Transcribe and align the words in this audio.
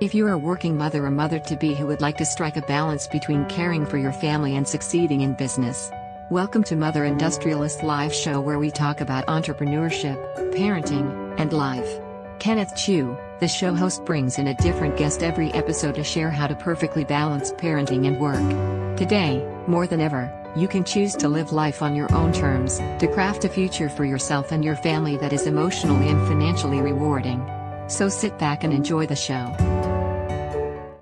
If 0.00 0.14
you're 0.14 0.30
a 0.30 0.38
working 0.38 0.76
mother 0.76 1.04
or 1.04 1.10
mother 1.10 1.40
to 1.40 1.56
be 1.56 1.74
who 1.74 1.88
would 1.88 2.00
like 2.00 2.18
to 2.18 2.24
strike 2.24 2.56
a 2.56 2.62
balance 2.62 3.08
between 3.08 3.46
caring 3.46 3.84
for 3.84 3.98
your 3.98 4.12
family 4.12 4.54
and 4.54 4.66
succeeding 4.66 5.22
in 5.22 5.34
business, 5.34 5.90
welcome 6.30 6.62
to 6.64 6.76
Mother 6.76 7.04
Industrialist 7.04 7.82
Live 7.82 8.14
Show 8.14 8.40
where 8.40 8.60
we 8.60 8.70
talk 8.70 9.00
about 9.00 9.26
entrepreneurship, 9.26 10.16
parenting, 10.54 11.34
and 11.40 11.52
life. 11.52 11.98
Kenneth 12.38 12.76
Chu, 12.76 13.18
the 13.40 13.48
show 13.48 13.74
host, 13.74 14.04
brings 14.04 14.38
in 14.38 14.46
a 14.46 14.54
different 14.54 14.96
guest 14.96 15.24
every 15.24 15.50
episode 15.50 15.96
to 15.96 16.04
share 16.04 16.30
how 16.30 16.46
to 16.46 16.54
perfectly 16.54 17.02
balance 17.02 17.50
parenting 17.54 18.06
and 18.06 18.20
work. 18.20 18.96
Today, 18.96 19.44
more 19.66 19.88
than 19.88 20.00
ever, 20.00 20.32
you 20.54 20.68
can 20.68 20.84
choose 20.84 21.16
to 21.16 21.28
live 21.28 21.50
life 21.50 21.82
on 21.82 21.96
your 21.96 22.14
own 22.14 22.32
terms, 22.32 22.78
to 23.00 23.10
craft 23.12 23.44
a 23.44 23.48
future 23.48 23.88
for 23.88 24.04
yourself 24.04 24.52
and 24.52 24.64
your 24.64 24.76
family 24.76 25.16
that 25.16 25.32
is 25.32 25.48
emotionally 25.48 26.08
and 26.08 26.24
financially 26.28 26.80
rewarding. 26.80 27.44
So 27.88 28.08
sit 28.08 28.38
back 28.38 28.62
and 28.62 28.72
enjoy 28.72 29.06
the 29.06 29.16
show. 29.16 29.77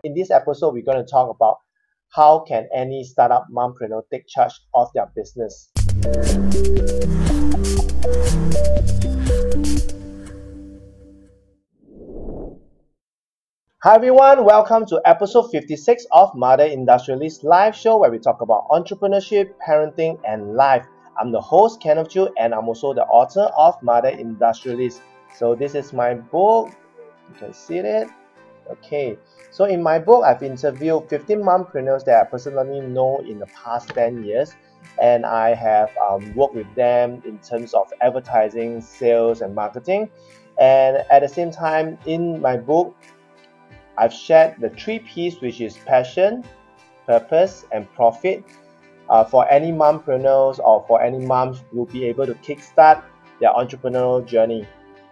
In 0.06 0.14
this 0.14 0.30
episode, 0.30 0.72
we're 0.72 0.84
going 0.84 1.04
to 1.04 1.10
talk 1.10 1.34
about 1.34 1.56
how 2.14 2.44
can 2.46 2.68
any 2.72 3.02
startup 3.02 3.48
mompreneur 3.52 4.02
take 4.08 4.28
charge 4.28 4.52
of 4.72 4.88
their 4.94 5.10
business. 5.16 5.68
Hi 13.82 13.96
everyone, 13.96 14.44
welcome 14.44 14.86
to 14.86 15.02
episode 15.04 15.50
56 15.50 16.06
of 16.12 16.32
Mother 16.36 16.66
Industrialist 16.66 17.42
Live 17.42 17.74
Show 17.74 17.96
where 17.96 18.12
we 18.12 18.20
talk 18.20 18.42
about 18.42 18.68
entrepreneurship, 18.68 19.54
parenting, 19.66 20.20
and 20.24 20.54
life. 20.54 20.86
I'm 21.20 21.32
the 21.32 21.40
host, 21.40 21.82
Kenneth 21.82 22.10
Chu, 22.10 22.28
and 22.38 22.54
I'm 22.54 22.68
also 22.68 22.94
the 22.94 23.06
author 23.06 23.50
of 23.56 23.74
Mother 23.82 24.10
Industrialist. 24.10 25.02
So 25.34 25.56
this 25.56 25.74
is 25.74 25.92
my 25.92 26.14
book. 26.14 26.70
You 27.28 27.40
can 27.40 27.52
see 27.52 27.78
it. 27.78 28.06
Okay, 28.70 29.16
so 29.50 29.64
in 29.64 29.82
my 29.82 29.98
book, 29.98 30.24
I've 30.24 30.42
interviewed 30.42 31.08
15 31.08 31.38
mompreneurs 31.38 32.04
that 32.04 32.20
I 32.20 32.24
personally 32.24 32.80
know 32.80 33.18
in 33.20 33.38
the 33.38 33.46
past 33.46 33.90
10 33.90 34.24
years, 34.24 34.54
and 35.00 35.24
I 35.24 35.54
have 35.54 35.90
um, 35.98 36.34
worked 36.34 36.54
with 36.54 36.72
them 36.74 37.22
in 37.24 37.38
terms 37.38 37.74
of 37.74 37.92
advertising, 38.00 38.80
sales, 38.80 39.40
and 39.42 39.54
marketing. 39.54 40.10
And 40.58 40.98
at 41.10 41.20
the 41.20 41.28
same 41.28 41.50
time, 41.50 41.98
in 42.06 42.40
my 42.40 42.56
book, 42.56 42.96
I've 43.98 44.12
shared 44.12 44.56
the 44.60 44.70
three 44.70 44.98
P's, 44.98 45.40
which 45.40 45.60
is 45.60 45.76
passion, 45.78 46.44
purpose, 47.06 47.64
and 47.72 47.90
profit. 47.94 48.44
Uh, 49.08 49.22
for 49.22 49.48
any 49.48 49.70
mompreneurs 49.70 50.58
or 50.58 50.84
for 50.88 51.00
any 51.00 51.24
moms 51.24 51.62
who 51.70 51.78
will 51.78 51.86
be 51.86 52.04
able 52.06 52.26
to 52.26 52.34
kickstart 52.34 53.04
their 53.40 53.52
entrepreneurial 53.52 54.26
journey. 54.26 54.66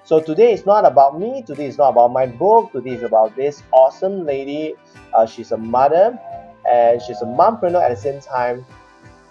So 0.05 0.21
today 0.21 0.53
is 0.53 0.67
not 0.67 0.85
about 0.85 1.19
me. 1.19 1.43
Today 1.47 1.65
is 1.65 1.79
not 1.79 1.89
about 1.91 2.13
my 2.13 2.27
book. 2.27 2.73
Today 2.73 2.91
is 2.91 3.03
about 3.03 3.35
this 3.37 3.63
awesome 3.73 4.27
lady. 4.27 4.75
Uh, 5.15 5.25
she's 5.25 5.51
a 5.51 5.57
mother 5.57 6.19
and 6.71 7.01
she's 7.01 7.23
a 7.23 7.25
mompreneur 7.25 7.83
at 7.83 7.89
the 7.89 7.97
same 7.97 8.21
time. 8.21 8.67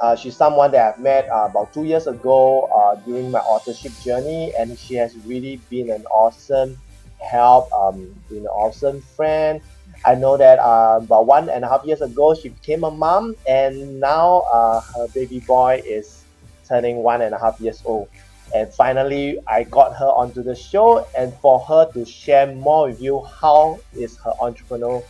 Uh, 0.02 0.16
she's 0.16 0.36
someone 0.36 0.72
that 0.72 0.96
I've 0.96 1.00
met 1.00 1.30
uh, 1.30 1.46
about 1.50 1.72
two 1.74 1.84
years 1.84 2.08
ago 2.08 2.64
uh, 2.74 2.96
during 3.06 3.30
my 3.30 3.40
authorship 3.40 3.92
journey, 4.00 4.52
and 4.58 4.78
she 4.78 4.96
has 4.96 5.16
really 5.26 5.58
been 5.70 5.92
an 5.92 6.06
awesome 6.08 6.76
help, 7.22 7.72
um, 7.72 8.14
being 8.28 8.42
an 8.42 8.48
awesome 8.48 9.00
friend. 9.16 9.62
I 10.04 10.16
know 10.16 10.36
that 10.38 10.58
uh, 10.60 11.00
about 11.02 11.28
one 11.28 11.50
and 11.50 11.64
a 11.64 11.70
half 11.70 11.86
years 11.86 12.02
ago, 12.02 12.34
she 12.34 12.50
became 12.50 12.84
a 12.84 12.92
mom, 12.92 13.36
and 13.48 14.00
now 14.00 14.40
uh, 14.52 14.82
her 14.82 15.08
baby 15.14 15.40
boy 15.40 15.82
is 15.86 16.26
turning 16.68 16.98
one 16.98 17.22
and 17.22 17.34
a 17.34 17.40
half 17.40 17.62
years 17.62 17.82
old. 17.86 18.10
And 18.56 18.74
finally, 18.74 19.40
I 19.48 19.64
got 19.64 19.96
her 19.96 20.06
onto 20.08 20.44
the 20.44 20.56
show, 20.56 21.08
and 21.18 21.34
for 21.36 21.60
her 21.62 21.92
to 21.94 22.06
share 22.06 22.54
more 22.54 22.88
with 22.88 23.02
you 23.02 23.22
how 23.42 23.80
is 23.94 24.18
her 24.18 24.34
entrepreneurial 24.42 25.04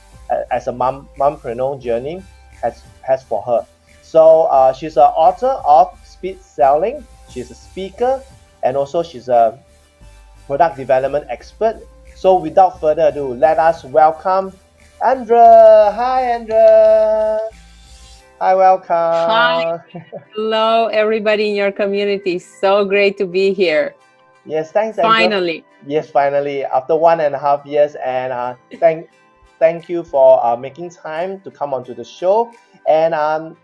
as 0.52 0.67
a 0.67 0.72
mom 0.72 1.09
mompreneur 1.17 1.81
journey 1.81 2.23
has 2.61 2.81
has 3.02 3.23
for 3.23 3.42
her. 3.44 3.66
So 4.02 4.44
uh, 4.44 4.73
she's 4.73 4.98
an 4.98 5.11
author 5.16 5.59
of 5.66 5.98
Speed 6.06 6.42
Selling. 6.42 7.05
She's 7.30 7.52
a 7.52 7.55
speaker, 7.55 8.21
and 8.64 8.77
also 8.77 9.04
she's 9.04 9.27
a 9.27 9.60
product 10.48 10.77
development 10.77 11.26
expert 11.30 11.82
so 12.23 12.38
without 12.38 12.80
further 12.80 13.08
ado, 13.08 13.33
let 13.33 13.60
us 13.60 13.83
welcome 13.83 14.54
Andra. 15.04 15.92
Hi, 15.92 16.32
Andra. 16.32 17.39
Hi, 18.43 18.55
welcome. 18.55 18.89
Hi. 18.89 19.80
Hello, 20.36 20.87
everybody 20.87 21.48
in 21.48 21.55
your 21.55 21.71
community. 21.71 22.39
So 22.39 22.83
great 22.83 23.17
to 23.20 23.26
be 23.26 23.54
here. 23.54 23.95
Yes, 24.43 24.70
thanks. 24.70 24.98
Finally. 24.98 25.64
Yes, 25.87 26.09
finally. 26.11 26.65
After 26.65 26.93
one 26.93 27.21
and 27.21 27.33
a 27.36 27.39
half 27.39 27.65
years, 27.65 27.95
and 28.03 28.33
uh, 28.33 28.55
thank 28.82 29.08
thank 29.59 29.87
you 29.87 30.03
for 30.03 30.45
uh, 30.45 30.58
making 30.58 30.89
time 30.89 31.39
to 31.48 31.52
come 31.52 31.73
onto 31.73 31.93
the 31.93 32.03
show. 32.03 32.52
And 32.86 33.14
um, 33.14 33.55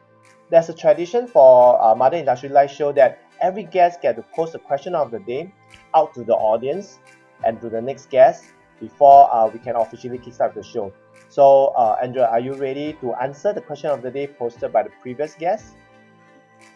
there's 0.50 0.70
a 0.70 0.74
tradition 0.74 1.28
for 1.28 1.76
uh, 1.84 1.94
Mother 1.94 2.16
Industry 2.16 2.48
Live 2.48 2.72
show 2.72 2.94
that 2.94 3.20
every 3.42 3.64
guest 3.64 4.02
get 4.02 4.16
to 4.16 4.24
post 4.34 4.56
a 4.56 4.60
question 4.60 4.96
of 4.96 5.12
the 5.12 5.20
day 5.20 5.52
out 5.94 6.14
to 6.14 6.24
the 6.24 6.36
audience 6.36 7.00
and 7.44 7.60
to 7.60 7.68
the 7.68 7.82
next 7.82 8.10
guest 8.10 8.46
before 8.80 9.28
uh, 9.36 9.46
we 9.46 9.60
can 9.60 9.76
officially 9.76 10.20
kickstart 10.20 10.54
the 10.54 10.64
show. 10.64 10.94
So, 11.30 11.68
uh, 11.78 11.98
Andrea, 12.02 12.28
are 12.28 12.40
you 12.40 12.56
ready 12.56 12.94
to 13.02 13.14
answer 13.14 13.54
the 13.54 13.62
question 13.62 13.92
of 13.92 14.02
the 14.02 14.10
day 14.10 14.26
posted 14.26 14.74
by 14.74 14.84
the 14.84 14.90
previous 15.02 15.36
guest? 15.36 15.76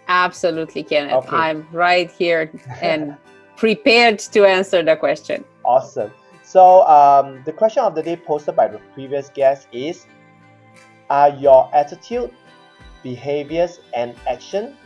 Absolutely, 0.08 0.84
Kenneth. 0.84 1.26
Okay. 1.26 1.36
I'm 1.36 1.68
right 1.72 2.12
here 2.12 2.52
and 2.82 3.18
prepared 3.58 4.20
to 4.20 4.46
answer 4.46 4.84
the 4.84 4.96
question. 4.96 5.44
Awesome. 5.66 6.12
So, 6.44 6.86
um, 6.86 7.42
the 7.46 7.52
question 7.52 7.84
of 7.84 7.96
the 7.96 8.04
day 8.04 8.16
posted 8.16 8.56
by 8.56 8.68
the 8.68 8.78
previous 8.94 9.30
guest 9.30 9.68
is 9.72 10.06
Are 11.10 11.30
your 11.30 11.70
attitude, 11.74 12.32
behaviors, 13.02 13.80
and 13.96 14.16
action 14.28 14.78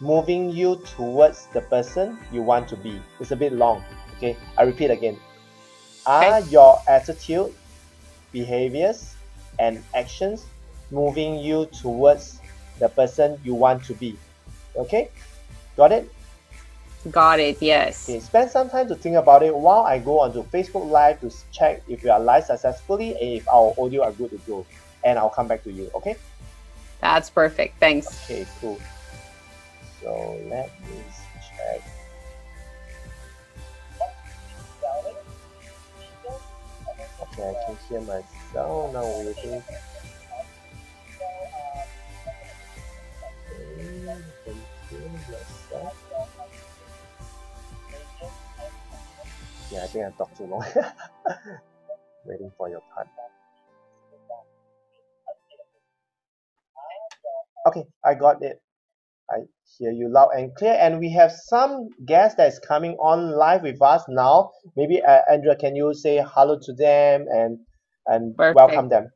moving 0.00 0.48
you 0.48 0.76
towards 0.96 1.46
the 1.52 1.60
person 1.60 2.18
you 2.32 2.42
want 2.42 2.66
to 2.68 2.76
be? 2.76 3.02
It's 3.20 3.30
a 3.30 3.36
bit 3.36 3.52
long. 3.52 3.84
Okay, 4.16 4.38
I 4.56 4.62
repeat 4.62 4.90
again. 4.90 5.18
Are 6.06 6.38
okay. 6.38 6.48
your 6.48 6.80
attitude, 6.88 7.52
behaviors, 8.32 9.14
and 9.58 9.82
actions 9.94 10.46
moving 10.90 11.38
you 11.38 11.66
towards 11.66 12.40
the 12.78 12.88
person 12.88 13.38
you 13.44 13.54
want 13.54 13.84
to 13.84 13.94
be? 13.94 14.16
Okay, 14.76 15.10
got 15.76 15.92
it? 15.92 16.10
Got 17.10 17.40
it, 17.40 17.62
yes. 17.62 18.08
Okay, 18.08 18.20
spend 18.20 18.50
some 18.50 18.68
time 18.68 18.88
to 18.88 18.94
think 18.94 19.16
about 19.16 19.42
it 19.42 19.54
while 19.54 19.82
I 19.82 19.98
go 19.98 20.20
onto 20.20 20.42
Facebook 20.44 20.88
Live 20.90 21.20
to 21.20 21.32
check 21.52 21.82
if 21.88 22.02
we 22.02 22.10
are 22.10 22.20
live 22.20 22.44
successfully 22.44 23.12
and 23.12 23.38
if 23.38 23.48
our 23.48 23.72
audio 23.78 24.02
are 24.02 24.12
good 24.12 24.30
to 24.30 24.38
go. 24.46 24.66
And 25.04 25.18
I'll 25.18 25.30
come 25.30 25.46
back 25.46 25.62
to 25.64 25.72
you, 25.72 25.90
okay? 25.94 26.16
That's 27.00 27.30
perfect. 27.30 27.78
Thanks. 27.78 28.08
Okay, 28.24 28.46
cool. 28.60 28.80
So 30.02 30.38
let 30.48 30.70
me 30.82 31.02
check. 31.56 31.82
Okay, 37.38 37.48
I 37.50 37.54
can 37.66 37.76
hear 37.88 38.00
myself 38.00 38.92
now 38.92 39.04
waiting. 39.06 39.62
Yeah, 49.70 49.84
I 49.84 49.86
think 49.86 50.04
I 50.06 50.10
talked 50.16 50.36
too 50.36 50.44
long. 50.44 50.64
waiting 52.24 52.50
for 52.56 52.68
your 52.68 52.82
part. 52.94 53.08
Okay, 57.66 57.84
I 58.04 58.14
got 58.14 58.42
it. 58.42 58.60
I 59.30 59.40
hear 59.78 59.92
you 59.92 60.08
loud 60.10 60.30
and 60.34 60.54
clear. 60.54 60.76
And 60.80 60.98
we 60.98 61.12
have 61.12 61.32
some 61.32 61.88
guests 62.06 62.36
that 62.36 62.48
is 62.48 62.58
coming 62.60 62.92
on 62.94 63.32
live 63.36 63.62
with 63.62 63.80
us 63.82 64.02
now. 64.08 64.50
Maybe 64.76 65.02
uh, 65.02 65.20
Andrea, 65.30 65.56
can 65.56 65.76
you 65.76 65.92
say 65.94 66.24
hello 66.34 66.58
to 66.62 66.72
them 66.74 67.26
and 67.30 67.58
and 68.06 68.34
Perfect. 68.36 68.56
welcome 68.56 68.88
them? 68.88 69.10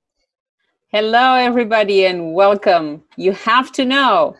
Hello, 0.88 1.34
everybody, 1.34 2.04
and 2.04 2.34
welcome. 2.34 3.02
You 3.16 3.32
have 3.32 3.72
to 3.72 3.86
know, 3.86 4.36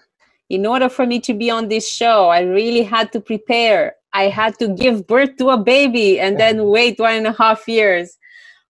in 0.50 0.66
order 0.66 0.90
for 0.90 1.06
me 1.06 1.18
to 1.20 1.32
be 1.32 1.50
on 1.50 1.68
this 1.68 1.88
show, 1.88 2.28
I 2.28 2.40
really 2.42 2.82
had 2.82 3.10
to 3.12 3.20
prepare. 3.20 3.94
I 4.12 4.24
had 4.24 4.58
to 4.58 4.68
give 4.68 5.06
birth 5.06 5.36
to 5.38 5.48
a 5.48 5.56
baby 5.56 6.20
and 6.20 6.38
then 6.38 6.64
wait 6.68 7.00
one 7.00 7.14
and 7.14 7.26
a 7.26 7.32
half 7.32 7.66
years 7.66 8.18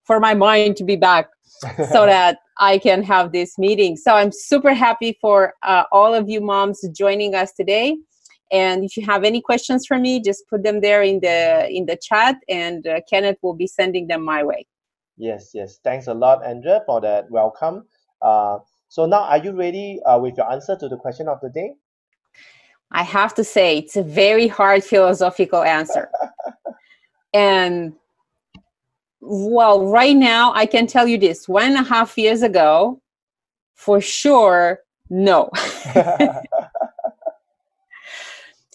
for 0.04 0.20
my 0.20 0.34
mind 0.34 0.76
to 0.76 0.84
be 0.84 0.94
back 0.94 1.28
so 1.80 2.06
that 2.06 2.38
I 2.58 2.78
can 2.78 3.02
have 3.02 3.32
this 3.32 3.58
meeting. 3.58 3.96
So 3.96 4.14
I'm 4.14 4.32
super 4.32 4.74
happy 4.74 5.18
for 5.20 5.54
uh, 5.62 5.84
all 5.92 6.14
of 6.14 6.28
you 6.28 6.40
moms 6.40 6.86
joining 6.92 7.34
us 7.34 7.52
today. 7.52 7.96
And 8.50 8.84
if 8.84 8.96
you 8.96 9.06
have 9.06 9.24
any 9.24 9.40
questions 9.40 9.86
for 9.86 9.98
me, 9.98 10.20
just 10.20 10.46
put 10.48 10.62
them 10.62 10.82
there 10.82 11.02
in 11.02 11.20
the 11.20 11.68
in 11.70 11.86
the 11.86 11.96
chat, 11.96 12.36
and 12.50 12.86
uh, 12.86 13.00
Kenneth 13.08 13.38
will 13.42 13.54
be 13.54 13.66
sending 13.66 14.08
them 14.08 14.22
my 14.22 14.44
way. 14.44 14.66
Yes, 15.16 15.52
yes. 15.54 15.78
Thanks 15.82 16.06
a 16.06 16.14
lot, 16.14 16.44
Andrea, 16.44 16.82
for 16.84 17.00
that 17.00 17.30
welcome. 17.30 17.86
Uh, 18.20 18.58
so 18.88 19.06
now, 19.06 19.22
are 19.22 19.38
you 19.38 19.52
ready 19.52 20.00
uh, 20.04 20.18
with 20.18 20.36
your 20.36 20.52
answer 20.52 20.76
to 20.76 20.88
the 20.88 20.98
question 20.98 21.28
of 21.28 21.40
the 21.40 21.48
day? 21.48 21.72
I 22.90 23.02
have 23.04 23.34
to 23.36 23.44
say, 23.44 23.78
it's 23.78 23.96
a 23.96 24.02
very 24.02 24.48
hard 24.48 24.84
philosophical 24.84 25.62
answer. 25.62 26.10
and 27.32 27.94
well, 29.22 29.86
right 29.86 30.16
now 30.16 30.52
I 30.52 30.66
can 30.66 30.86
tell 30.86 31.06
you 31.06 31.16
this: 31.16 31.48
one 31.48 31.64
and 31.64 31.76
a 31.76 31.82
half 31.82 32.18
years 32.18 32.42
ago, 32.42 33.00
for 33.74 34.00
sure, 34.00 34.80
no. 35.08 35.50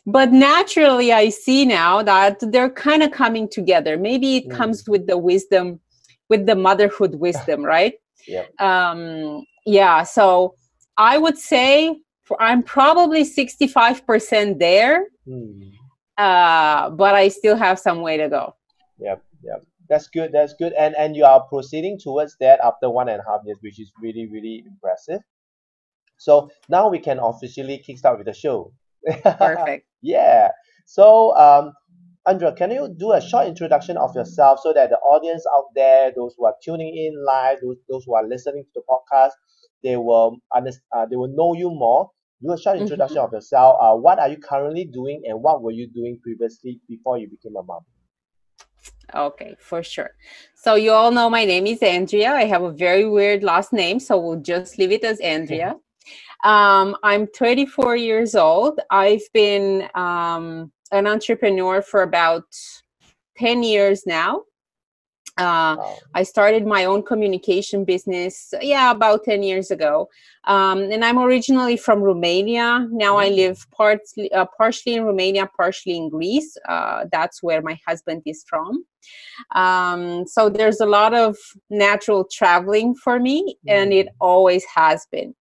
but 0.08 0.32
naturally, 0.32 1.12
I 1.12 1.30
see 1.30 1.66
now 1.66 2.02
that 2.02 2.38
they're 2.40 2.70
kind 2.70 3.04
of 3.04 3.12
coming 3.12 3.50
together. 3.50 3.98
Maybe 3.98 4.38
it 4.38 4.48
mm. 4.48 4.56
comes 4.56 4.88
with 4.88 5.06
the 5.06 5.18
wisdom, 5.18 5.82
with 6.30 6.46
the 6.46 6.56
motherhood 6.56 7.16
wisdom, 7.16 7.64
right? 7.76 7.96
Yeah. 8.26 8.46
Um, 8.60 9.44
yeah. 9.66 10.04
So 10.04 10.56
I 10.98 11.18
would 11.18 11.38
say 11.38 12.00
I'm 12.40 12.64
probably 12.64 13.24
65% 13.24 14.60
there, 14.60 15.08
mm. 15.28 15.72
uh, 16.18 16.90
but 16.92 17.16
I 17.16 17.28
still 17.28 17.58
have 17.58 17.78
some 17.78 18.02
way 18.02 18.18
to 18.18 18.30
go. 18.30 18.56
Yep, 19.00 19.10
yep. 19.10 19.24
That's 19.90 20.08
good. 20.08 20.32
That's 20.32 20.54
good. 20.54 20.74
And 20.74 20.96
and 20.96 21.16
you 21.16 21.26
are 21.26 21.44
proceeding 21.48 21.98
towards 22.00 22.36
that 22.40 22.60
after 22.64 22.90
one 22.90 23.10
and 23.10 23.22
a 23.22 23.30
half 23.30 23.42
years, 23.46 23.58
which 23.62 23.80
is 23.80 23.92
really 24.02 24.28
really 24.28 24.64
impressive. 24.66 25.22
So 26.18 26.50
now 26.68 26.90
we 26.90 27.00
can 27.00 27.20
officially 27.20 27.84
kickstart 27.88 28.18
with 28.18 28.28
the 28.28 28.34
show. 28.34 28.74
Perfect. 29.24 29.88
yeah. 30.02 30.50
So 30.86 31.36
um, 31.38 31.74
Andrea, 32.28 32.52
can 32.52 32.72
you 32.72 32.94
do 32.98 33.14
a 33.14 33.22
short 33.22 33.48
introduction 33.48 33.96
of 33.96 34.14
yourself 34.14 34.60
so 34.62 34.74
that 34.74 34.90
the 34.90 34.98
audience 34.98 35.46
out 35.56 35.66
there, 35.76 36.12
those 36.14 36.36
who 36.38 36.46
are 36.46 36.56
tuning 36.62 36.98
in 36.98 37.24
live, 37.26 37.60
those, 37.62 37.78
those 37.90 38.04
who 38.04 38.16
are 38.16 38.28
listening 38.28 38.64
to 38.64 38.70
the 38.76 38.82
podcast, 38.90 39.32
they 39.82 39.96
will 39.96 40.38
understand, 40.54 40.84
uh, 40.94 41.06
they 41.06 41.16
will 41.16 41.34
know 41.34 41.54
you 41.54 41.70
more. 41.70 42.12
Do 42.44 42.52
a 42.52 42.58
short 42.60 42.76
mm-hmm. 42.76 42.84
introduction 42.84 43.18
mm-hmm. 43.18 43.28
of 43.28 43.32
yourself. 43.32 43.78
Uh, 43.80 43.96
what 43.96 44.20
are 44.20 44.28
you 44.28 44.38
currently 44.38 44.86
doing, 44.86 45.24
and 45.26 45.42
what 45.42 45.64
were 45.64 45.72
you 45.72 45.88
doing 45.88 46.20
previously 46.22 46.82
before 46.88 47.18
you 47.18 47.30
became 47.30 47.56
a 47.56 47.64
mom? 47.64 47.82
Okay, 49.16 49.56
for 49.60 49.84
sure. 49.84 50.12
So 50.56 50.76
you 50.76 50.92
all 50.92 51.12
know 51.12 51.30
my 51.30 51.46
name 51.46 51.66
is 51.66 51.82
Andrea. 51.82 52.32
I 52.32 52.46
have 52.46 52.64
a 52.64 52.72
very 52.72 53.08
weird 53.08 53.44
last 53.44 53.72
name, 53.72 54.00
so 54.00 54.20
we'll 54.20 54.42
just 54.42 54.78
leave 54.78 54.92
it 54.92 55.04
as 55.04 55.20
Andrea. 55.20 55.76
Um, 56.44 56.96
I'm 57.04 57.28
24 57.28 57.96
years 57.96 58.36
old. 58.36 58.80
I've 58.92 59.28
been 59.34 59.88
um, 59.96 60.72
an 60.92 61.08
entrepreneur 61.08 61.82
for 61.82 62.02
about 62.04 62.44
10 63.38 63.64
years 63.64 64.06
now. 64.06 64.44
Uh, 65.38 65.76
wow. 65.78 65.98
I 66.16 66.24
started 66.24 66.66
my 66.66 66.86
own 66.86 67.04
communication 67.04 67.86
business, 67.86 68.54
yeah, 68.62 68.92
about 68.92 69.24
10 69.24 69.44
years 69.44 69.72
ago. 69.72 70.10
Um, 70.46 70.80
and 70.92 71.06
I'm 71.06 71.20
originally 71.20 71.78
from 71.78 72.02
Romania. 72.02 72.88
Now 72.92 73.18
I 73.18 73.30
mm. 73.30 73.36
live 73.36 73.66
partly, 73.72 74.32
uh, 74.32 74.46
partially 74.58 74.96
in 74.96 75.04
Romania, 75.04 75.50
partially 75.56 75.96
in 75.96 76.10
Greece. 76.10 76.58
Uh, 76.68 77.06
that's 77.12 77.44
where 77.44 77.62
my 77.62 77.78
husband 77.88 78.24
is 78.26 78.44
from. 78.48 78.84
Um, 79.56 80.26
so 80.26 80.50
there's 80.50 80.80
a 80.80 80.86
lot 80.86 81.14
of 81.14 81.38
natural 81.70 82.28
traveling 82.32 82.96
for 82.96 83.20
me, 83.20 83.58
and 83.68 83.94
it 83.94 84.08
mm. 84.08 84.12
always 84.20 84.66
has 84.76 85.06
been 85.12 85.36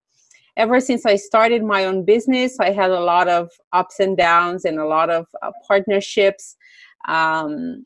ever 0.57 0.81
since 0.81 1.05
I 1.05 1.17
started 1.17 1.63
my 1.63 1.85
own 1.85 2.05
business, 2.05 2.59
I 2.59 2.71
had 2.71 2.91
a 2.91 3.01
lot 3.01 3.29
of 3.29 3.51
ups 3.73 4.01
and 4.01 4.17
downs 4.17 4.65
and 4.65 4.79
a 4.79 4.87
lot 4.87 5.11
of 5.11 5.27
uh, 5.43 5.51
partnerships 5.69 6.57
um, 7.09 7.85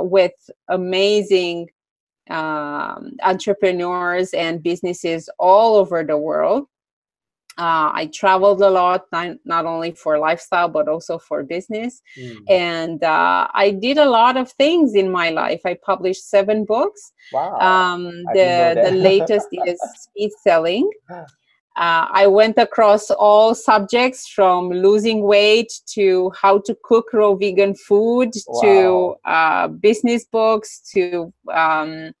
with 0.00 0.32
amazing 0.68 1.68
um, 2.30 3.16
entrepreneurs 3.22 4.32
and 4.32 4.62
businesses 4.62 5.28
all 5.38 5.76
over 5.76 6.04
the 6.04 6.16
world. 6.16 6.66
Uh, 7.58 7.90
I 7.92 8.10
traveled 8.14 8.62
a 8.62 8.70
lot, 8.70 9.04
not, 9.12 9.36
not, 9.44 9.66
only 9.66 9.90
for 9.90 10.18
lifestyle, 10.18 10.68
but 10.68 10.88
also 10.88 11.18
for 11.18 11.42
business. 11.42 12.00
Mm. 12.18 12.36
And 12.48 13.04
uh, 13.04 13.48
I 13.52 13.72
did 13.72 13.98
a 13.98 14.08
lot 14.08 14.38
of 14.38 14.50
things 14.52 14.94
in 14.94 15.10
my 15.10 15.28
life. 15.28 15.60
I 15.66 15.76
published 15.84 16.30
seven 16.30 16.64
books. 16.64 17.12
Wow. 17.32 17.58
Um, 17.58 18.04
the, 18.32 18.80
the 18.82 18.90
latest 18.96 19.48
is 19.66 19.78
Speed 19.96 20.30
Selling. 20.42 20.88
Uh, 21.80 22.06
I 22.12 22.26
went 22.26 22.58
across 22.58 23.10
all 23.10 23.54
subjects 23.54 24.28
from 24.28 24.68
losing 24.68 25.22
weight 25.22 25.72
to 25.94 26.30
how 26.38 26.58
to 26.66 26.76
cook 26.84 27.06
raw 27.14 27.34
vegan 27.34 27.74
food 27.74 28.32
wow. 28.46 28.60
to 28.60 29.14
uh, 29.24 29.68
business 29.68 30.26
books 30.26 30.82
to 30.92 31.32
um, 31.50 32.12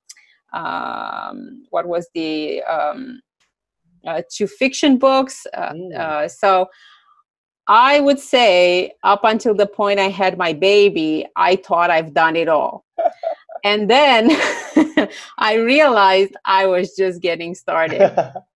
um, 0.54 1.66
what 1.68 1.86
was 1.86 2.08
the 2.14 2.62
um, 2.62 3.20
uh, 4.06 4.22
to 4.30 4.46
fiction 4.46 4.96
books. 4.96 5.46
Uh, 5.52 5.72
mm. 5.74 5.94
Uh, 5.94 6.26
so 6.26 6.70
I 7.66 8.00
would 8.00 8.18
say 8.18 8.92
up 9.02 9.24
until 9.24 9.54
the 9.54 9.66
point 9.66 10.00
I 10.00 10.08
had 10.08 10.38
my 10.38 10.54
baby, 10.54 11.26
I 11.36 11.56
thought 11.56 11.90
I've 11.90 12.14
done 12.14 12.34
it 12.34 12.48
all. 12.48 12.86
and 13.64 13.90
then 13.90 14.30
I 15.38 15.56
realized 15.56 16.34
I 16.46 16.64
was 16.64 16.96
just 16.96 17.20
getting 17.20 17.54
started. 17.54 18.10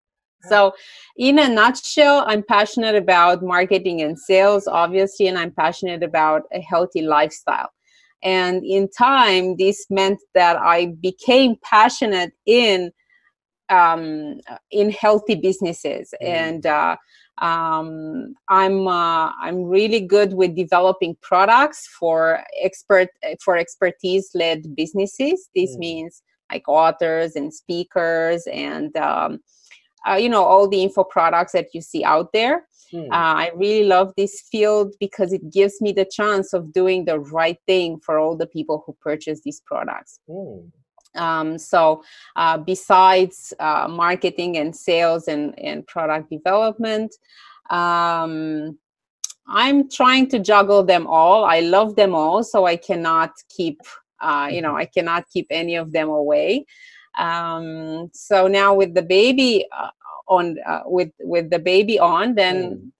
So, 0.48 0.72
in 1.16 1.38
a 1.38 1.48
nutshell, 1.48 2.24
I'm 2.26 2.42
passionate 2.42 2.94
about 2.94 3.42
marketing 3.42 4.02
and 4.02 4.18
sales, 4.18 4.66
obviously, 4.66 5.28
and 5.28 5.38
I'm 5.38 5.52
passionate 5.52 6.02
about 6.02 6.42
a 6.52 6.60
healthy 6.60 7.02
lifestyle. 7.02 7.70
And 8.22 8.64
in 8.64 8.88
time, 8.88 9.56
this 9.56 9.86
meant 9.90 10.20
that 10.34 10.56
I 10.56 10.86
became 11.00 11.56
passionate 11.62 12.32
in 12.46 12.90
um, 13.70 14.40
in 14.70 14.90
healthy 14.90 15.34
businesses, 15.34 16.12
mm. 16.22 16.26
and 16.26 16.66
uh, 16.66 16.96
um, 17.38 18.34
I'm 18.48 18.86
uh, 18.86 19.32
I'm 19.40 19.64
really 19.64 20.00
good 20.00 20.34
with 20.34 20.56
developing 20.56 21.16
products 21.22 21.86
for 21.98 22.42
expert 22.62 23.08
for 23.40 23.56
expertise 23.56 24.30
led 24.34 24.74
businesses. 24.74 25.48
This 25.54 25.76
mm. 25.76 25.80
means 25.80 26.22
like 26.52 26.68
authors 26.68 27.36
and 27.36 27.52
speakers 27.52 28.46
and 28.52 28.96
um, 28.96 29.40
uh, 30.08 30.14
you 30.14 30.28
know 30.28 30.44
all 30.44 30.68
the 30.68 30.82
info 30.82 31.04
products 31.04 31.52
that 31.52 31.74
you 31.74 31.80
see 31.80 32.04
out 32.04 32.32
there 32.32 32.66
mm. 32.92 33.06
uh, 33.06 33.34
i 33.44 33.50
really 33.54 33.86
love 33.86 34.12
this 34.16 34.42
field 34.50 34.94
because 35.00 35.32
it 35.32 35.50
gives 35.50 35.80
me 35.80 35.92
the 35.92 36.04
chance 36.04 36.52
of 36.52 36.72
doing 36.72 37.04
the 37.04 37.18
right 37.18 37.58
thing 37.66 37.98
for 38.00 38.18
all 38.18 38.36
the 38.36 38.46
people 38.46 38.82
who 38.86 38.96
purchase 39.00 39.40
these 39.42 39.60
products 39.60 40.20
mm. 40.28 40.70
um, 41.16 41.58
so 41.58 42.02
uh, 42.36 42.58
besides 42.58 43.52
uh, 43.60 43.86
marketing 43.88 44.58
and 44.58 44.74
sales 44.74 45.28
and, 45.28 45.58
and 45.58 45.86
product 45.86 46.30
development 46.30 47.14
um, 47.70 48.78
i'm 49.48 49.88
trying 49.88 50.28
to 50.28 50.38
juggle 50.38 50.82
them 50.82 51.06
all 51.06 51.44
i 51.44 51.60
love 51.60 51.96
them 51.96 52.14
all 52.14 52.42
so 52.42 52.66
i 52.66 52.76
cannot 52.76 53.30
keep 53.48 53.80
uh, 54.20 54.48
you 54.50 54.62
know 54.62 54.70
mm-hmm. 54.70 54.78
i 54.78 54.84
cannot 54.84 55.24
keep 55.32 55.46
any 55.50 55.74
of 55.76 55.92
them 55.92 56.08
away 56.08 56.64
um, 57.18 58.10
so 58.12 58.48
now 58.48 58.74
with 58.74 58.94
the 58.94 59.02
baby 59.02 59.66
uh, 59.76 59.90
on 60.28 60.56
uh, 60.66 60.82
with 60.86 61.10
with 61.20 61.50
the 61.50 61.58
baby 61.58 61.98
on 61.98 62.34
then 62.34 62.56
mm. 62.56 62.90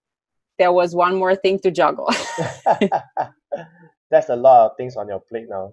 there 0.59 0.73
was 0.73 0.95
one 0.95 1.17
more 1.17 1.35
thing 1.35 1.59
to 1.61 1.71
juggle. 1.71 2.09
That's 4.11 4.29
a 4.29 4.37
lot 4.37 4.67
of 4.67 4.77
things 4.77 4.97
on 4.97 5.09
your 5.09 5.21
plate 5.21 5.47
now. 5.49 5.73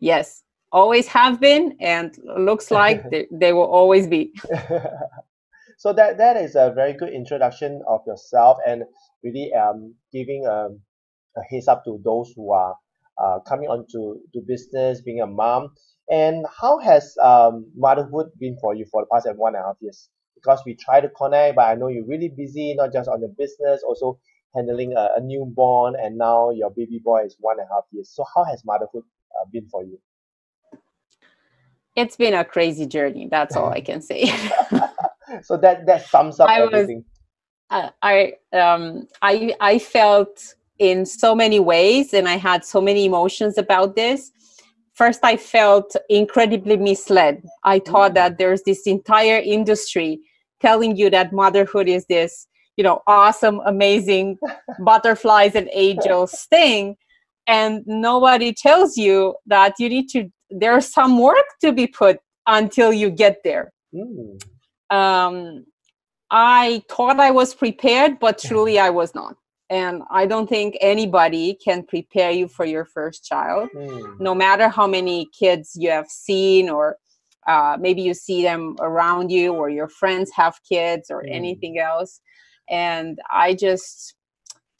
Yes. 0.00 0.42
Always 0.70 1.06
have 1.08 1.38
been 1.38 1.76
and 1.80 2.16
looks 2.24 2.70
like 2.80 3.10
they, 3.10 3.26
they 3.30 3.52
will 3.52 3.70
always 3.70 4.06
be. 4.06 4.32
So 5.82 5.92
that 5.94 6.16
that 6.18 6.36
is 6.36 6.54
a 6.54 6.70
very 6.70 6.92
good 6.92 7.12
introduction 7.12 7.82
of 7.88 8.02
yourself 8.06 8.58
and 8.64 8.84
really 9.24 9.52
um, 9.52 9.96
giving 10.12 10.46
a, 10.46 10.68
a 11.36 11.42
heads 11.50 11.66
up 11.66 11.82
to 11.86 12.00
those 12.04 12.32
who 12.36 12.52
are 12.52 12.76
uh, 13.20 13.40
coming 13.40 13.68
on 13.68 13.84
to, 13.90 14.20
to 14.32 14.40
business 14.46 15.00
being 15.00 15.22
a 15.22 15.26
mom 15.26 15.74
and 16.10 16.46
how 16.60 16.78
has 16.78 17.16
um, 17.22 17.66
motherhood 17.76 18.30
been 18.38 18.56
for 18.60 18.74
you 18.74 18.84
for 18.90 19.02
the 19.02 19.06
past 19.12 19.28
one 19.36 19.54
and 19.54 19.64
a 19.64 19.66
half 19.66 19.76
years? 19.80 20.08
Because 20.34 20.62
we 20.66 20.74
try 20.74 21.00
to 21.00 21.08
connect, 21.08 21.56
but 21.56 21.62
I 21.62 21.74
know 21.74 21.88
you're 21.88 22.06
really 22.06 22.28
busy, 22.28 22.74
not 22.74 22.92
just 22.92 23.08
on 23.08 23.20
the 23.20 23.28
business, 23.28 23.82
also 23.86 24.18
handling 24.54 24.94
a, 24.94 25.10
a 25.16 25.20
newborn, 25.20 25.94
and 25.98 26.18
now 26.18 26.50
your 26.50 26.70
baby 26.70 27.00
boy 27.02 27.24
is 27.24 27.36
one 27.38 27.58
and 27.58 27.68
a 27.70 27.74
half 27.74 27.84
years. 27.92 28.10
So 28.12 28.24
how 28.34 28.44
has 28.44 28.64
motherhood 28.64 29.04
uh, 29.40 29.44
been 29.52 29.68
for 29.68 29.84
you? 29.84 29.98
It's 31.94 32.16
been 32.16 32.34
a 32.34 32.44
crazy 32.44 32.86
journey. 32.86 33.28
That's 33.30 33.54
all 33.54 33.70
I 33.70 33.80
can 33.80 34.00
say. 34.02 34.26
so 35.42 35.56
that 35.58 35.86
that 35.86 36.06
sums 36.08 36.40
up 36.40 36.50
I 36.50 36.60
everything. 36.62 37.04
Was, 37.70 37.84
uh, 37.84 37.90
I 38.02 38.34
um 38.52 39.06
I 39.20 39.54
I 39.60 39.78
felt 39.78 40.54
in 40.78 41.06
so 41.06 41.34
many 41.34 41.60
ways, 41.60 42.12
and 42.12 42.28
I 42.28 42.36
had 42.36 42.64
so 42.64 42.80
many 42.80 43.04
emotions 43.04 43.58
about 43.58 43.94
this 43.94 44.32
first 44.94 45.20
I 45.22 45.36
felt 45.36 45.94
incredibly 46.08 46.76
misled. 46.76 47.42
I 47.64 47.78
thought 47.78 48.14
that 48.14 48.38
there's 48.38 48.62
this 48.62 48.86
entire 48.86 49.38
industry 49.38 50.20
telling 50.60 50.96
you 50.96 51.10
that 51.10 51.32
motherhood 51.32 51.88
is 51.88 52.06
this, 52.06 52.46
you 52.76 52.84
know, 52.84 53.02
awesome, 53.06 53.60
amazing 53.66 54.38
butterflies 54.84 55.54
and 55.54 55.68
angels 55.72 56.46
thing. 56.48 56.96
And 57.46 57.82
nobody 57.86 58.52
tells 58.52 58.96
you 58.96 59.34
that 59.46 59.74
you 59.78 59.88
need 59.88 60.08
to, 60.10 60.30
there's 60.50 60.92
some 60.92 61.18
work 61.18 61.46
to 61.62 61.72
be 61.72 61.86
put 61.86 62.18
until 62.46 62.92
you 62.92 63.10
get 63.10 63.38
there. 63.44 63.72
Mm. 63.94 64.40
Um, 64.90 65.64
I 66.30 66.82
thought 66.88 67.20
I 67.20 67.30
was 67.30 67.54
prepared, 67.54 68.18
but 68.18 68.38
truly 68.38 68.78
I 68.78 68.90
was 68.90 69.14
not. 69.14 69.36
And 69.72 70.02
i 70.10 70.26
don't 70.26 70.48
think 70.48 70.76
anybody 70.80 71.46
can 71.66 71.82
prepare 71.92 72.30
you 72.30 72.46
for 72.56 72.64
your 72.74 72.84
first 72.84 73.24
child 73.24 73.68
Mm. 73.74 74.20
no 74.28 74.34
matter 74.34 74.68
how 74.68 74.86
many 74.86 75.18
kids 75.40 75.66
you 75.82 75.90
have 75.90 76.08
seen 76.08 76.68
or 76.76 76.96
uh, 77.52 77.76
maybe 77.84 78.02
you 78.08 78.14
see 78.14 78.40
them 78.42 78.76
around 78.88 79.30
you 79.32 79.52
or 79.60 79.68
your 79.68 79.88
friends 79.88 80.30
have 80.40 80.54
kids 80.72 81.10
or 81.10 81.20
Mm. 81.22 81.34
anything 81.38 81.74
else 81.78 82.20
and 82.70 83.18
i 83.44 83.54
just 83.54 84.14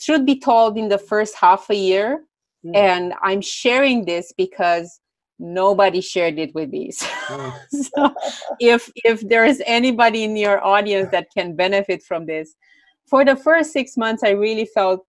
truth 0.04 0.24
be 0.32 0.38
told 0.38 0.76
in 0.82 0.88
the 0.88 0.98
first 1.10 1.34
half 1.44 1.62
a 1.70 1.78
year 1.90 2.08
Mm. 2.64 2.76
and 2.88 3.14
i'm 3.28 3.40
sharing 3.40 4.04
this 4.04 4.26
because 4.44 5.00
nobody 5.38 6.00
shared 6.00 6.38
it 6.44 6.52
with 6.54 6.70
me 6.70 6.86
Mm. 7.28 7.52
so 7.86 8.00
if 8.60 8.82
if 9.10 9.16
there 9.32 9.46
is 9.52 9.58
anybody 9.78 10.20
in 10.28 10.36
your 10.36 10.58
audience 10.74 11.08
that 11.14 11.26
can 11.36 11.56
benefit 11.64 12.00
from 12.08 12.26
this 12.26 12.48
for 13.12 13.26
the 13.26 13.36
first 13.36 13.72
six 13.78 13.96
months 14.02 14.22
i 14.24 14.30
really 14.30 14.64
felt 14.74 15.00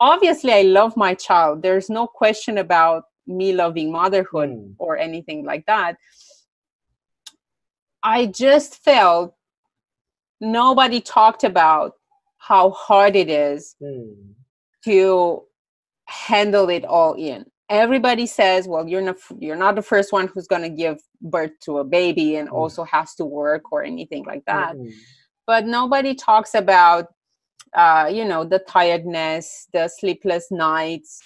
obviously 0.00 0.52
i 0.52 0.62
love 0.62 0.96
my 0.96 1.14
child 1.14 1.62
there's 1.62 1.88
no 1.88 2.04
question 2.20 2.58
about 2.58 3.04
me 3.38 3.52
loving 3.52 3.92
motherhood 3.92 4.50
Mm. 4.50 4.74
or 4.78 4.96
anything 5.08 5.44
like 5.50 5.64
that 5.66 5.96
i 8.02 8.26
just 8.26 8.82
felt 8.88 9.34
nobody 10.40 11.00
talked 11.00 11.44
about 11.44 11.92
how 12.38 12.70
hard 12.70 13.14
it 13.16 13.30
is 13.30 13.76
Mm. 13.82 14.34
to 14.84 15.44
handle 16.06 16.68
it 16.76 16.84
all 16.84 17.14
in 17.14 17.44
everybody 17.68 18.26
says 18.26 18.66
well 18.66 18.88
you're 18.88 19.02
not 19.10 19.16
you're 19.38 19.62
not 19.64 19.74
the 19.76 19.82
first 19.92 20.12
one 20.12 20.26
who's 20.28 20.46
going 20.54 20.62
to 20.70 20.74
give 20.84 20.96
birth 21.20 21.52
to 21.66 21.78
a 21.78 21.84
baby 21.84 22.28
and 22.36 22.48
Mm. 22.48 22.54
also 22.60 22.82
has 22.84 23.14
to 23.16 23.24
work 23.24 23.70
or 23.72 23.84
anything 23.92 24.24
like 24.32 24.44
that 24.46 24.74
Mm. 24.76 24.90
but 25.46 25.66
nobody 25.66 26.14
talks 26.14 26.54
about 26.64 27.08
uh, 27.74 28.08
you 28.12 28.24
know 28.24 28.44
the 28.44 28.58
tiredness 28.60 29.68
the 29.72 29.88
sleepless 29.88 30.46
nights 30.50 31.20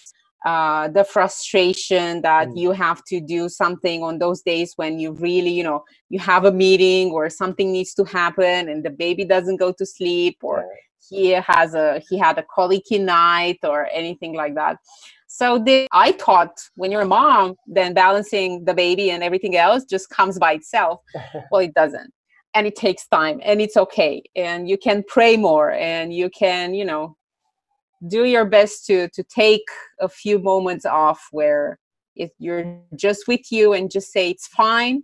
uh, 0.45 0.89
the 0.89 1.05
frustration 1.05 2.21
that 2.23 2.49
Mm. 2.49 2.57
you 2.63 2.71
have 2.73 3.05
to 3.05 3.21
do 3.21 3.49
something 3.49 4.03
on 4.03 4.19
those 4.19 4.43
days 4.43 4.73
when 4.77 4.99
you 4.99 5.13
really 5.13 5.51
you 5.51 5.63
know 5.63 5.85
you 6.09 6.19
have 6.19 6.45
a 6.45 6.53
meeting 6.53 7.11
or 7.13 7.31
something 7.31 7.71
needs 7.73 7.95
to 7.95 8.05
happen 8.05 8.69
and 8.69 8.85
the 8.85 8.91
baby 8.91 9.25
doesn't 9.25 9.57
go 9.59 9.73
to 9.73 9.87
sleep 9.87 10.39
or 10.43 10.67
he 11.09 11.31
has 11.31 11.75
a 11.75 12.01
he 12.09 12.19
had 12.19 12.39
a 12.39 12.45
colicky 12.55 12.99
night 12.99 13.59
or 13.65 13.89
anything 13.93 14.35
like 14.35 14.55
that. 14.55 14.79
So 15.29 15.59
the, 15.59 15.87
i 15.93 16.13
thought 16.13 16.55
when 16.75 16.91
you're 16.91 17.03
a 17.03 17.07
mom 17.07 17.55
then 17.67 17.95
balancing 17.95 18.65
the 18.65 18.75
baby 18.75 19.11
and 19.13 19.23
everything 19.23 19.57
else 19.57 19.85
just 19.85 20.11
comes 20.11 20.39
by 20.39 20.53
itself. 20.55 21.01
Well 21.51 21.63
it 21.63 21.75
doesn't 21.75 22.13
and 22.55 22.67
it 22.67 22.77
takes 22.77 23.07
time 23.07 23.41
and 23.43 23.61
it's 23.61 23.77
okay 23.77 24.23
and 24.37 24.69
you 24.69 24.77
can 24.77 25.03
pray 25.07 25.37
more 25.37 25.73
and 25.73 26.15
you 26.15 26.29
can 26.31 26.75
you 26.75 26.85
know 26.85 27.17
do 28.09 28.25
your 28.25 28.45
best 28.45 28.85
to 28.87 29.09
to 29.11 29.23
take 29.25 29.65
a 30.01 30.09
few 30.09 30.39
moments 30.39 30.85
off 30.85 31.21
where 31.31 31.79
if 32.17 32.31
you're 32.39 32.79
just 32.97 33.27
with 33.27 33.51
you 33.51 33.73
and 33.73 33.91
just 33.91 34.13
say 34.13 34.31
it's 34.31 34.47
fine 34.49 35.03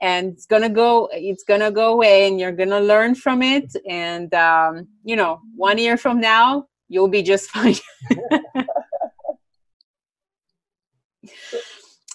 and 0.00 0.32
it's 0.32 0.46
gonna 0.46 0.68
go 0.68 1.08
it's 1.12 1.44
gonna 1.44 1.70
go 1.70 1.92
away 1.92 2.26
and 2.26 2.40
you're 2.40 2.52
gonna 2.52 2.80
learn 2.80 3.14
from 3.14 3.42
it 3.42 3.70
and 3.88 4.32
um, 4.34 4.88
you 5.04 5.16
know 5.16 5.40
one 5.56 5.76
year 5.76 5.96
from 5.96 6.20
now 6.20 6.66
you'll 6.88 7.08
be 7.08 7.22
just 7.22 7.50
fine. 7.54 7.76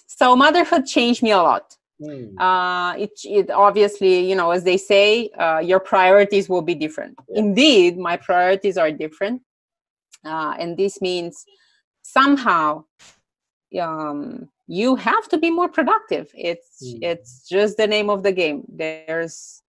So 0.08 0.34
motherhood 0.34 0.86
changed 0.86 1.22
me 1.22 1.30
a 1.30 1.36
lot 1.36 1.76
Mm. 2.00 2.38
uh, 2.38 2.94
it, 2.98 3.12
it 3.24 3.50
obviously 3.50 4.28
you 4.28 4.34
know 4.36 4.50
as 4.50 4.64
they 4.64 4.76
say 4.76 5.30
uh, 5.38 5.60
your 5.60 5.80
priorities 5.80 6.46
will 6.46 6.60
be 6.60 6.74
different 6.74 7.18
Yeah. 7.28 7.40
indeed 7.40 7.96
my 7.96 8.18
priorities 8.18 8.76
are 8.76 8.90
different 8.90 9.40
uh, 10.24 10.54
and 10.58 10.76
this 10.76 11.00
means 11.00 11.46
somehow 12.02 12.84
um, 13.80 14.48
you 14.66 14.96
have 14.96 15.28
to 15.28 15.38
be 15.38 15.50
more 15.50 15.68
productive 15.68 16.30
it's 16.34 16.82
Mm. 16.84 16.98
it's 17.10 17.48
just 17.48 17.78
the 17.78 17.86
name 17.86 18.10
of 18.10 18.22
the 18.22 18.32
game 18.32 18.64
there's 18.68 19.62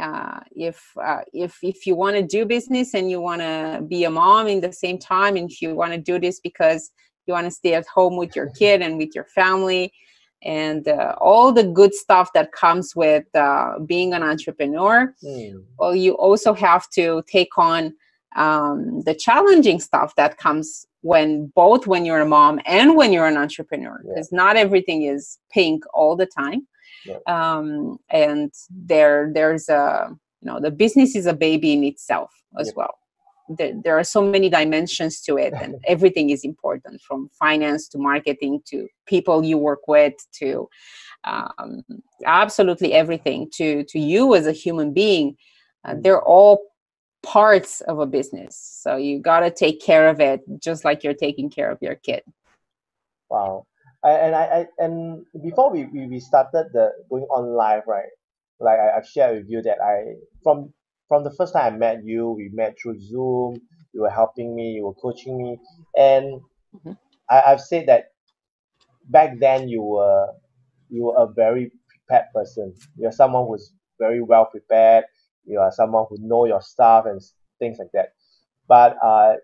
uh, 0.00 0.40
if 0.56 0.78
uh, 1.00 1.22
if 1.32 1.58
if 1.62 1.86
you 1.86 1.94
want 1.94 2.16
to 2.16 2.22
do 2.22 2.44
business 2.44 2.94
and 2.94 3.08
you 3.10 3.20
want 3.20 3.40
to 3.40 3.82
be 3.86 4.04
a 4.04 4.10
mom 4.10 4.48
in 4.48 4.60
the 4.60 4.72
same 4.72 4.98
time 4.98 5.36
and 5.36 5.50
if 5.50 5.62
you 5.62 5.74
want 5.74 5.92
to 5.92 5.98
do 5.98 6.18
this 6.18 6.40
because 6.40 6.90
you 7.26 7.34
want 7.34 7.46
to 7.46 7.50
stay 7.50 7.74
at 7.74 7.86
home 7.86 8.16
with 8.16 8.34
your 8.34 8.48
kid 8.58 8.82
and 8.82 8.98
with 8.98 9.14
your 9.14 9.26
family 9.40 9.92
and 10.42 10.86
uh, 10.88 11.14
all 11.20 11.52
the 11.52 11.64
good 11.64 11.94
stuff 11.94 12.32
that 12.32 12.52
comes 12.52 12.94
with 12.94 13.24
uh, 13.34 13.78
being 13.86 14.12
an 14.14 14.22
entrepreneur 14.22 15.14
Mm. 15.24 15.64
well 15.78 15.94
you 15.94 16.12
also 16.12 16.52
have 16.54 16.88
to 16.90 17.22
take 17.26 17.56
on 17.58 17.94
um, 18.36 19.02
the 19.02 19.14
challenging 19.14 19.80
stuff 19.80 20.14
that 20.16 20.36
comes 20.38 20.86
when 21.00 21.46
both 21.54 21.86
when 21.86 22.04
you're 22.04 22.20
a 22.20 22.26
mom 22.26 22.60
and 22.66 22.94
when 22.96 23.12
you're 23.12 23.26
an 23.26 23.36
entrepreneur 23.36 24.00
Yeah. 24.04 24.12
because 24.14 24.30
not 24.32 24.56
everything 24.56 25.02
is 25.02 25.38
pink 25.50 25.84
all 25.94 26.14
the 26.16 26.26
time 26.26 26.66
Yeah. 27.04 27.18
um, 27.26 27.98
and 28.10 28.52
there 28.70 29.30
there's 29.34 29.68
a 29.68 29.84
you 30.40 30.46
know 30.48 30.60
the 30.60 30.70
business 30.70 31.16
is 31.16 31.26
a 31.26 31.34
baby 31.34 31.72
in 31.72 31.82
itself 31.84 32.30
as 32.58 32.68
Yep. 32.68 32.76
well 32.76 32.94
there, 33.48 33.72
there 33.84 33.98
are 33.98 34.04
so 34.04 34.22
many 34.22 34.48
dimensions 34.48 35.20
to 35.22 35.36
it 35.36 35.52
and 35.60 35.76
everything 35.86 36.30
is 36.30 36.44
important 36.44 37.00
from 37.00 37.28
finance 37.38 37.88
to 37.88 37.98
marketing 37.98 38.60
to 38.66 38.88
people 39.06 39.44
you 39.44 39.58
work 39.58 39.86
with 39.88 40.14
to 40.32 40.68
um, 41.24 41.82
absolutely 42.26 42.92
everything 42.92 43.48
to 43.52 43.84
to 43.84 43.98
you 43.98 44.34
as 44.34 44.46
a 44.46 44.52
human 44.52 44.92
being 44.92 45.36
uh, 45.84 45.94
they're 46.00 46.22
all 46.22 46.60
parts 47.22 47.80
of 47.82 47.98
a 47.98 48.06
business 48.06 48.56
so 48.82 48.96
you 48.96 49.18
got 49.18 49.40
to 49.40 49.50
take 49.50 49.80
care 49.80 50.08
of 50.08 50.20
it 50.20 50.40
just 50.62 50.84
like 50.84 51.02
you're 51.02 51.14
taking 51.14 51.50
care 51.50 51.70
of 51.70 51.78
your 51.82 51.96
kid 51.96 52.22
Wow. 53.30 53.66
I, 54.04 54.10
and 54.10 54.34
I, 54.34 54.42
I 54.42 54.66
and 54.78 55.24
before 55.42 55.70
we, 55.70 55.84
we, 55.86 56.06
we 56.06 56.20
started 56.20 56.68
the 56.72 56.92
going 57.10 57.24
on 57.24 57.54
live, 57.56 57.82
right? 57.86 58.08
Like 58.60 58.78
I, 58.78 58.96
I've 58.96 59.06
shared 59.06 59.38
with 59.38 59.50
you 59.50 59.62
that 59.62 59.78
I 59.82 60.14
from 60.42 60.72
from 61.08 61.24
the 61.24 61.32
first 61.32 61.54
time 61.54 61.74
I 61.74 61.76
met 61.76 62.04
you, 62.04 62.30
we 62.30 62.50
met 62.52 62.76
through 62.80 63.00
Zoom, 63.00 63.60
you 63.92 64.02
were 64.02 64.10
helping 64.10 64.54
me, 64.54 64.72
you 64.72 64.84
were 64.86 64.94
coaching 64.94 65.38
me. 65.38 65.58
And 65.96 66.40
Mhm. 66.74 66.98
I, 67.30 67.42
I've 67.48 67.60
said 67.60 67.86
that 67.86 68.12
back 69.08 69.38
then 69.38 69.68
you 69.68 69.82
were 69.82 70.28
you 70.88 71.04
were 71.04 71.16
a 71.18 71.26
very 71.32 71.72
prepared 71.88 72.26
person. 72.34 72.74
You're 72.96 73.12
someone 73.12 73.46
who's 73.46 73.72
very 73.98 74.22
well 74.22 74.46
prepared. 74.46 75.04
You 75.44 75.60
are 75.60 75.72
someone 75.72 76.06
who 76.08 76.16
know 76.20 76.46
your 76.46 76.62
stuff 76.62 77.06
and 77.06 77.20
things 77.58 77.78
like 77.78 77.90
that. 77.94 78.10
But 78.68 78.96
uh, 79.02 79.36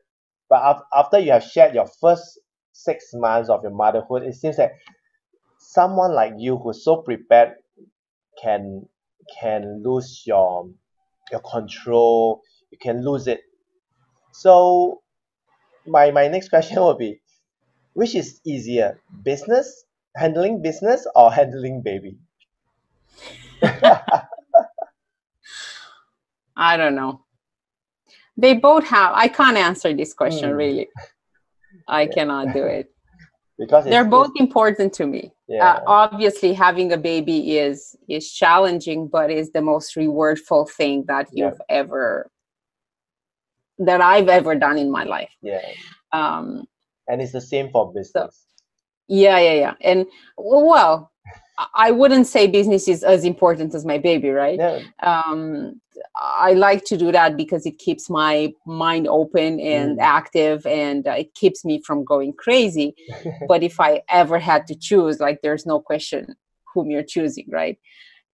but 0.49 0.85
after 0.95 1.19
you 1.19 1.33
have 1.33 1.45
shared 1.45 1.75
your 1.75 1.87
first 2.01 2.41
six 2.73 3.11
months 3.15 3.49
of 3.49 3.63
your 3.63 3.73
motherhood, 3.73 4.23
it 4.25 4.35
seems 4.35 4.57
that 4.57 4.73
someone 5.59 6.15
like 6.15 6.35
you 6.39 6.59
who's 6.59 6.85
so 6.85 6.99
prepared 7.03 7.55
can 8.43 8.87
can 9.41 9.83
lose 9.85 10.23
your 10.27 10.69
your 11.31 11.41
control. 11.41 12.43
You 12.71 12.79
can 12.79 13.05
lose 13.05 13.27
it. 13.29 13.41
So 14.33 15.03
my 15.87 16.11
my 16.13 16.29
next 16.29 16.51
question 16.51 16.79
will 16.81 16.97
be, 16.97 17.23
which 17.95 18.15
is 18.15 18.41
easier, 18.47 19.01
business 19.25 19.85
handling 20.17 20.63
business 20.63 21.07
or 21.17 21.33
handling 21.33 21.83
baby? 21.83 22.19
i 26.57 26.77
don't 26.77 26.95
know 26.95 27.25
they 28.37 28.55
both 28.55 28.85
have 28.87 29.13
i 29.15 29.29
can't 29.29 29.57
answer 29.57 29.95
this 29.95 30.15
question 30.15 30.53
Hmm. 30.53 30.55
really 30.55 30.89
i 31.89 32.07
Yeah. 32.07 32.15
cannot 32.15 32.53
do 32.53 32.65
it 32.65 32.94
because 33.59 33.85
they're 33.85 34.05
both 34.05 34.33
important 34.37 34.93
to 34.95 35.07
me. 35.07 35.33
Yeah. 35.49 35.75
uh, 35.75 35.81
obviously 35.87 36.53
having 36.55 36.93
a 36.93 36.97
baby 36.97 37.59
is 37.59 37.97
is 38.09 38.33
challenging 38.33 39.09
but 39.09 39.31
is 39.31 39.53
the 39.53 39.61
most 39.61 39.95
rewardful 39.95 40.69
thing 40.71 41.05
that 41.07 41.29
you've 41.33 41.61
ever 41.69 42.31
that 43.79 44.01
i've 44.01 44.29
ever 44.29 44.55
done 44.55 44.79
in 44.79 44.91
my 44.91 45.05
life. 45.05 45.31
Yeah, 45.43 45.61
um 46.13 46.65
and 47.09 47.21
it's 47.21 47.33
the 47.33 47.41
same 47.41 47.71
for 47.71 47.93
business. 47.93 48.47
yeah 49.09 49.39
yeah 49.39 49.55
yeah. 49.55 49.75
And 49.83 50.07
well 50.37 51.13
I- 51.75 51.91
wouldn't 51.93 52.27
say 52.27 52.47
business 52.49 52.89
is 52.89 53.03
as 53.05 53.25
important 53.25 53.75
as 53.75 53.85
my 53.85 53.99
baby 53.99 54.31
right 54.31 54.59
um 55.03 55.81
i 56.17 56.53
like 56.53 56.85
to 56.87 56.97
do 56.97 57.13
that 57.13 57.37
because 57.37 57.65
it 57.67 57.79
keeps 57.79 58.11
my 58.11 58.53
mind 58.67 59.07
open 59.09 59.61
and 59.61 59.99
Mm. 59.99 60.03
active 60.03 60.67
and 60.67 61.07
uh, 61.07 61.13
it 61.13 61.33
keeps 61.35 61.65
me 61.65 61.81
from 61.87 62.05
going 62.05 62.33
crazy 62.33 62.95
but 63.49 63.63
if 63.63 63.79
i 63.79 64.03
ever 64.09 64.39
had 64.39 64.67
to 64.67 64.75
choose 64.75 65.21
like 65.21 65.39
there's 65.43 65.65
no 65.67 65.79
question 65.81 66.35
whom 66.75 66.91
you're 66.91 67.05
choosing 67.17 67.47
right 67.51 67.79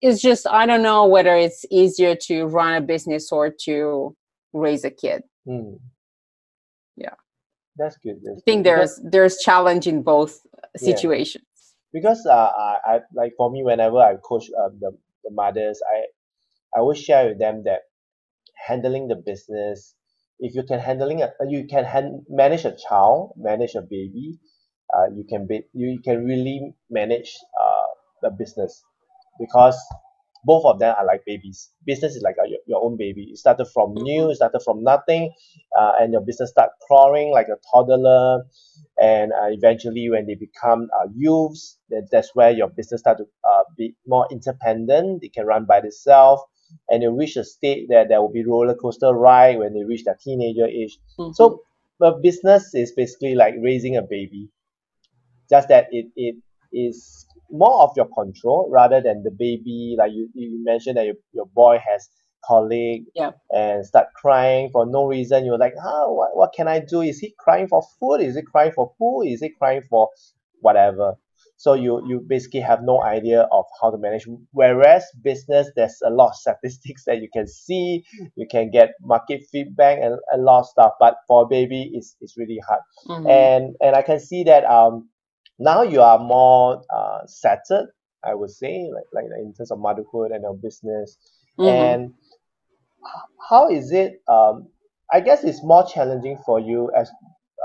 it's 0.00 0.20
just 0.22 0.46
i 0.46 0.64
don't 0.64 0.82
know 0.82 1.06
whether 1.06 1.34
it's 1.36 1.64
easier 1.70 2.14
to 2.14 2.46
run 2.46 2.74
a 2.74 2.80
business 2.80 3.30
or 3.30 3.50
to 3.66 4.16
raise 4.52 4.84
a 4.84 4.90
kid 4.90 5.22
Hmm. 5.46 5.74
Yeah. 6.96 7.14
that's 7.76 7.96
good. 7.98 8.16
That's 8.24 8.38
i 8.38 8.42
think 8.46 8.58
good. 8.64 8.66
There's 8.70 9.00
there's 9.12 9.36
challenge 9.38 9.86
in 9.86 10.02
both 10.02 10.40
Yeah. 10.80 10.96
Because 11.92 12.26
uh, 12.26 12.32
I, 12.66 12.76
I 12.86 13.00
like 13.14 13.34
for 13.36 13.50
me 13.50 13.62
whenever 13.64 13.98
I 13.98 14.16
coach 14.16 14.46
uh, 14.58 14.70
the, 14.80 14.92
the 15.24 15.30
mothers 15.32 15.80
I 15.94 16.06
I 16.76 16.80
always 16.80 16.98
share 17.00 17.28
with 17.28 17.38
them 17.38 17.64
that 17.64 17.82
handling 18.66 19.08
the 19.08 19.16
business 19.16 19.94
if 20.38 20.54
you 20.54 20.62
can 20.62 20.78
handling 20.80 21.22
a 21.22 21.32
you 21.48 21.66
can 21.66 21.84
hand, 21.84 22.24
manage 22.28 22.64
a 22.64 22.76
child 22.76 23.32
manage 23.36 23.74
a 23.74 23.82
baby 23.82 24.38
uh, 24.96 25.06
you 25.16 25.24
can 25.28 25.46
be 25.46 25.62
you 25.74 26.00
can 26.04 26.24
really 26.24 26.74
manage 26.90 27.36
uh, 27.62 27.86
the 28.22 28.30
business. 28.30 28.82
Because 29.40 29.76
both 30.44 30.64
of 30.66 30.78
them 30.78 30.94
are 30.98 31.06
like 31.06 31.24
babies. 31.26 31.70
Business 31.86 32.16
is 32.16 32.22
like 32.22 32.36
a, 32.44 32.48
your, 32.70 32.82
own 32.84 32.96
baby. 32.96 33.24
It 33.32 33.38
started 33.38 33.66
from 33.66 33.94
new 33.94 34.30
it 34.30 34.36
started 34.36 34.60
from 34.64 34.82
nothing 34.82 35.32
uh, 35.78 35.92
and 36.00 36.12
your 36.12 36.22
business 36.22 36.50
start 36.50 36.70
crawling 36.86 37.32
like 37.32 37.48
a 37.48 37.58
toddler. 37.70 38.44
And 39.00 39.32
uh, 39.32 39.48
eventually 39.50 40.08
when 40.10 40.26
they 40.26 40.34
become 40.34 40.88
uh, 40.98 41.08
youths 41.14 41.78
that, 41.90 42.08
that's 42.10 42.34
where 42.34 42.50
your 42.50 42.68
business 42.68 43.00
start 43.00 43.18
to 43.18 43.24
uh, 43.44 43.64
be 43.76 43.94
more 44.06 44.26
independent. 44.30 45.22
They 45.22 45.28
can 45.28 45.46
run 45.46 45.64
by 45.66 45.78
itself 45.78 46.40
and 46.88 47.02
you 47.02 47.10
reach 47.10 47.36
a 47.36 47.44
state 47.44 47.88
that 47.88 48.08
there 48.08 48.20
will 48.20 48.32
be 48.32 48.44
roller 48.44 48.74
coaster 48.74 49.12
ride 49.12 49.58
when 49.58 49.74
they 49.74 49.84
reach 49.84 50.04
their 50.04 50.18
teenager 50.22 50.66
age. 50.66 50.98
Mhm. 51.18 51.34
so 51.34 51.62
the 51.98 52.12
business 52.22 52.74
is 52.74 52.92
basically 52.92 53.34
like 53.34 53.54
raising 53.60 53.96
a 53.96 54.02
baby. 54.02 54.48
Just 55.50 55.68
that 55.68 55.88
it 55.90 56.06
it 56.16 56.36
is 56.72 57.26
more 57.50 57.82
of 57.82 57.90
your 57.96 58.06
control 58.06 58.68
rather 58.70 59.00
than 59.00 59.22
the 59.22 59.30
baby. 59.30 59.96
Like 59.98 60.12
you 60.12 60.28
you 60.34 60.64
mentioned 60.64 60.96
that 60.96 61.06
your, 61.06 61.16
your 61.32 61.46
boy 61.46 61.78
has 61.78 62.08
colic 62.44 63.02
Yeah. 63.14 63.32
and 63.50 63.84
start 63.86 64.08
crying 64.14 64.70
for 64.70 64.86
no 64.86 65.04
reason 65.06 65.44
you're 65.44 65.58
like 65.58 65.74
huh 65.82 66.06
what, 66.08 66.36
what 66.36 66.52
can 66.54 66.68
I 66.68 66.80
do 66.80 67.00
is 67.02 67.18
he 67.18 67.34
crying 67.38 67.68
for 67.68 67.82
food 67.98 68.16
is 68.20 68.36
he 68.36 68.42
crying 68.42 68.72
for 68.72 68.92
food? 68.98 69.22
is 69.26 69.40
he 69.40 69.50
crying 69.50 69.82
for 69.90 70.08
whatever 70.60 71.14
so 71.56 71.74
you 71.74 72.02
you 72.06 72.20
basically 72.26 72.60
have 72.60 72.82
no 72.82 73.02
idea 73.02 73.42
of 73.52 73.64
how 73.80 73.90
to 73.90 73.98
manage 73.98 74.26
whereas 74.52 75.04
business 75.22 75.70
there's 75.76 75.98
a 76.04 76.10
lot 76.10 76.28
of 76.28 76.34
statistics 76.44 77.04
that 77.04 77.20
you 77.20 77.28
can 77.32 77.46
see 77.46 78.04
you 78.36 78.46
can 78.50 78.70
get 78.70 78.90
market 79.00 79.42
feedback 79.50 79.98
and 80.02 80.18
a 80.32 80.38
lot 80.38 80.60
of 80.60 80.66
stuff 80.66 80.92
but 81.00 81.16
for 81.26 81.42
a 81.42 81.46
baby 81.46 81.90
it's, 81.94 82.16
it's 82.20 82.36
really 82.36 82.60
hard 82.66 82.80
Mhm. 83.08 83.28
and 83.28 83.76
and 83.80 83.96
I 83.96 84.02
can 84.02 84.20
see 84.20 84.44
that 84.44 84.64
um 84.64 85.08
now 85.58 85.82
you 85.82 86.00
are 86.00 86.18
more 86.18 86.82
uh 86.94 87.26
settled 87.26 87.88
I 88.24 88.34
would 88.34 88.50
say 88.50 88.88
like 88.94 89.04
like 89.12 89.24
in 89.38 89.52
terms 89.54 89.70
of 89.70 89.78
motherhood 89.78 90.30
and 90.32 90.42
your 90.42 90.54
business 90.56 91.16
Mhm. 91.58 91.68
and 91.68 92.14
how 93.48 93.68
is 93.70 93.92
it 93.92 94.22
um 94.28 94.68
I 95.12 95.20
guess 95.20 95.44
it's 95.44 95.62
more 95.64 95.84
challenging 95.86 96.38
for 96.46 96.60
you 96.60 96.90
as 96.96 97.10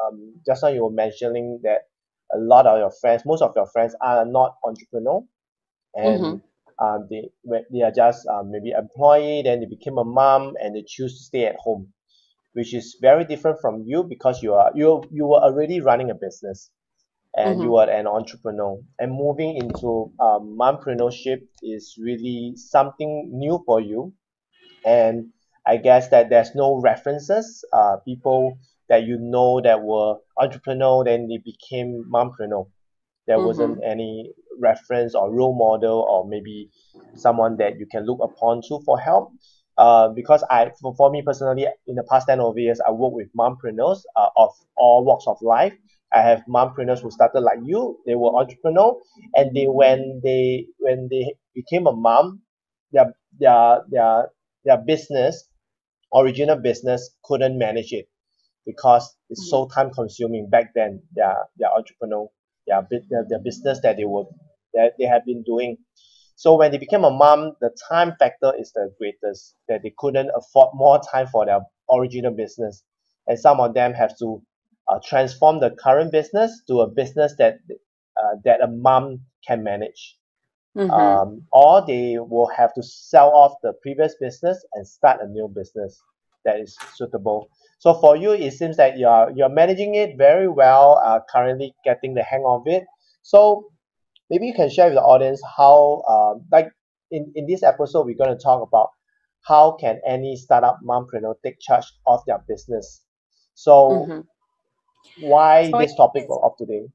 um 0.05 0.35
just 0.45 0.63
now 0.63 0.69
you 0.69 0.83
were 0.83 0.91
mentioning 0.91 1.59
that 1.63 1.81
a 2.33 2.37
lot 2.39 2.65
of 2.67 2.79
your 2.79 2.91
friends 3.01 3.23
most 3.25 3.41
of 3.41 3.53
your 3.55 3.67
friends 3.67 3.95
are 4.01 4.25
not 4.25 4.55
entrepreneur 4.65 5.21
and 5.95 6.27
Mhm. 6.27 6.41
um 6.81 7.07
they 7.09 7.29
they 7.71 7.81
are 7.81 7.91
just 7.91 8.27
um, 8.27 8.51
maybe 8.51 8.71
employee 8.71 9.41
then 9.43 9.59
they 9.59 9.65
became 9.67 9.97
a 9.97 10.03
mom 10.05 10.53
and 10.61 10.75
they 10.75 10.83
choose 10.87 11.17
to 11.17 11.23
stay 11.23 11.45
at 11.45 11.55
home 11.57 11.93
which 12.53 12.73
is 12.73 12.97
very 13.01 13.25
different 13.25 13.59
from 13.61 13.83
you 13.85 14.03
because 14.03 14.41
you 14.43 14.53
are 14.53 14.71
you 14.75 15.03
you 15.11 15.25
were 15.25 15.41
already 15.47 15.81
running 15.81 16.09
a 16.11 16.15
business 16.15 16.71
and 17.35 17.61
you 17.61 17.75
Mhm. 17.75 17.77
are 17.77 17.89
an 17.89 18.07
entrepreneur 18.07 18.77
and 18.99 19.11
moving 19.11 19.55
into 19.57 20.11
um, 20.19 20.57
mompreneurship 20.59 21.39
is 21.61 21.95
really 22.01 22.53
something 22.55 23.29
new 23.33 23.61
for 23.65 23.79
you 23.81 24.13
and 24.85 25.31
I 25.65 25.77
guess 25.77 26.09
that 26.09 26.29
there's 26.29 26.53
no 26.55 26.79
references 26.79 27.65
uh, 27.73 27.97
people 28.05 28.57
that 28.87 29.03
you 29.03 29.17
know 29.19 29.61
that 29.61 29.81
were 29.81 30.17
entrepreneur 30.39 31.03
then 31.03 31.27
they 31.27 31.39
became 31.43 32.05
mompreneur. 32.13 32.67
There 33.27 33.39
wasn't 33.39 33.79
any 33.83 34.31
reference 34.59 35.15
or 35.15 35.33
role 35.33 35.55
model 35.57 36.05
or 36.07 36.27
maybe 36.27 36.69
someone 37.15 37.57
that 37.57 37.79
you 37.79 37.87
can 37.91 38.05
look 38.05 38.19
upon 38.21 38.61
to 38.69 38.79
for 38.85 38.99
help. 38.99 39.31
Uh, 39.77 40.09
because 40.09 40.43
I 40.49 40.71
for, 40.79 40.95
for 40.95 41.09
me 41.09 41.23
personally 41.25 41.65
in 41.87 41.95
the 41.95 42.03
past 42.09 42.27
10 42.27 42.39
over 42.39 42.59
years 42.59 42.79
I 42.87 42.91
work 42.91 43.13
with 43.13 43.27
mompreneurs 43.37 44.01
uh, 44.15 44.29
of 44.37 44.51
all 44.77 45.03
walks 45.03 45.25
of 45.27 45.37
life. 45.41 45.73
I 46.13 46.21
have 46.21 46.43
mompreneurs 46.47 47.01
who 47.01 47.09
started 47.11 47.41
like 47.41 47.59
you. 47.63 47.97
They 48.05 48.15
were 48.15 48.35
entrepreneur. 48.35 48.95
And 49.35 49.55
they 49.55 49.65
when 49.65 50.21
they 50.23 50.67
when 50.77 51.07
they 51.09 51.33
became 51.55 51.87
a 51.87 51.91
mom 51.91 52.41
their 52.91 53.13
their 53.39 53.81
their 53.89 54.29
their 54.65 54.77
business 54.77 55.48
original 56.13 56.57
business 56.57 57.11
couldn't 57.24 57.57
manage 57.57 57.92
it 57.92 58.07
because 58.66 59.16
it's 59.29 59.50
so 59.50 59.68
time 59.68 59.92
consuming 59.92 60.50
back 60.50 60.74
then 60.75 61.01
their 61.13 61.35
their 61.57 61.72
entrepreneur 61.72 62.27
their, 62.68 62.87
their, 62.89 63.25
their 63.29 63.39
business 63.39 63.79
that 63.83 63.98
they 63.98 64.05
were 64.05 64.24
that 64.74 64.94
they 65.00 65.05
had 65.05 65.24
been 65.25 65.44
doing. 65.44 65.77
So 66.35 66.57
when 66.57 66.72
they 66.72 66.77
became 66.77 67.03
a 67.03 67.11
mom 67.11 67.53
the 67.61 67.75
time 67.89 68.13
factor 68.20 68.53
is 68.59 68.72
the 68.74 68.92
greatest 68.98 69.55
that 69.68 69.83
they 69.83 69.94
couldn't 69.98 70.31
afford 70.35 70.70
more 70.74 71.00
time 71.11 71.27
for 71.27 71.46
their 71.46 71.59
original 71.92 72.33
business. 72.33 72.83
And 73.27 73.39
some 73.39 73.59
of 73.59 73.74
them 73.74 73.94
have 73.94 74.18
to 74.20 74.42
uh, 74.87 75.00
transform 75.03 75.59
the 75.59 75.72
current 75.72 76.11
business 76.11 76.61
to 76.68 76.81
a 76.81 76.87
business 76.87 77.35
that 77.37 77.57
uh, 78.18 78.35
that 78.44 78.61
a 78.61 78.68
mom 78.68 79.22
can 79.48 79.63
manage 79.63 80.18
Mhm. 80.75 81.00
um, 81.00 81.42
or 81.51 81.85
they 81.85 82.18
will 82.20 82.48
have 82.55 82.74
to 82.75 82.83
sell 82.83 83.29
off 83.31 83.53
the 83.64 83.74
previous 83.81 84.16
business 84.20 84.64
and 84.74 84.88
start 84.88 85.22
a 85.22 85.27
new 85.27 85.48
business 85.48 86.01
that 86.46 86.59
is 86.59 86.75
suitable. 86.96 87.50
So 87.79 87.94
for 87.96 88.16
you, 88.16 88.31
it 88.31 88.51
seems 88.53 88.77
that 88.77 88.98
you're 88.98 89.31
you're 89.35 89.50
managing 89.50 89.96
it 89.96 90.18
very 90.18 90.48
well, 90.50 91.01
uh, 91.03 91.20
currently 91.31 91.74
getting 91.83 92.14
the 92.14 92.24
hang 92.24 92.44
of 92.46 92.64
it. 92.68 92.85
So 93.24 93.66
maybe 94.29 94.48
you 94.48 94.53
can 94.53 94.70
share 94.70 94.85
with 94.88 94.96
the 94.96 95.01
audience 95.01 95.42
how, 95.57 96.03
um, 96.07 96.46
like 96.51 96.70
in, 97.11 97.31
in 97.35 97.48
this 97.48 97.64
episode, 97.64 98.05
we're 98.05 98.16
going 98.18 98.35
to 98.38 98.44
talk 98.44 98.61
about 98.68 98.90
how 99.48 99.74
can 99.79 100.00
any 100.07 100.35
startup 100.35 100.79
mompreneur 100.83 101.35
take 101.44 101.59
charge 101.59 101.85
of 102.07 102.22
their 102.27 102.40
business. 102.48 103.01
So 103.53 104.07
Mhm. 104.07 104.27
why 105.18 105.72
So 105.72 105.77
this 105.77 105.96
topic 105.96 106.25
of 106.29 106.55
today? 106.57 106.88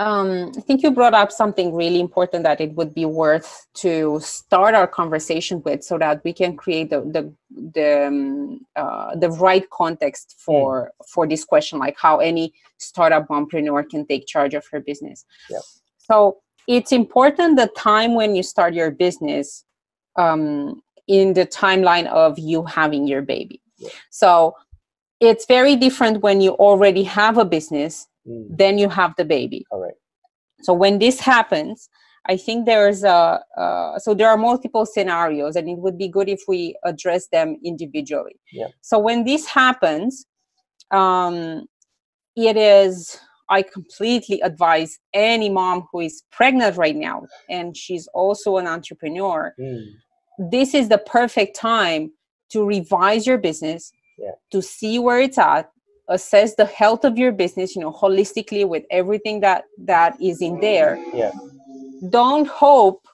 Um, 0.00 0.50
I 0.56 0.60
think 0.62 0.82
you 0.82 0.90
brought 0.92 1.12
up 1.12 1.30
something 1.30 1.74
really 1.74 2.00
important 2.00 2.42
that 2.44 2.58
it 2.58 2.72
would 2.72 2.94
be 2.94 3.04
worth 3.04 3.66
to 3.74 4.18
start 4.20 4.74
our 4.74 4.86
conversation 4.86 5.60
with, 5.62 5.84
so 5.84 5.98
that 5.98 6.24
we 6.24 6.32
can 6.32 6.56
create 6.56 6.88
the 6.88 7.00
the 7.02 7.22
the, 7.76 8.06
um, 8.06 8.66
uh, 8.76 9.14
the 9.16 9.30
right 9.46 9.68
context 9.68 10.36
for 10.38 10.92
for 11.06 11.28
this 11.28 11.44
question, 11.44 11.78
like 11.78 11.96
how 12.00 12.18
any 12.18 12.54
startup 12.78 13.30
entrepreneur 13.30 13.82
can 13.82 14.06
take 14.06 14.26
charge 14.26 14.54
of 14.54 14.64
her 14.72 14.80
business. 14.80 15.26
Yep. 15.50 15.62
So 15.98 16.38
it's 16.66 16.92
important 16.92 17.58
the 17.58 17.70
time 17.76 18.14
when 18.14 18.34
you 18.34 18.42
start 18.42 18.72
your 18.72 18.90
business 18.90 19.66
um, 20.16 20.80
in 21.08 21.34
the 21.34 21.44
timeline 21.44 22.06
of 22.06 22.38
you 22.38 22.64
having 22.64 23.06
your 23.06 23.20
baby. 23.20 23.60
Yeah. 23.76 23.90
So 24.08 24.54
it's 25.20 25.44
very 25.44 25.76
different 25.76 26.22
when 26.22 26.40
you 26.40 26.52
already 26.52 27.02
have 27.02 27.36
a 27.36 27.44
business 27.44 28.06
Mm, 28.26 28.46
then 28.56 28.78
you 28.78 28.88
have 28.88 29.14
the 29.16 29.24
baby. 29.24 29.64
All 29.70 29.80
right 29.80 29.94
so 30.62 30.72
when 30.74 30.98
this 30.98 31.20
happens 31.20 31.88
i 32.28 32.36
think 32.36 32.66
there's 32.66 33.02
a 33.02 33.40
uh, 33.56 33.98
so 33.98 34.14
there 34.14 34.28
are 34.28 34.36
multiple 34.36 34.84
scenarios 34.86 35.56
and 35.56 35.68
it 35.68 35.78
would 35.78 35.96
be 35.98 36.08
good 36.08 36.28
if 36.28 36.42
we 36.46 36.76
address 36.84 37.28
them 37.28 37.56
individually. 37.64 38.36
Yeah. 38.52 38.66
so 38.82 38.98
when 38.98 39.24
this 39.24 39.46
happens 39.46 40.26
um, 40.90 41.66
it 42.36 42.56
is 42.56 43.18
i 43.48 43.62
completely 43.62 44.40
advise 44.42 44.98
any 45.14 45.48
mom 45.48 45.86
who 45.90 46.00
is 46.00 46.22
pregnant 46.30 46.76
right 46.76 46.96
now 46.96 47.22
and 47.48 47.76
she's 47.76 48.06
also 48.14 48.56
an 48.58 48.66
entrepreneur 48.66 49.54
Mm, 49.58 49.86
this 50.50 50.74
is 50.74 50.88
the 50.88 50.98
perfect 50.98 51.56
time 51.56 52.12
to 52.50 52.64
revise 52.64 53.26
your 53.26 53.38
business 53.38 53.92
Yeah. 54.18 54.32
to 54.52 54.60
see 54.60 54.98
where 54.98 55.20
it's 55.20 55.38
at 55.38 55.70
assess 56.10 56.56
the 56.56 56.66
health 56.66 57.04
of 57.04 57.16
your 57.16 57.32
business 57.32 57.74
you 57.74 57.80
know 57.80 57.92
holistically 57.92 58.68
with 58.68 58.84
everything 58.90 59.40
that 59.40 59.64
that 59.78 60.20
is 60.20 60.42
in 60.42 60.60
there. 60.60 60.98
Yeah. 61.14 61.32
don't 62.10 62.46
hope 62.46 63.06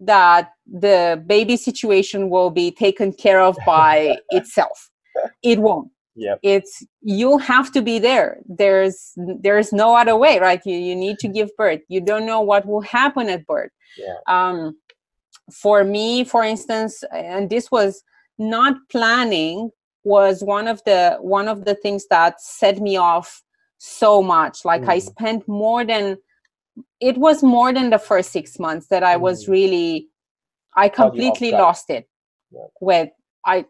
that 0.00 0.52
the 0.66 1.22
baby 1.26 1.56
situation 1.56 2.28
will 2.28 2.50
be 2.50 2.70
taken 2.70 3.12
care 3.12 3.40
of 3.40 3.56
by 3.66 4.16
itself. 4.30 4.90
It 5.42 5.58
won't. 5.58 5.90
Yep. 6.14 6.40
it's 6.42 6.84
you 7.00 7.38
have 7.38 7.72
to 7.72 7.80
be 7.80 7.98
there. 7.98 8.38
There's 8.46 9.12
there's 9.16 9.72
no 9.72 9.96
other 9.96 10.16
way 10.16 10.38
right? 10.38 10.60
You, 10.66 10.76
you 10.76 10.94
need 10.94 11.18
to 11.20 11.28
give 11.28 11.48
birth. 11.56 11.80
You 11.88 12.00
don't 12.02 12.26
know 12.26 12.42
what 12.42 12.66
will 12.66 12.82
happen 12.82 13.28
at 13.28 13.46
birth. 13.46 13.72
Yeah. 13.96 14.16
um 14.28 14.76
for 15.52 15.84
me 15.84 16.24
for 16.24 16.44
instance 16.44 17.02
and 17.12 17.50
this 17.50 17.70
was 17.70 18.02
not 18.38 18.74
planning 18.90 19.70
was 20.04 20.42
one 20.42 20.66
of 20.68 20.82
the 20.84 21.16
one 21.20 21.48
of 21.48 21.64
the 21.64 21.74
things 21.74 22.06
that 22.08 22.40
set 22.40 22.80
me 22.80 22.96
off 22.96 23.42
so 23.78 24.22
much 24.22 24.64
like 24.64 24.82
i 24.84 24.98
Mm. 24.98 25.02
spent 25.02 25.48
more 25.48 25.84
than 25.84 26.16
it 27.00 27.18
was 27.18 27.42
more 27.42 27.72
than 27.72 27.90
the 27.90 27.98
first 27.98 28.30
six 28.32 28.58
months 28.58 28.86
that 28.88 29.02
i 29.02 29.16
was 29.16 29.44
Mm. 29.46 29.48
really 29.50 30.08
i 30.76 30.88
Caught 30.88 30.96
you 30.96 31.04
off 31.04 31.12
completely 31.12 31.52
lost 31.52 31.90
it 31.90 32.08
Yeah. 32.50 32.66
with 32.80 33.10
i 33.44 33.64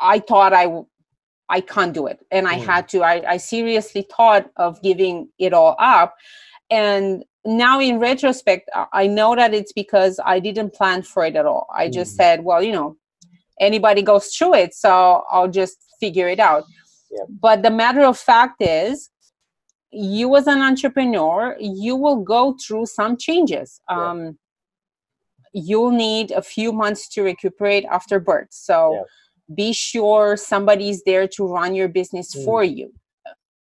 i 0.00 0.18
thought 0.18 0.52
i 0.52 0.66
i 1.48 1.60
can't 1.60 1.92
do 1.94 2.06
it 2.06 2.18
and 2.30 2.46
i 2.48 2.56
Mm. 2.58 2.64
had 2.64 2.88
to 2.90 3.02
I, 3.02 3.22
I 3.34 3.36
seriously 3.38 4.06
thought 4.16 4.50
of 4.56 4.80
giving 4.82 5.28
it 5.38 5.52
all 5.52 5.76
up 5.78 6.14
and 6.70 7.24
now 7.44 7.78
in 7.80 7.98
retrospect 7.98 8.70
I- 8.74 8.86
i 8.92 9.06
know 9.06 9.34
that 9.36 9.54
it's 9.54 9.72
because 9.72 10.18
i 10.24 10.38
didn't 10.40 10.72
plan 10.74 11.02
for 11.02 11.24
it 11.24 11.36
at 11.36 11.46
all 11.46 11.66
i 11.74 11.88
just 11.88 12.12
Mm. 12.14 12.16
said 12.16 12.44
well 12.44 12.62
you 12.62 12.72
know 12.72 12.96
anybody 13.60 14.02
goes 14.02 14.26
through 14.34 14.54
it 14.54 14.74
so 14.74 15.22
i'll 15.30 15.48
just 15.48 15.76
figure 16.00 16.28
it 16.28 16.40
out 16.40 16.64
Yeah. 17.10 17.24
but 17.40 17.62
the 17.62 17.70
matter 17.70 18.02
of 18.04 18.18
fact 18.18 18.60
is 18.60 19.10
you 19.90 20.34
as 20.36 20.46
an 20.46 20.60
entrepreneur 20.60 21.56
you 21.60 21.94
will 21.96 22.16
go 22.16 22.56
through 22.62 22.86
some 22.86 23.16
changes 23.16 23.80
Yeah. 23.88 24.10
um, 24.10 24.38
you'll 25.52 25.92
need 25.92 26.32
a 26.32 26.42
few 26.42 26.72
months 26.72 27.08
to 27.10 27.22
recuperate 27.22 27.84
after 27.84 28.18
birth 28.18 28.48
so 28.50 28.76
Yeah. 28.94 29.02
be 29.54 29.72
sure 29.72 30.36
somebody's 30.36 31.02
there 31.04 31.28
to 31.28 31.46
run 31.46 31.74
your 31.74 31.88
business 31.88 32.34
Mm. 32.34 32.44
for 32.44 32.64
you 32.64 32.92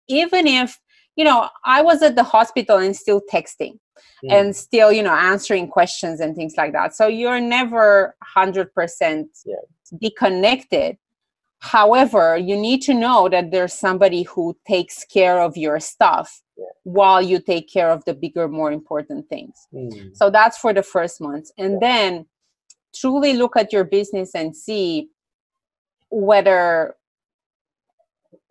even 0.08 0.48
if 0.48 0.80
you 1.16 1.24
know 1.24 1.50
i 1.66 1.82
was 1.82 2.02
at 2.02 2.16
the 2.16 2.24
hospital 2.24 2.78
and 2.78 2.96
still 2.96 3.22
texting 3.32 3.78
Mm. 4.24 4.32
and 4.38 4.56
still 4.56 4.92
you 4.92 5.04
know 5.04 5.14
answering 5.14 5.68
questions 5.68 6.20
and 6.20 6.36
things 6.36 6.56
like 6.58 6.72
that 6.74 6.96
so 6.96 7.08
you're 7.08 7.40
never 7.40 8.16
100% 8.36 9.28
Yeah. 9.46 9.56
Deconnected 10.00 10.98
however 11.60 12.36
you 12.38 12.58
need 12.58 12.82
to 12.82 12.93
know 12.93 13.30
that 13.30 13.52
there's 13.52 13.74
somebody 13.74 14.24
who 14.24 14.56
takes 14.67 15.06
care 15.06 15.39
of 15.41 15.56
your 15.56 15.80
stuff 15.80 16.41
Yeah. 16.58 16.65
while 16.84 17.22
you 17.22 17.39
take 17.39 17.67
care 17.72 17.89
of 17.89 18.04
the 18.06 18.13
bigger 18.13 18.48
more 18.48 18.72
important 18.72 19.30
things 19.30 19.56
Mm. 19.74 20.15
so 20.15 20.30
that's 20.30 20.58
for 20.58 20.74
the 20.74 20.84
first 20.84 21.22
month 21.22 21.52
and 21.58 21.74
Yeah. 21.74 21.80
then 21.88 22.26
truly 22.93 23.34
look 23.34 23.56
at 23.56 23.72
your 23.74 23.86
business 23.86 24.36
and 24.36 24.56
see 24.56 25.10
whether 26.10 26.96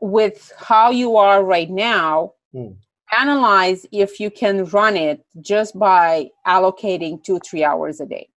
with 0.00 0.52
how 0.56 0.90
you 0.90 1.16
are 1.16 1.44
right 1.44 1.70
now 1.70 2.32
Mm. 2.54 2.76
analyze 3.12 3.86
if 3.92 4.18
you 4.18 4.30
can 4.30 4.64
run 4.66 4.96
it 4.96 5.24
just 5.40 5.78
by 5.78 6.30
allocating 6.46 7.22
two 7.22 7.38
three 7.40 7.62
hours 7.64 8.00
a 8.00 8.06
day 8.06 8.28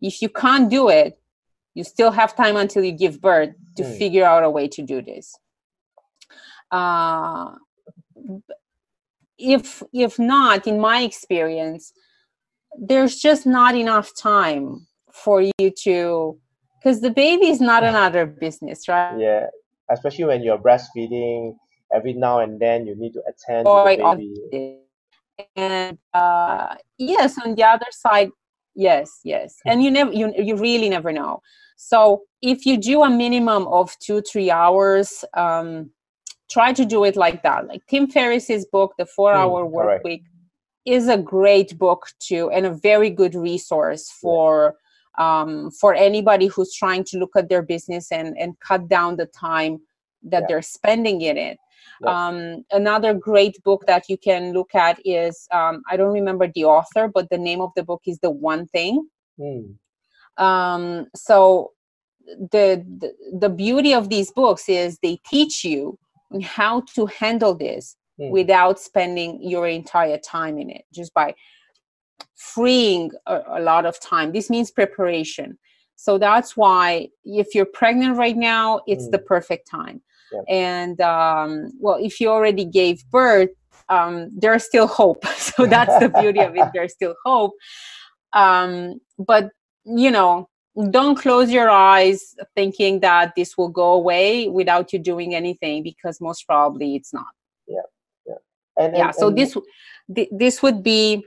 if 0.00 0.22
you 0.22 0.30
can't 0.30 0.70
do 0.70 0.88
it 0.88 1.19
you 1.74 1.84
still 1.84 2.10
have 2.10 2.34
time 2.36 2.56
until 2.56 2.82
you 2.84 2.92
give 2.92 3.20
birth 3.20 3.50
to 3.76 3.82
Mm. 3.82 3.98
figure 3.98 4.24
out 4.24 4.42
a 4.44 4.50
way 4.50 4.66
to 4.68 4.82
do 4.82 5.00
this 5.02 5.36
uh, 6.70 7.52
if 9.38 9.82
if 9.92 10.18
not 10.18 10.66
in 10.66 10.78
my 10.80 11.02
experience 11.02 11.92
there's 12.78 13.16
just 13.16 13.46
not 13.46 13.74
enough 13.74 14.14
time 14.14 14.86
for 15.12 15.40
you 15.42 15.70
to 15.84 16.38
because 16.78 17.00
the 17.00 17.10
baby 17.10 17.46
is 17.48 17.60
not 17.60 17.82
another 17.82 18.24
business 18.26 18.88
right 18.88 19.18
Yeah, 19.18 19.46
especially 19.90 20.24
when 20.24 20.42
you're 20.42 20.58
breastfeeding, 20.58 21.56
every 21.92 22.14
now 22.14 22.38
and 22.40 22.60
then 22.60 22.86
you 22.86 22.94
need 22.96 23.12
to 23.14 23.22
attend 23.30 23.66
to 23.66 23.72
the 23.84 23.96
baby. 23.96 24.80
and 25.56 25.98
uh, 26.14 26.76
yes 26.98 27.38
on 27.44 27.54
the 27.54 27.64
other 27.64 27.90
side 27.90 28.30
yes 28.74 29.20
yes. 29.24 29.56
And 29.66 29.82
you 29.82 29.90
never 29.90 30.12
you, 30.12 30.32
you 30.36 30.56
really 30.56 30.88
never 30.88 31.12
know. 31.12 31.40
So 31.76 32.22
if 32.42 32.66
you 32.66 32.76
do 32.76 33.02
a 33.02 33.10
minimum 33.10 33.66
of 33.68 33.96
two 33.98 34.20
three 34.22 34.50
hours 34.50 35.24
um, 35.34 35.90
try 36.50 36.72
to 36.72 36.84
do 36.84 37.04
it 37.04 37.16
like 37.16 37.42
that. 37.42 37.66
Like 37.68 37.82
tim 37.88 38.06
ferriss's 38.08 38.66
book 38.66 38.94
the 38.98 39.06
four 39.06 39.32
hour 39.34 39.64
Mm, 39.66 39.70
work 39.70 39.86
correct. 39.86 40.04
week 40.04 40.22
is 40.86 41.08
a 41.08 41.18
great 41.18 41.78
book 41.78 42.06
too 42.20 42.50
and 42.50 42.66
a 42.66 42.72
very 42.72 43.10
good 43.10 43.34
resource 43.34 44.10
for 44.20 44.76
um, 45.18 45.70
for 45.72 45.94
anybody 45.94 46.46
who's 46.46 46.72
trying 46.74 47.04
to 47.04 47.18
look 47.18 47.30
at 47.36 47.48
their 47.48 47.62
business 47.62 48.10
and 48.12 48.36
and 48.38 48.58
cut 48.60 48.88
down 48.88 49.16
the 49.16 49.26
time 49.26 49.80
that 50.22 50.42
Yeah. 50.42 50.46
they're 50.48 50.62
spending 50.62 51.20
in. 51.22 51.36
it 51.36 51.58
Yeah. 52.00 52.28
um, 52.28 52.64
another 52.70 53.12
great 53.14 53.62
book 53.62 53.84
that 53.86 54.08
you 54.08 54.16
can 54.16 54.52
look 54.52 54.74
at 54.74 54.98
is 55.04 55.46
um, 55.52 55.82
i 55.90 55.96
don't 55.96 56.12
remember 56.12 56.46
the 56.54 56.64
author 56.64 57.08
but 57.08 57.28
the 57.30 57.38
name 57.38 57.60
of 57.60 57.70
the 57.76 57.82
book 57.82 58.02
is 58.06 58.18
the 58.20 58.30
one 58.30 58.66
thing 58.66 59.06
Mm. 59.38 59.74
um, 60.36 61.06
so 61.14 61.72
the, 62.54 62.84
the 63.00 63.12
the 63.42 63.48
beauty 63.48 63.92
of 63.94 64.08
these 64.08 64.30
books 64.30 64.68
is 64.68 64.98
they 65.02 65.16
teach 65.26 65.64
you 65.64 65.98
how 66.42 66.82
to 66.94 67.06
handle 67.06 67.54
this 67.54 67.96
Mm. 68.18 68.30
without 68.30 68.78
spending 68.78 69.42
your 69.42 69.66
entire 69.66 70.18
time 70.18 70.58
in 70.58 70.68
it 70.70 70.84
just 70.92 71.14
by 71.14 71.34
freeing 72.34 73.10
a, 73.26 73.40
a 73.58 73.60
lot 73.60 73.86
of 73.86 73.98
time 74.00 74.32
this 74.32 74.50
means 74.50 74.70
preparation 74.70 75.58
so 75.96 76.18
that's 76.18 76.56
why 76.56 77.08
if 77.24 77.54
you're 77.54 77.72
pregnant 77.80 78.16
right 78.16 78.36
now 78.36 78.80
it's 78.86 79.08
the 79.08 79.18
perfect 79.18 79.66
time 79.70 80.00
Yep. 80.32 80.44
and 80.48 81.00
um, 81.00 81.70
well 81.80 81.98
if 82.00 82.20
you 82.20 82.28
already 82.28 82.64
gave 82.64 83.02
birth 83.10 83.50
um, 83.88 84.30
there's 84.38 84.64
still 84.64 84.86
hope. 84.86 85.24
So 85.36 85.66
that's 85.66 85.98
the 85.98 86.08
beauty 86.08 86.38
of 86.40 86.54
it. 86.56 86.68
There's 86.74 86.92
still 86.92 87.16
hope. 87.24 87.52
Um, 88.32 89.00
but 89.18 89.50
you 89.84 90.10
know 90.12 90.48
don't 90.90 91.16
close 91.16 91.50
your 91.50 91.68
eyes 91.68 92.34
thinking 92.54 93.00
that 93.00 93.32
this 93.36 93.58
will 93.58 93.68
go 93.68 93.92
away 93.92 94.46
without 94.48 94.92
you 94.92 95.00
doing 95.00 95.34
anything 95.34 95.82
because 95.82 96.20
most 96.20 96.44
probably 96.46 96.94
it's 96.94 97.12
not. 97.12 97.26
And, 97.66 97.76
yeah. 98.26 98.34
And- 98.84 98.96
yeah, 98.96 99.10
so 99.10 99.28
and- 99.28 99.36
this 99.36 99.56
this 100.30 100.62
would 100.62 100.82
be 100.82 101.24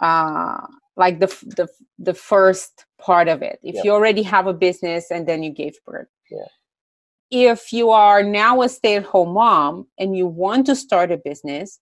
uh 0.00 0.66
like 0.96 1.20
the 1.20 1.26
the 1.56 1.68
the 1.98 2.14
first 2.14 2.86
part 2.98 3.28
of 3.28 3.42
it. 3.42 3.58
If 3.62 3.74
Yeah. 3.76 3.82
you 3.84 3.90
already 3.92 4.22
have 4.22 4.46
a 4.46 4.54
business 4.54 5.10
and 5.10 5.26
then 5.28 5.42
you 5.42 5.50
gave 5.52 5.74
birth. 5.84 6.08
Yeah. 6.30 6.46
If 7.30 7.72
you 7.72 7.90
are 7.90 8.22
now 8.22 8.62
a 8.62 8.68
stay-at-home 8.68 9.34
mom 9.34 9.86
and 9.98 10.16
you 10.16 10.26
want 10.26 10.66
to 10.66 10.76
start 10.76 11.10
a 11.10 11.16
business 11.16 11.80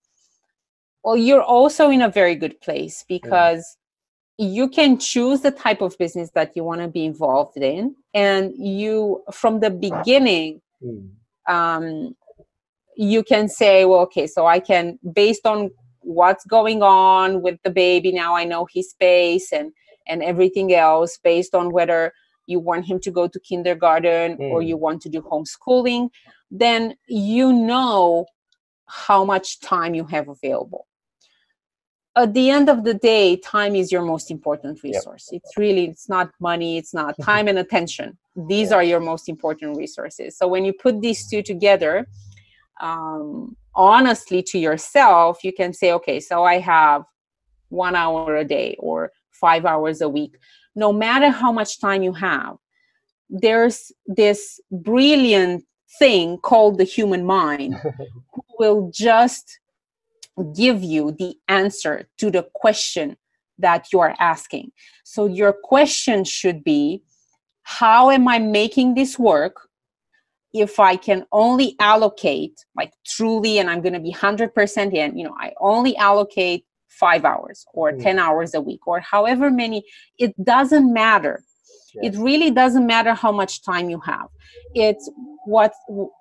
well 1.05 1.16
you're 1.16 1.42
also 1.42 1.90
in 1.90 2.02
a 2.02 2.09
very 2.09 2.35
good 2.35 2.61
place 2.61 3.05
because 3.09 3.76
you 4.38 4.68
can 4.68 4.98
choose 4.98 5.40
the 5.42 5.50
type 5.50 5.81
of 5.81 5.96
business 5.98 6.31
that 6.35 6.57
you 6.57 6.64
want 6.64 6.81
to 6.81 6.88
be 6.88 7.05
involved 7.05 7.57
in 7.57 7.94
and 8.14 8.52
you 8.57 9.22
from 9.33 9.61
the 9.61 9.70
beginning 9.70 10.61
Mm. 10.85 11.11
um, 11.48 12.16
you 12.96 13.22
can 13.22 13.48
say, 13.48 13.85
well, 13.85 14.00
okay, 14.00 14.26
so 14.26 14.46
I 14.46 14.59
can, 14.61 14.98
based 15.14 15.46
on 15.46 15.70
what's 16.00 16.44
going 16.44 16.83
on 16.83 17.42
with 17.42 17.59
the 17.62 17.70
baby, 17.70 18.12
now 18.12 18.35
I 18.35 18.44
know 18.44 18.66
his 18.72 18.90
space 18.90 19.52
and 19.52 19.72
and 20.09 20.20
everything 20.22 20.74
else, 20.74 21.16
based 21.22 21.55
on 21.55 21.70
whether 21.70 22.12
you 22.46 22.59
want 22.61 22.87
him 22.87 22.98
to 23.00 23.11
go 23.11 23.28
to 23.28 23.40
kindergarten 23.40 24.38
or 24.38 24.61
Mm. 24.61 24.68
you 24.68 24.76
want 24.76 25.02
to 25.02 25.09
do 25.09 25.22
homeschooling, 25.22 26.11
then 26.50 26.96
you 27.09 27.52
know 27.52 28.26
how 28.87 29.24
much 29.24 29.61
time 29.61 29.94
you 29.94 30.05
have 30.05 30.28
available. 30.28 30.87
At 32.14 32.35
the 32.35 32.50
end 32.50 32.68
of 32.68 32.85
the 32.85 32.92
day, 32.94 33.37
time 33.37 33.74
is 33.74 33.90
your 33.90 34.02
most 34.02 34.31
important 34.31 34.83
resource. 34.83 35.28
It's 35.33 35.57
really, 35.57 35.87
it's 35.87 36.09
not 36.11 36.31
money, 36.40 36.76
it's 36.76 36.92
not 36.92 37.18
time 37.22 37.48
and 37.48 37.59
attention. 37.59 38.18
These 38.37 38.70
Yeah. 38.70 38.76
are 38.76 38.83
your 38.83 39.00
most 39.00 39.28
important 39.28 39.76
resources. 39.78 40.37
So 40.37 40.46
when 40.46 40.64
you 40.64 40.74
put 40.74 41.00
these 41.00 41.26
two 41.26 41.42
together, 41.42 42.07
um, 42.81 43.57
honestly 43.74 44.42
to 44.42 44.59
yourself, 44.59 45.42
you 45.42 45.52
can 45.52 45.72
say, 45.72 45.92
okay, 45.92 46.20
so 46.20 46.44
I 46.44 46.59
have 46.59 47.05
one 47.70 47.96
hour 47.96 48.37
a 48.37 48.44
day 48.44 48.76
or 48.78 49.12
five 49.31 49.64
hours 49.64 50.02
a 50.02 50.09
week. 50.09 50.37
No 50.74 50.92
matter 50.92 51.30
how 51.30 51.52
much 51.52 51.80
time 51.80 52.02
you 52.02 52.12
have, 52.14 52.56
there's 53.28 53.92
this 54.06 54.61
brilliant 54.70 55.64
thing 55.98 56.38
called 56.38 56.78
the 56.78 56.85
human 56.85 57.24
mind 57.24 57.74
who 58.35 58.42
will 58.58 58.90
just 58.92 59.58
give 60.54 60.82
you 60.82 61.12
the 61.12 61.35
answer 61.48 62.08
to 62.18 62.30
the 62.30 62.46
question 62.54 63.16
that 63.58 63.92
you 63.92 64.00
are 64.00 64.14
asking. 64.18 64.72
So 65.04 65.26
your 65.26 65.52
question 65.52 66.24
should 66.24 66.64
be 66.64 67.02
how 67.64 68.11
am 68.11 68.26
I 68.28 68.38
making 68.38 68.94
this 68.94 69.18
work? 69.18 69.68
If 70.52 70.78
I 70.78 70.96
can 70.96 71.24
only 71.32 71.76
allocate, 71.80 72.64
like 72.76 72.92
truly, 73.06 73.58
and 73.58 73.70
I'm 73.70 73.80
going 73.80 73.94
to 73.94 74.00
be 74.00 74.12
100% 74.12 74.92
in, 74.92 75.16
you 75.16 75.24
know, 75.24 75.35
I 75.38 75.52
only 75.61 75.96
allocate 75.96 76.66
five 77.00 77.24
hours 77.24 77.64
or 77.74 77.92
Mm. 77.92 78.02
10 78.02 78.18
hours 78.18 78.55
a 78.55 78.61
week 78.61 78.87
or 78.87 79.00
however 79.00 79.50
many, 79.50 79.85
it 80.18 80.33
doesn't 80.44 80.92
matter. 80.92 81.42
Yeah. 81.94 82.11
It 82.11 82.16
really 82.16 82.50
doesn't 82.50 82.87
matter 82.87 83.14
how 83.14 83.33
much 83.33 83.62
time 83.62 83.90
you 83.90 84.00
have. 84.00 84.28
It's 84.74 85.11
what 85.44 85.72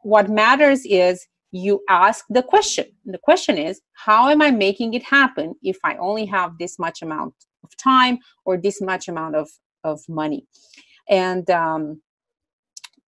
what 0.03 0.29
matters 0.29 0.81
is 0.85 1.25
you 1.51 1.81
ask 1.89 2.25
the 2.29 2.43
question. 2.43 2.85
The 3.05 3.17
question 3.17 3.57
is, 3.57 3.81
how 3.93 4.29
am 4.29 4.41
I 4.41 4.51
making 4.51 4.93
it 4.93 5.03
happen 5.03 5.55
if 5.61 5.77
I 5.83 5.95
only 5.97 6.25
have 6.25 6.57
this 6.57 6.79
much 6.79 7.01
amount 7.01 7.33
of 7.63 7.75
time 7.77 8.19
or 8.45 8.57
this 8.57 8.81
much 8.81 9.07
amount 9.07 9.35
of, 9.35 9.49
of 9.83 9.99
money? 10.07 10.47
And 11.09 11.49
um, 11.49 12.01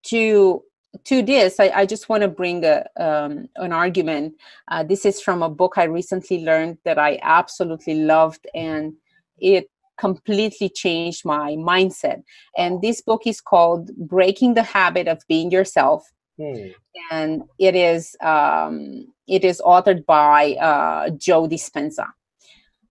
to 0.08 0.62
to 1.06 1.22
this, 1.22 1.60
I, 1.60 1.70
I 1.70 1.86
just 1.86 2.10
want 2.10 2.22
to 2.22 2.28
bring 2.28 2.64
a, 2.64 2.86
um, 2.98 3.50
an 3.56 3.74
argument. 3.74 4.36
Uh, 4.68 4.84
this 4.84 5.06
is 5.06 5.22
from 5.22 5.42
a 5.42 5.50
book 5.50 5.74
I 5.78 5.86
recently 5.86 6.44
learned 6.44 6.78
that 6.86 7.00
I 7.00 7.20
absolutely 7.22 7.96
loved, 7.96 8.48
and 8.54 8.94
it 9.40 9.70
completely 9.98 10.70
changed 10.70 11.26
my 11.26 11.54
mindset. 11.54 12.24
And 12.58 12.82
this 12.82 13.02
book 13.02 13.26
is 13.26 13.42
called 13.42 13.96
Breaking 13.96 14.54
the 14.54 14.64
Habit 14.64 15.08
of 15.08 15.22
Being 15.28 15.52
Yourself 15.52 16.12
Mm. 16.40 16.74
and 17.12 17.44
it 17.60 17.76
is 17.76 18.16
um, 18.22 19.08
it 19.28 19.44
is 19.44 19.62
authored 19.64 20.06
by 20.06 20.54
uh, 20.54 21.10
Joe 21.12 21.48
Dispenza. 21.48 22.08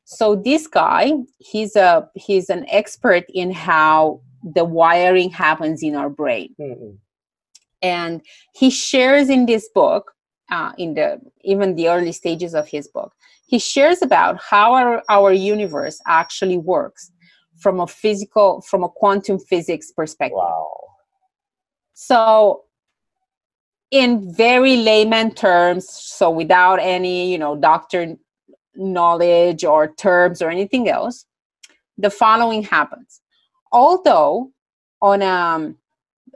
So 0.05 0.37
this 0.37 0.67
guy, 0.67 1.13
he's 1.39 1.75
a 1.75 2.09
he's 2.15 2.51
an 2.51 2.67
expert 2.71 3.25
in 3.29 3.51
how 3.51 4.21
the 4.43 4.65
wiring 4.65 5.31
happens 5.31 5.83
in 5.83 5.97
our 5.97 6.09
brain. 6.09 6.55
Mm. 6.61 6.99
And 7.83 8.23
he 8.55 8.71
shares 8.71 9.29
in 9.29 9.47
this 9.47 9.69
book 9.75 10.13
uh, 10.53 10.73
in 10.79 10.95
the 10.95 11.21
even 11.43 11.75
the 11.75 11.89
early 11.89 12.13
stages 12.13 12.55
of 12.55 12.69
his 12.69 12.87
book 12.89 13.13
he 13.47 13.59
shares 13.59 14.01
about 14.03 14.41
how 14.41 14.73
our, 14.75 15.03
our 15.09 15.33
universe 15.33 16.01
actually 16.07 16.59
works 16.59 17.11
from 17.59 17.81
a 17.81 17.87
physical 17.87 18.61
from 18.63 18.85
a 18.85 18.89
quantum 18.89 19.39
physics 19.39 19.91
perspective 19.93 20.37
Wow. 20.37 20.71
so 21.95 22.63
in 23.91 24.35
very 24.35 24.77
layman 24.77 25.35
terms 25.35 25.89
so 25.89 26.31
without 26.31 26.79
any 26.81 27.31
you 27.33 27.39
know 27.39 27.57
doctor 27.57 28.17
knowledge 28.75 29.65
or 29.65 29.93
terms 29.95 30.41
or 30.43 30.51
anything 30.51 30.89
else 30.89 31.27
the 31.99 32.11
following 32.11 32.63
happens 32.63 33.21
although 33.71 34.51
on 35.01 35.23
um 35.23 35.77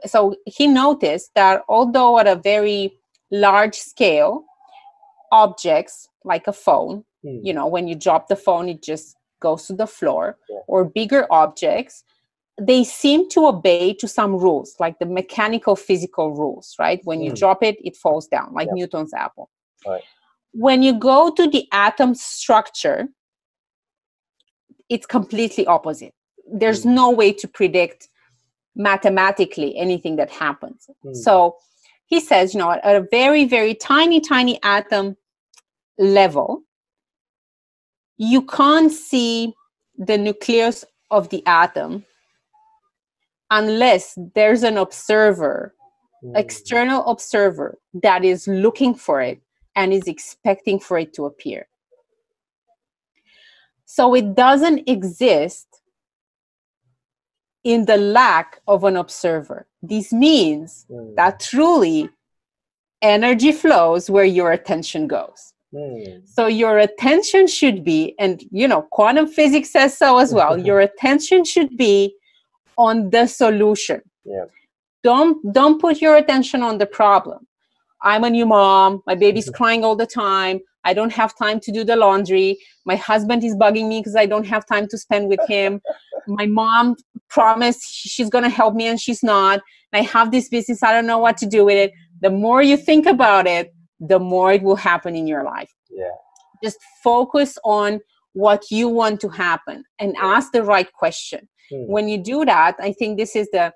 so 0.05 0.35
he 0.45 0.67
noticed 0.67 1.31
that 1.35 1.63
although 1.67 2.19
at 2.19 2.27
a 2.27 2.35
very 2.35 2.97
large 3.31 3.75
scale 3.75 4.43
objects 5.31 6.07
like 6.23 6.47
a 6.47 6.53
phone 6.53 7.03
Hmm. 7.23 7.39
you 7.43 7.51
know 7.53 7.65
when 7.65 7.87
you 7.87 7.95
drop 7.95 8.27
the 8.27 8.35
phone 8.35 8.69
it 8.69 8.83
just 8.83 9.15
goes 9.39 9.65
to 9.67 9.73
the 9.73 9.87
floor 9.87 10.37
Yeah. 10.49 10.59
or 10.67 10.85
bigger 10.85 11.25
objects 11.31 12.03
they 12.59 12.83
seem 12.83 13.27
to 13.29 13.47
obey 13.47 13.93
to 13.95 14.07
some 14.07 14.35
rules 14.35 14.75
like 14.79 14.97
the 14.99 15.05
mechanical 15.05 15.75
physical 15.75 16.31
rules 16.31 16.75
right 16.79 17.01
when 17.05 17.21
you 17.21 17.31
Hmm. 17.31 17.35
drop 17.41 17.63
it 17.63 17.77
it 17.83 17.95
falls 17.95 18.27
down 18.27 18.53
like 18.53 18.67
Yep. 18.67 18.75
newton's 18.75 19.13
apple 19.15 19.49
Right. 19.85 20.03
when 20.53 20.83
you 20.83 20.93
go 20.93 21.31
to 21.31 21.47
the 21.47 21.67
atom 21.71 22.13
structure 22.15 23.07
it's 24.89 25.05
completely 25.05 25.65
opposite 25.65 26.13
there's 26.49 26.83
Hmm. 26.83 26.95
no 26.95 27.09
way 27.11 27.33
to 27.33 27.47
predict 27.47 28.09
mathematically 28.77 29.75
anything 29.77 30.15
that 30.15 30.29
happens 30.29 30.89
Hmm. 31.03 31.13
so 31.13 31.57
he 32.05 32.19
says 32.19 32.53
you 32.53 32.59
know 32.59 32.71
at 32.71 32.95
a 32.95 33.07
very 33.11 33.43
very 33.45 33.73
tiny 33.73 34.21
tiny 34.21 34.59
atom 34.63 35.17
level 35.97 36.61
you 38.17 38.41
can't 38.43 38.91
see 38.91 39.53
the 39.97 40.17
nucleus 40.17 40.85
of 41.11 41.29
the 41.29 41.43
atom 41.47 42.05
unless 43.49 44.17
there's 44.35 44.63
an 44.63 44.77
observer 44.77 45.73
Hmm. 46.21 46.35
external 46.35 47.05
observer 47.05 47.77
that 48.05 48.23
is 48.25 48.47
looking 48.47 48.93
for 48.95 49.21
it 49.21 49.39
and 49.75 49.93
is 49.93 50.07
expecting 50.07 50.79
for 50.79 50.97
it 50.97 51.13
to 51.13 51.25
appear 51.25 51.67
so 53.85 54.13
it 54.15 54.35
doesn't 54.35 54.87
exist 54.89 55.67
in 57.63 57.85
the 57.85 57.97
lack 57.97 58.59
of 58.67 58.83
an 58.83 58.95
observer 58.97 59.67
this 59.81 60.11
means 60.13 60.85
Hmm. 60.89 61.15
that 61.15 61.39
truly 61.39 62.09
energy 63.01 63.51
flows 63.51 64.09
where 64.09 64.25
your 64.25 64.51
attention 64.51 65.07
goes 65.07 65.53
Hmm. 65.75 66.19
so 66.25 66.47
your 66.47 66.77
attention 66.79 67.45
should 67.47 67.83
be 67.83 68.15
and 68.19 68.41
you 68.51 68.67
know 68.69 68.83
quantum 68.97 69.27
physics 69.27 69.69
says 69.69 69.97
so 69.97 70.17
as 70.17 70.33
well 70.33 70.57
your 70.69 70.79
attention 70.79 71.43
should 71.43 71.75
be 71.77 72.15
on 72.77 73.09
the 73.09 73.27
solution 73.27 74.01
Yeah. 74.23 74.45
don't 75.03 75.35
don't 75.53 75.79
put 75.81 76.01
your 76.01 76.15
attention 76.15 76.63
on 76.63 76.77
the 76.77 76.85
problem 76.99 77.39
i'm 78.01 78.23
a 78.23 78.29
new 78.29 78.45
mom 78.45 79.03
my 79.05 79.15
baby's 79.15 79.49
crying 79.57 79.83
all 79.83 79.95
the 80.03 80.07
time 80.07 80.59
i 80.85 80.93
don't 80.93 81.11
have 81.21 81.35
time 81.37 81.59
to 81.65 81.71
do 81.77 81.83
the 81.83 81.97
laundry 82.05 82.57
my 82.85 82.95
husband 82.95 83.43
is 83.43 83.53
bugging 83.55 83.87
me 83.89 83.99
because 83.99 84.15
i 84.15 84.25
don't 84.25 84.47
have 84.53 84.65
time 84.73 84.87
to 84.87 84.97
spend 84.97 85.27
with 85.27 85.43
him 85.49 85.81
my 86.27 86.45
mom 86.45 86.95
promised 87.29 87.81
she's 87.93 88.29
going 88.29 88.43
to 88.43 88.49
help 88.49 88.73
me 88.75 88.87
and 88.87 88.99
she's 88.99 89.23
not 89.23 89.61
i 89.93 90.01
have 90.01 90.31
this 90.31 90.49
business 90.49 90.83
i 90.83 90.91
don't 90.91 91.07
know 91.07 91.17
what 91.17 91.37
to 91.37 91.45
do 91.45 91.65
with 91.65 91.75
it 91.77 91.91
the 92.21 92.29
more 92.29 92.61
you 92.61 92.77
think 92.77 93.05
about 93.05 93.47
it 93.47 93.73
the 93.99 94.19
more 94.19 94.51
it 94.53 94.61
will 94.61 94.75
happen 94.75 95.15
in 95.15 95.27
your 95.27 95.43
life 95.43 95.71
Yeah. 95.89 96.09
just 96.63 96.77
focus 97.03 97.57
on 97.63 97.99
what 98.33 98.69
you 98.69 98.87
want 98.87 99.19
to 99.21 99.29
happen 99.29 99.83
and 99.99 100.15
ask 100.17 100.51
the 100.51 100.63
right 100.63 100.91
question 100.93 101.47
Hmm. 101.69 101.83
when 101.93 102.07
you 102.07 102.17
do 102.17 102.45
that 102.45 102.75
i 102.79 102.93
think 102.93 103.17
this 103.17 103.35
is 103.35 103.49
the 103.51 103.73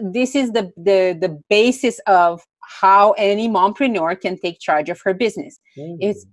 this 0.00 0.36
is 0.36 0.52
the 0.52 0.70
the 0.76 1.16
the 1.20 1.36
basis 1.50 1.98
of 2.06 2.40
how 2.82 3.12
any 3.12 3.48
mompreneur 3.48 4.20
can 4.20 4.38
take 4.38 4.60
charge 4.60 4.88
of 4.90 5.00
her 5.04 5.12
business 5.14 5.58
Hmm. 5.76 5.96
it's 6.00 6.24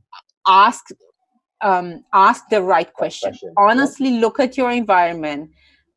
ask 0.48 0.84
um, 1.63 2.04
ask 2.13 2.43
the 2.49 2.62
right 2.62 2.91
question. 2.93 3.32
Question, 3.32 3.54
yeah. 3.58 3.63
honestly 3.63 4.12
look 4.19 4.39
at 4.39 4.58
your 4.58 4.71
environment 4.71 5.49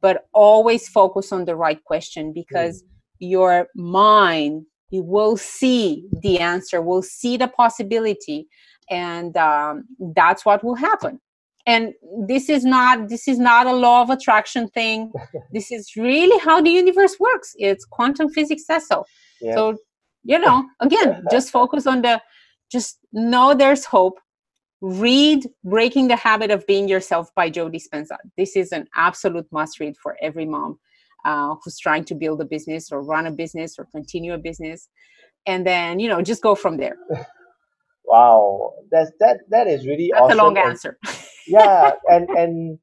but 0.02 0.28
always 0.32 0.88
focus 0.88 1.32
on 1.32 1.44
the 1.46 1.56
right 1.56 1.82
question 1.84 2.32
because 2.32 2.84
your 3.18 3.66
mind 3.74 4.66
you 4.90 5.02
will 5.02 5.36
see 5.36 6.06
the 6.22 6.38
answer 6.38 6.80
will 6.80 7.02
see 7.02 7.36
the 7.36 7.48
possibility 7.48 8.46
and 8.90 9.36
um, 9.36 9.84
that's 10.14 10.44
what 10.44 10.62
will 10.62 10.76
happen. 10.76 11.20
And 11.66 11.94
this 12.28 12.48
is 12.48 12.64
not 12.64 13.08
this 13.08 13.26
is 13.26 13.38
not 13.38 13.66
a 13.66 13.72
law 13.72 14.02
of 14.02 14.10
attraction 14.10 14.68
thing. 14.68 15.12
This 15.52 15.72
is 15.72 15.96
really 15.96 16.38
how 16.38 16.60
the 16.60 16.70
universe 16.70 17.16
works. 17.18 17.54
It's 17.58 17.84
quantum 17.84 18.28
physics 18.30 18.66
says 18.66 18.86
so 18.86 19.04
Yeah. 19.40 19.54
so 19.54 19.76
you 20.22 20.38
know 20.38 20.64
again 20.80 21.24
just 21.30 21.50
focus 21.50 21.86
on 21.86 22.02
the 22.02 22.22
just 22.70 22.98
know 23.12 23.54
there's 23.54 23.84
hope 23.84 24.20
read 24.86 25.46
breaking 25.64 26.08
the 26.08 26.16
habit 26.16 26.50
of 26.50 26.66
being 26.66 26.88
yourself 26.88 27.30
by 27.34 27.48
joe 27.50 27.68
dispenza 27.70 28.16
this 28.36 28.56
is 28.56 28.72
an 28.72 28.86
absolute 28.94 29.46
must 29.50 29.80
read 29.80 29.96
for 29.96 30.16
every 30.22 30.46
mom 30.46 30.78
uh, 31.24 31.54
who's 31.62 31.78
trying 31.78 32.04
to 32.04 32.14
build 32.14 32.40
a 32.40 32.44
business 32.44 32.92
or 32.92 33.02
run 33.02 33.26
a 33.26 33.30
business 33.32 33.78
or 33.78 33.86
continue 33.86 34.32
a 34.32 34.38
business 34.38 34.88
and 35.46 35.66
then 35.66 35.98
you 35.98 36.08
know 36.08 36.22
just 36.22 36.42
go 36.42 36.54
from 36.54 36.76
there 36.76 36.96
wow. 38.06 38.72
That's 38.90 39.10
that 39.20 39.40
that 39.50 39.66
is 39.66 39.86
really 39.86 40.10
that's 40.12 40.22
awesome. 40.22 40.38
a 40.38 40.42
long 40.42 40.58
answer 40.58 40.98
yeah, 41.46 41.92
and 42.08 42.28
and 42.38 42.78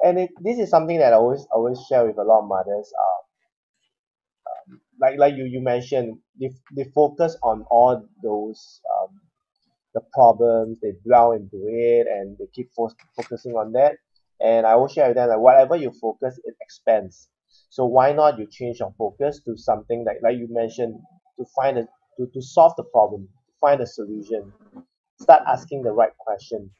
and 0.00 0.18
it, 0.18 0.30
this 0.40 0.58
is 0.58 0.70
something 0.70 0.98
that 0.98 1.12
I 1.12 1.16
always 1.16 1.46
always 1.52 1.78
share 1.88 2.06
with 2.06 2.18
a 2.18 2.22
lot 2.22 2.42
of 2.42 2.48
mothers. 2.48 2.92
Uh, 2.98 4.72
um, 4.72 4.80
like 5.00 5.18
like 5.18 5.34
you 5.36 5.44
you 5.44 5.60
mentioned, 5.60 6.18
they 6.40 6.50
they 6.74 6.84
focus 6.94 7.36
on 7.42 7.64
all 7.70 8.04
those 8.22 8.80
um, 8.97 8.97
the 9.98 10.06
problems, 10.12 10.78
they 10.80 10.92
dwell 11.04 11.32
into 11.32 11.58
it, 11.68 12.06
and 12.06 12.36
they 12.38 12.46
keep 12.54 12.70
fo- 12.76 12.90
focusing 13.16 13.52
on 13.52 13.72
that. 13.72 13.96
And 14.40 14.66
I 14.66 14.76
will 14.76 14.88
share 14.88 15.08
with 15.08 15.16
them 15.16 15.28
that 15.30 15.40
whatever 15.40 15.76
you 15.76 15.92
focus, 16.00 16.38
it 16.44 16.54
expands. 16.60 17.28
So 17.70 17.84
why 17.86 18.12
not 18.12 18.38
you 18.38 18.46
change 18.50 18.80
your 18.80 18.94
focus 18.98 19.40
to 19.46 19.56
something 19.56 20.04
like 20.06 20.18
like 20.22 20.38
you 20.38 20.48
mentioned 20.50 20.94
to 21.38 21.44
find 21.56 21.78
a 21.78 21.82
to, 22.18 22.26
to 22.34 22.42
solve 22.42 22.74
the 22.76 22.84
problem, 22.84 23.28
find 23.60 23.80
a 23.80 23.86
solution, 23.86 24.52
start 25.20 25.42
asking 25.46 25.82
the 25.82 25.92
right 25.92 26.16
question 26.18 26.70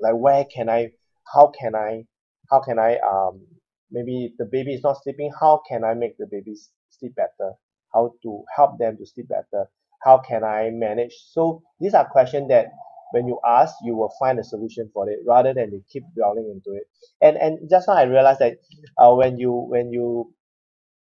like 0.00 0.14
where 0.16 0.44
can 0.54 0.68
I 0.68 0.90
how 1.32 1.52
can 1.58 1.74
I 1.74 2.04
how 2.50 2.60
can 2.60 2.78
I 2.78 2.96
um 2.98 3.42
maybe 3.90 4.34
the 4.38 4.46
baby 4.46 4.74
is 4.74 4.82
not 4.82 5.02
sleeping 5.02 5.32
how 5.40 5.62
can 5.68 5.84
I 5.84 5.94
make 5.94 6.16
the 6.18 6.26
baby 6.30 6.54
sleep 6.90 7.14
better 7.16 7.52
how 7.94 8.14
to 8.22 8.44
help 8.56 8.78
them 8.78 8.96
to 8.98 9.06
sleep 9.06 9.28
better 9.28 9.68
how 10.04 10.18
can 10.18 10.44
I 10.44 10.70
manage? 10.70 11.14
So 11.30 11.62
these 11.80 11.94
are 11.94 12.08
questions 12.08 12.48
that 12.48 12.66
when 13.12 13.26
you 13.28 13.38
ask 13.46 13.74
you 13.82 13.96
will 13.96 14.12
find 14.18 14.38
a 14.38 14.44
solution 14.44 14.90
for 14.92 15.08
it 15.08 15.20
rather 15.26 15.54
than 15.54 15.72
you 15.72 15.82
keep 15.92 16.04
dwelling 16.16 16.50
into 16.54 16.76
it. 16.78 16.84
And 17.22 17.36
and 17.36 17.70
just 17.70 17.88
now 17.88 17.94
I 17.94 18.04
realized 18.04 18.40
that 18.40 18.54
uh, 18.98 19.14
when 19.14 19.38
you 19.38 19.52
when 19.52 19.92
you 19.92 20.34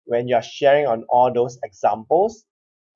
when 0.05 0.29
you 0.29 0.37
are 0.37 0.43
sharing 0.43 0.87
on 0.87 1.05
all 1.09 1.33
those 1.33 1.59
examples 1.65 2.45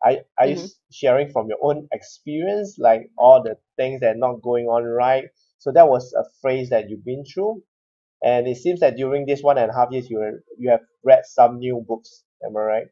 are, 0.05 0.17
are 0.39 0.47
you 0.47 0.55
Mhm. 0.55 0.55
s- 0.55 0.79
sharing 0.93 1.31
from 1.31 1.49
your 1.49 1.59
own 1.63 1.89
experience 1.93 2.77
like 2.79 3.11
all 3.19 3.43
the 3.43 3.57
things 3.77 4.01
that 4.01 4.15
are 4.17 4.19
not 4.19 4.43
going 4.43 4.67
on 4.67 4.85
right? 4.85 5.25
So 5.59 5.73
that 5.73 5.89
was 5.89 6.13
a 6.15 6.25
phrase 6.43 6.71
that 6.71 6.89
you've 6.91 7.05
been 7.05 7.25
through. 7.25 7.63
And 8.23 8.49
it 8.49 8.57
seems 8.59 8.81
that 8.81 8.97
during 8.97 9.27
this 9.27 9.43
one 9.43 9.59
and 9.59 9.71
a 9.71 9.75
half 9.75 9.91
years 9.93 10.11
you 10.11 10.41
you 10.59 10.71
have 10.71 10.83
read 11.05 11.25
some 11.27 11.59
new 11.59 11.85
books 11.89 12.25
am 12.45 12.57
i 12.57 12.61
right 12.61 12.87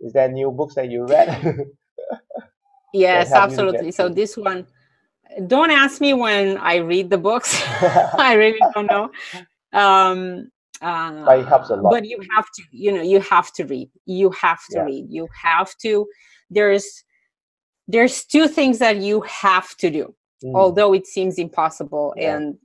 is 0.00 0.12
there 0.12 0.28
new 0.30 0.50
books 0.50 0.74
that 0.74 0.90
you 0.90 1.06
read? 1.06 1.28
Yes 2.92 3.30
help 3.30 3.50
you 3.50 3.56
to 3.56 3.62
get 3.72 3.80
absolutely. 3.80 3.90
So 3.92 4.08
this 4.08 4.36
one 4.36 4.66
don't 5.48 5.70
ask 5.70 6.00
me 6.00 6.14
when 6.14 6.58
i 6.58 6.76
read 6.76 7.10
the 7.10 7.18
books. 7.18 7.60
I 8.18 8.34
really 8.34 8.60
don't 8.74 8.86
know. 8.90 9.10
Um 9.72 10.50
uh, 10.82 11.24
But 11.24 11.38
it 11.40 11.46
helps 11.46 11.70
a 11.70 11.76
lot. 11.76 11.92
but 11.92 12.04
you 12.04 12.18
have 12.36 12.46
to 12.54 12.62
you 12.70 12.92
know 12.92 13.02
you 13.02 13.20
have 13.20 13.52
to 13.54 13.64
read. 13.64 13.88
You 14.06 14.30
have 14.30 14.60
to 14.70 14.76
Yeah. 14.78 14.84
read. 14.84 15.06
You 15.10 15.28
have 15.42 15.70
to. 15.82 16.06
There's 16.50 17.04
there's 17.88 18.24
two 18.24 18.48
things 18.48 18.78
that 18.78 18.96
you 18.98 19.20
have 19.22 19.76
to 19.78 19.90
do 19.90 20.14
Mm, 20.44 20.54
although 20.54 20.92
it 20.92 21.06
seems 21.06 21.38
impossible 21.38 22.12
Yeah. 22.16 22.36
and 22.36 22.58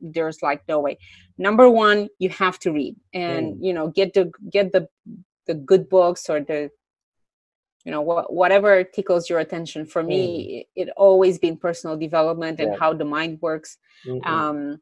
there's 0.00 0.40
like 0.42 0.62
no 0.68 0.80
way. 0.80 0.96
Number 1.38 1.68
one 1.68 2.08
you 2.18 2.30
have 2.30 2.58
to 2.60 2.72
read 2.72 2.96
and 3.12 3.54
Mm. 3.54 3.64
you 3.66 3.72
know 3.74 3.88
get 3.88 4.14
the 4.14 4.32
get 4.50 4.72
the 4.72 4.88
the 5.46 5.54
good 5.54 5.88
books 5.88 6.28
or 6.28 6.40
the 6.40 6.70
you 7.84 7.92
know 7.92 8.00
wha- 8.02 8.26
whatever 8.28 8.82
tickles 8.84 9.30
your 9.30 9.38
attention 9.38 9.86
for 9.86 10.02
me 10.02 10.66
it, 10.74 10.88
it 10.88 10.92
always 10.96 11.38
been 11.38 11.56
personal 11.56 11.96
development 11.96 12.58
and 12.60 12.70
Mm. 12.70 12.72
Yeah. 12.72 12.78
how 12.80 12.92
the 12.94 13.04
mind 13.04 13.38
works 13.40 13.78
mm, 14.06 14.20
mm, 14.20 14.26
um 14.26 14.80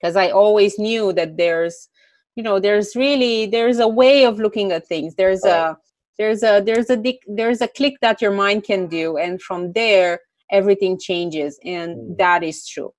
because 0.00 0.16
i 0.16 0.30
always 0.30 0.78
knew 0.78 1.12
that 1.12 1.36
there's 1.36 1.88
you 2.36 2.42
know 2.42 2.60
there's 2.60 2.94
really 2.94 3.46
there's 3.46 3.80
a 3.80 3.88
way 3.88 4.24
of 4.24 4.38
looking 4.38 4.70
at 4.72 4.86
things 4.86 5.14
there's 5.16 5.42
Right. 5.44 5.70
a 5.72 5.78
there's 6.18 6.42
a 6.42 6.60
there's 6.68 6.90
a 6.90 6.96
dic- 6.96 7.26
there's 7.26 7.60
a 7.62 7.68
click 7.68 7.94
that 8.00 8.20
your 8.22 8.32
mind 8.44 8.62
can 8.64 8.86
do 8.86 9.16
and 9.16 9.40
from 9.42 9.72
there 9.72 10.20
everything 10.52 10.98
changes 10.98 11.58
and 11.64 11.90
Mm. 11.96 12.18
that 12.18 12.42
is 12.44 12.66
true 12.66 12.92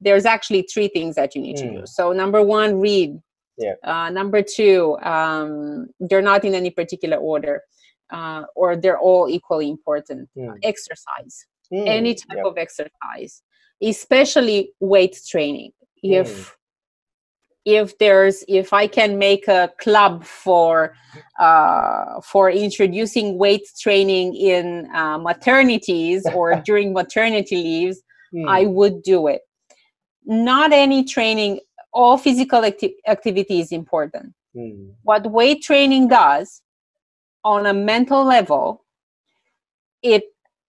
there's 0.00 0.26
actually 0.26 0.62
three 0.72 0.88
things 0.88 1.14
that 1.16 1.34
you 1.34 1.40
need 1.46 1.56
to 1.56 1.68
do 1.76 1.80
Mm. 1.82 1.88
so 1.88 2.12
number 2.12 2.40
one 2.42 2.70
read 2.80 3.10
Yeah. 3.58 3.74
uh, 3.84 4.10
number 4.10 4.42
two 4.42 4.98
um, 5.02 5.86
they're 6.00 6.22
not 6.22 6.44
in 6.44 6.54
any 6.54 6.70
particular 6.70 7.16
order 7.18 7.62
uh, 8.10 8.42
or 8.56 8.76
they're 8.76 8.98
all 8.98 9.28
equally 9.28 9.68
important 9.70 10.28
Mm. 10.36 10.58
exercise 10.62 11.46
Mm, 11.72 11.88
any 11.88 12.14
type 12.14 12.38
yeah. 12.38 12.50
of 12.50 12.58
exercise 12.58 13.42
especially 13.82 14.72
weight 14.80 15.16
training 15.32 15.72
if 16.02 16.28
Mm. 16.28 16.50
if 17.64 17.96
there's 17.98 18.44
if 18.48 18.72
i 18.72 18.86
can 18.86 19.16
make 19.18 19.48
a 19.48 19.70
club 19.84 20.24
for 20.24 20.94
uh, 21.40 22.20
for 22.30 22.50
introducing 22.50 23.38
weight 23.38 23.66
training 23.80 24.34
in 24.34 24.86
uh, 24.94 25.18
maternities 25.18 26.22
or 26.34 26.46
during 26.66 26.92
maternity 26.92 27.56
leaves 27.56 28.02
Mm, 28.34 28.48
i 28.48 28.66
would 28.66 29.02
do 29.02 29.28
it 29.28 29.42
not 30.26 30.72
any 30.72 31.04
training 31.04 31.60
all 31.94 32.18
physical 32.18 32.64
acti- 32.64 32.96
activity 33.06 33.60
is 33.60 33.72
important. 33.72 34.34
Mm, 34.54 34.92
what 35.02 35.30
weight 35.30 35.62
training 35.62 36.08
does 36.08 36.60
on 37.44 37.66
a 37.66 37.74
mental 37.74 38.24
level 38.24 38.84
it 40.02 40.24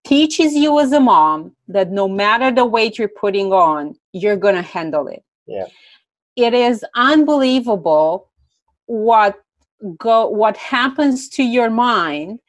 teaches 0.05 0.53
you 0.53 0.79
as 0.79 0.91
a 0.91 0.99
mom 0.99 1.55
that 1.67 1.91
no 1.91 2.07
matter 2.07 2.51
the 2.51 2.65
weight 2.65 2.97
you're 2.97 3.07
putting 3.07 3.51
on 3.51 3.95
you're 4.13 4.37
going 4.37 4.55
to 4.55 4.61
handle 4.61 5.07
it. 5.07 5.23
Yeah. 5.47 5.67
it 6.35 6.53
is 6.53 6.83
unbelievable 6.95 8.31
what 8.87 9.39
go 9.97 10.27
what 10.27 10.57
happens 10.57 11.29
to 11.29 11.43
your 11.43 11.69
mind 11.69 12.39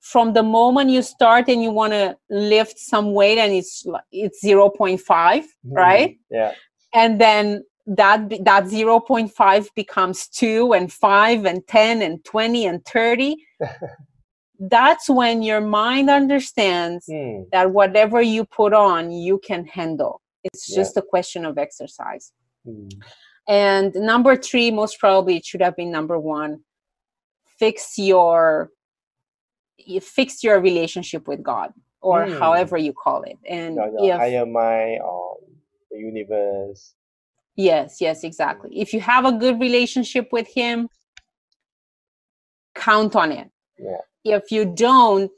from 0.00 0.32
the 0.32 0.42
moment 0.42 0.90
you 0.90 1.02
start 1.02 1.48
and 1.48 1.62
you 1.62 1.70
want 1.70 1.92
to 1.92 2.16
lift 2.30 2.78
some 2.78 3.12
weight 3.12 3.38
and 3.38 3.52
it's 3.52 3.86
it's 4.10 4.42
0.5 4.42 4.98
mm, 5.00 5.44
right? 5.66 6.18
Yeah. 6.30 6.52
and 6.94 7.20
then 7.20 7.62
that 7.86 8.28
that 8.44 8.64
0.5 8.64 9.68
becomes 9.74 10.28
2 10.28 10.72
and 10.72 10.92
5 10.92 11.44
and 11.44 11.66
10 11.66 12.02
and 12.02 12.24
20 12.24 12.66
and 12.66 12.84
30 12.84 13.36
that's 14.60 15.08
when 15.10 15.42
your 15.42 15.60
mind 15.60 16.08
understands 16.08 17.08
Mm, 17.10 17.50
that 17.50 17.72
whatever 17.72 18.22
you 18.22 18.44
put 18.44 18.72
on 18.72 19.10
you 19.10 19.40
can 19.44 19.66
handle 19.66 20.20
it's 20.44 20.68
Yeah. 20.68 20.76
just 20.76 20.96
a 20.96 21.02
question 21.02 21.44
of 21.44 21.58
exercise 21.58 22.32
mm, 22.66 22.88
and 23.48 23.92
number 23.94 24.36
3 24.36 24.70
most 24.70 25.00
probably 25.00 25.36
it 25.38 25.44
should 25.44 25.62
have 25.62 25.74
been 25.76 25.90
number 25.90 26.18
1 26.18 26.60
fix 27.58 27.98
your 27.98 28.70
you 29.76 30.00
fix 30.00 30.44
your 30.44 30.60
relationship 30.60 31.26
with 31.26 31.42
god 31.42 31.72
or 32.00 32.26
Mm. 32.26 32.38
however 32.38 32.76
you 32.76 32.92
call 32.92 33.22
it 33.24 33.38
and 33.48 33.74
your, 33.74 33.88
your 33.88 34.14
if 34.14 34.20
higher 34.20 34.46
mind 34.46 35.00
or 35.02 35.38
the 35.90 35.98
universe. 35.98 36.94
Yes, 37.56 38.00
yes, 38.00 38.24
exactly. 38.24 38.80
If 38.80 38.92
you 38.94 39.00
have 39.00 39.24
a 39.24 39.32
good 39.32 39.60
relationship 39.60 40.28
with 40.32 40.48
him, 40.48 40.88
count 42.74 43.14
on 43.14 43.32
it. 43.32 43.50
Yeah. 43.78 44.36
If 44.36 44.50
you 44.50 44.64
don't, 44.74 45.30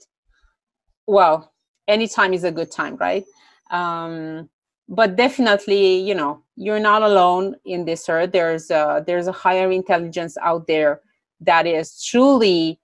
well, 1.06 1.52
anytime 1.88 2.32
is 2.32 2.44
a 2.44 2.52
good 2.52 2.70
time, 2.70 2.96
right? 2.96 3.24
Um, 3.70 4.48
but 4.88 5.16
definitely, 5.16 5.96
you 5.96 6.14
know, 6.14 6.42
you're 6.56 6.80
not 6.80 7.02
alone 7.02 7.56
in 7.64 7.84
this 7.84 8.08
earth. 8.08 8.32
There's 8.32 8.70
a, 8.70 9.02
there's 9.06 9.26
a 9.26 9.32
higher 9.32 9.70
intelligence 9.70 10.36
out 10.40 10.66
there 10.66 11.00
that 11.40 11.66
is 11.66 12.04
truly 12.04 12.78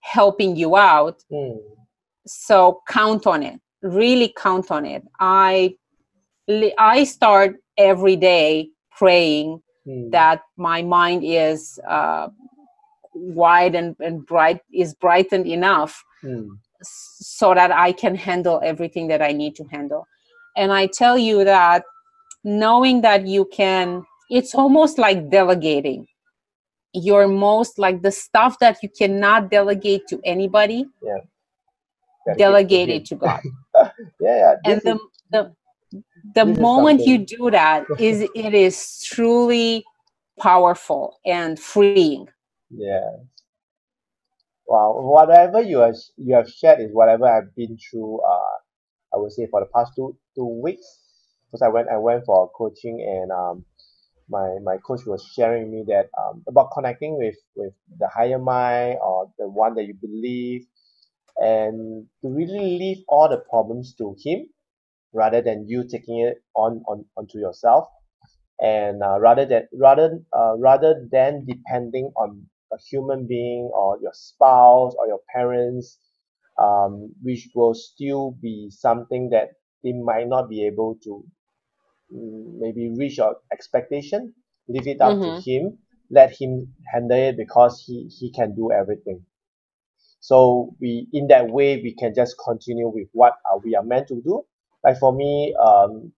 helping 0.00 0.56
you 0.56 0.76
out. 0.76 1.22
Mm, 1.32 1.58
So 2.26 2.82
count 2.88 3.26
on 3.26 3.42
it. 3.42 3.60
Really 3.82 4.34
count 4.36 4.70
on 4.70 4.84
it. 4.84 5.04
I 5.20 5.76
I 6.78 7.04
start 7.04 7.56
every 7.78 8.16
day 8.16 8.70
praying 8.96 9.62
mm, 9.86 10.10
that 10.10 10.42
my 10.56 10.82
mind 10.82 11.22
is 11.24 11.78
uh, 11.88 12.28
wide 13.14 13.74
and, 13.74 13.96
and 14.00 14.26
bright 14.26 14.60
is 14.72 14.94
brightened 14.94 15.46
enough 15.46 16.02
mm, 16.24 16.48
so 16.82 17.54
that 17.54 17.70
I 17.72 17.92
can 17.92 18.14
handle 18.14 18.60
everything 18.64 19.08
that 19.08 19.22
I 19.22 19.32
need 19.32 19.54
to 19.56 19.64
handle. 19.64 20.06
And 20.56 20.72
I 20.72 20.86
tell 20.86 21.16
you 21.16 21.44
that 21.44 21.84
knowing 22.44 23.02
that 23.02 23.26
you 23.26 23.44
can, 23.52 24.04
it's 24.30 24.54
almost 24.54 24.98
like 24.98 25.30
delegating. 25.30 26.06
You're 26.92 27.28
most 27.28 27.78
like 27.78 28.02
the 28.02 28.10
stuff 28.10 28.58
that 28.60 28.78
you 28.82 28.88
cannot 28.88 29.50
delegate 29.50 30.02
to 30.08 30.20
anybody, 30.24 30.86
to 32.26 32.34
delegate 32.36 32.88
it 32.88 33.04
to 33.06 33.16
God. 33.16 33.40
Yeah, 34.20 34.54
yeah. 34.64 34.72
and 34.72 34.80
the 34.82 34.98
the 35.30 35.54
the 36.34 36.44
this 36.44 36.58
moment 36.60 37.06
you 37.06 37.18
do 37.18 37.50
that 37.50 37.86
is 37.98 38.22
it 38.34 38.54
is 38.54 39.02
truly 39.04 39.84
powerful 40.40 41.18
and 41.26 41.58
freeing 41.60 42.28
Yeah. 42.70 43.10
Wow. 44.66 44.94
Whatever 45.00 45.62
you 45.62 45.78
have 45.80 45.96
you 46.16 46.34
have 46.36 46.50
shared 46.50 46.80
is 46.80 46.90
whatever 46.92 47.26
I've 47.26 47.54
been 47.56 47.78
through. 47.78 48.20
Uh, 48.22 48.58
I 49.14 49.18
would 49.18 49.32
say 49.32 49.46
for 49.50 49.60
the 49.60 49.66
past 49.74 49.92
two 49.96 50.16
two 50.34 50.46
weeks, 50.62 50.86
because 51.46 51.62
I 51.62 51.68
went 51.68 51.88
I 51.90 51.98
went 51.98 52.24
for 52.26 52.50
coaching 52.50 53.00
and 53.02 53.32
um, 53.32 53.64
my 54.30 54.58
my 54.64 54.78
coach 54.78 55.06
was 55.06 55.24
sharing 55.36 55.70
me 55.72 55.84
that 55.88 56.10
um 56.18 56.42
about 56.48 56.70
connecting 56.74 57.18
with 57.18 57.36
with 57.56 57.74
the 57.98 58.08
higher 58.08 58.38
mind 58.38 58.98
or 59.02 59.30
the 59.38 59.48
one 59.48 59.74
that 59.76 59.84
you 59.86 59.94
believe, 59.94 60.66
and 61.38 62.06
to 62.22 62.28
really 62.30 62.78
leave 62.78 63.04
all 63.08 63.28
the 63.28 63.38
problems 63.50 63.94
to 63.96 64.16
him, 64.24 64.48
rather 65.12 65.40
than 65.42 65.66
you 65.68 65.84
taking 65.88 66.20
it 66.20 66.42
on 66.54 66.82
on 66.88 67.04
onto 67.16 67.38
yourself. 67.38 67.88
And 68.60 69.02
uh, 69.02 69.18
rather 69.20 69.44
than 69.46 69.68
rather 69.78 70.20
uh, 70.32 70.56
rather 70.58 71.06
than 71.10 71.44
depending 71.46 72.12
on 72.16 72.48
a 72.72 72.78
human 72.78 73.26
being 73.26 73.70
or 73.74 73.98
your 74.00 74.12
spouse 74.14 74.94
or 74.98 75.06
your 75.08 75.20
parents 75.34 75.98
um, 76.58 77.14
which 77.22 77.48
will 77.54 77.74
still 77.74 78.32
be 78.42 78.70
something 78.70 79.30
that 79.30 79.50
they 79.84 79.92
might 79.92 80.28
not 80.28 80.48
be 80.48 80.66
able 80.66 80.96
to 81.04 81.24
mm, 82.12 82.58
maybe 82.60 82.90
reach 82.96 83.18
your 83.18 83.36
expectation 83.52 84.34
leave 84.68 84.86
it 84.88 85.00
up 85.00 85.20
to 85.22 85.32
Mhm. 85.32 85.44
him 85.44 85.78
let 86.10 86.30
him 86.40 86.74
handle 86.92 87.18
it 87.18 87.36
because 87.36 87.82
he 87.86 88.08
he 88.08 88.30
can 88.32 88.54
do 88.54 88.70
everything. 88.72 89.24
So 90.20 90.76
we 90.80 91.08
in 91.12 91.26
that 91.28 91.50
way 91.50 91.82
we 91.82 91.94
can 91.94 92.14
just 92.14 92.36
continue 92.44 92.88
with 92.88 93.08
what 93.12 93.34
uh, 93.50 93.58
we 93.64 93.74
are 93.74 93.82
meant 93.82 94.08
to 94.08 94.20
do 94.22 94.44
like 94.84 94.98
for 94.98 95.12
me 95.12 95.54
um 95.62 96.12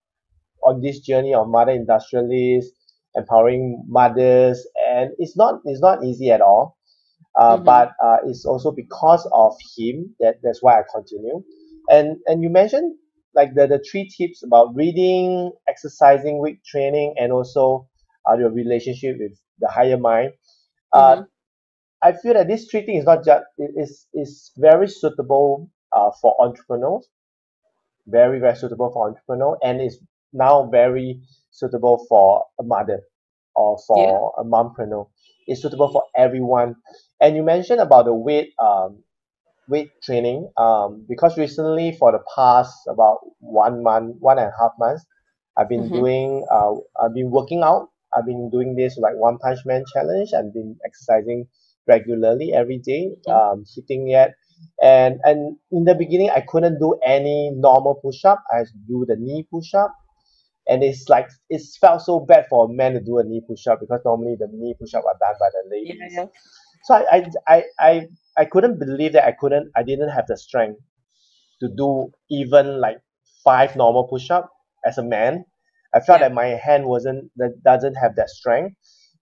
on 0.64 0.80
this 0.80 1.00
journey 1.00 1.34
of 1.34 1.48
mother 1.48 1.72
industrialist 1.72 2.72
empowering 3.16 3.84
mothers 3.88 4.66
and 4.88 5.10
it's 5.18 5.36
not 5.36 5.60
it's 5.64 5.80
not 5.80 6.04
easy 6.04 6.30
at 6.30 6.40
all 6.40 6.76
uh, 7.40 7.56
Mhm. 7.56 7.64
but 7.64 7.92
uh, 8.02 8.18
it's 8.26 8.44
also 8.44 8.70
because 8.72 9.28
of 9.32 9.54
him 9.76 10.14
that 10.20 10.36
that's 10.42 10.62
why 10.62 10.78
I 10.78 10.82
continue 10.94 11.42
and 11.88 12.16
and 12.26 12.42
you 12.42 12.50
mentioned 12.50 12.96
like 13.34 13.54
the, 13.54 13.66
the 13.66 13.82
three 13.90 14.08
tips 14.08 14.42
about 14.44 14.74
reading 14.74 15.52
exercising 15.68 16.40
weight 16.40 16.64
training 16.64 17.14
and 17.18 17.32
also 17.32 17.88
uh, 18.30 18.36
your 18.36 18.50
relationship 18.52 19.16
with 19.18 19.32
the 19.60 19.68
higher 19.68 19.98
mind 19.98 20.32
uh, 20.92 21.16
Mhm. 21.16 21.28
I 22.02 22.12
feel 22.12 22.34
that 22.34 22.48
this 22.48 22.66
three 22.70 22.84
things 22.84 23.00
is 23.00 23.06
not 23.06 23.24
just 23.24 23.44
it 23.58 23.72
is 23.76 24.06
is 24.14 24.52
very 24.56 24.88
suitable 24.88 25.70
uh, 25.92 26.10
for 26.20 26.34
entrepreneurs 26.40 27.08
very 28.06 28.38
very 28.40 28.56
suitable 28.56 28.90
for 28.92 29.08
entrepreneur 29.08 29.58
and 29.62 29.80
is 29.80 30.00
now 30.32 30.66
very 30.70 31.20
suitable 31.50 32.04
for 32.08 32.44
a 32.58 32.62
mother 32.62 33.00
or 33.54 33.78
for 33.86 34.32
a 34.38 34.44
mompreneur. 34.44 35.08
It's 35.46 35.62
suitable 35.62 35.90
for 35.92 36.04
everyone. 36.16 36.76
And 37.20 37.36
you 37.36 37.42
mentioned 37.42 37.80
about 37.80 38.04
the 38.06 38.14
weight 38.14 38.52
um 38.58 39.02
weight 39.68 39.90
training. 40.02 40.50
Um 40.56 41.04
because 41.08 41.36
recently 41.38 41.92
for 41.98 42.12
the 42.12 42.22
past 42.36 42.74
about 42.88 43.18
one 43.40 43.82
month 43.82 44.16
one 44.20 44.38
and 44.38 44.48
a 44.48 44.56
half 44.60 44.72
months 44.78 45.04
I've 45.56 45.68
been 45.68 45.90
Mhm. 45.90 45.90
doing 45.90 46.46
uh 46.50 46.74
I've 47.02 47.14
been 47.14 47.30
working 47.30 47.62
out. 47.62 47.88
I've 48.16 48.26
been 48.26 48.50
doing 48.50 48.74
this 48.76 48.98
like 48.98 49.14
one 49.16 49.38
punch 49.38 49.60
man 49.66 49.84
challenge. 49.92 50.30
I've 50.36 50.52
been 50.52 50.76
exercising 50.84 51.46
regularly 51.86 52.52
every 52.52 52.78
day 52.78 53.12
Mhm. 53.26 53.38
um 53.38 53.64
hitting 53.74 54.10
it 54.10 54.32
and 54.82 55.20
and 55.24 55.56
in 55.72 55.84
the 55.84 55.94
beginning 55.94 56.30
I 56.30 56.40
couldn't 56.42 56.78
do 56.78 56.98
any 57.04 57.50
normal 57.54 57.94
push 57.96 58.24
up 58.24 58.42
I 58.52 58.58
had 58.58 58.66
to 58.68 58.78
do 58.88 59.04
the 59.08 59.16
knee 59.16 59.46
push 59.50 59.74
up 59.74 59.94
and 60.68 60.82
it's 60.84 61.08
like 61.08 61.28
it 61.48 61.62
felt 61.80 62.02
so 62.02 62.20
bad 62.20 62.46
for 62.48 62.66
a 62.66 62.72
man 62.72 62.92
to 62.94 63.00
do 63.00 63.18
a 63.18 63.24
knee 63.24 63.42
push 63.46 63.66
up 63.66 63.80
because 63.80 64.00
normally 64.04 64.36
the 64.38 64.48
knee 64.52 64.74
push 64.80 64.94
up 64.94 65.04
are 65.04 65.16
done 65.20 65.34
by 65.40 65.48
the 65.52 65.70
ladies 65.70 66.14
yeah, 66.14 66.26
so 66.84 66.94
I, 66.94 67.04
I 67.16 67.24
I 67.48 67.64
I 67.80 68.08
I 68.38 68.44
couldn't 68.46 68.78
believe 68.78 69.12
that 69.14 69.24
I 69.26 69.32
couldn't 69.32 69.70
I 69.76 69.82
didn't 69.82 70.10
have 70.10 70.26
the 70.26 70.36
strength 70.36 70.80
to 71.60 71.68
do 71.68 72.10
even 72.30 72.80
like 72.80 72.98
five 73.44 73.76
normal 73.76 74.08
push 74.08 74.30
up 74.30 74.50
as 74.84 74.98
a 74.98 75.02
man. 75.02 75.44
I 75.94 76.00
felt 76.00 76.20
Yeah. 76.20 76.28
that 76.28 76.34
my 76.34 76.46
hand 76.46 76.86
wasn't 76.86 77.30
that 77.36 77.62
doesn't 77.62 77.94
have 77.96 78.16
that 78.16 78.30
strength. 78.30 78.76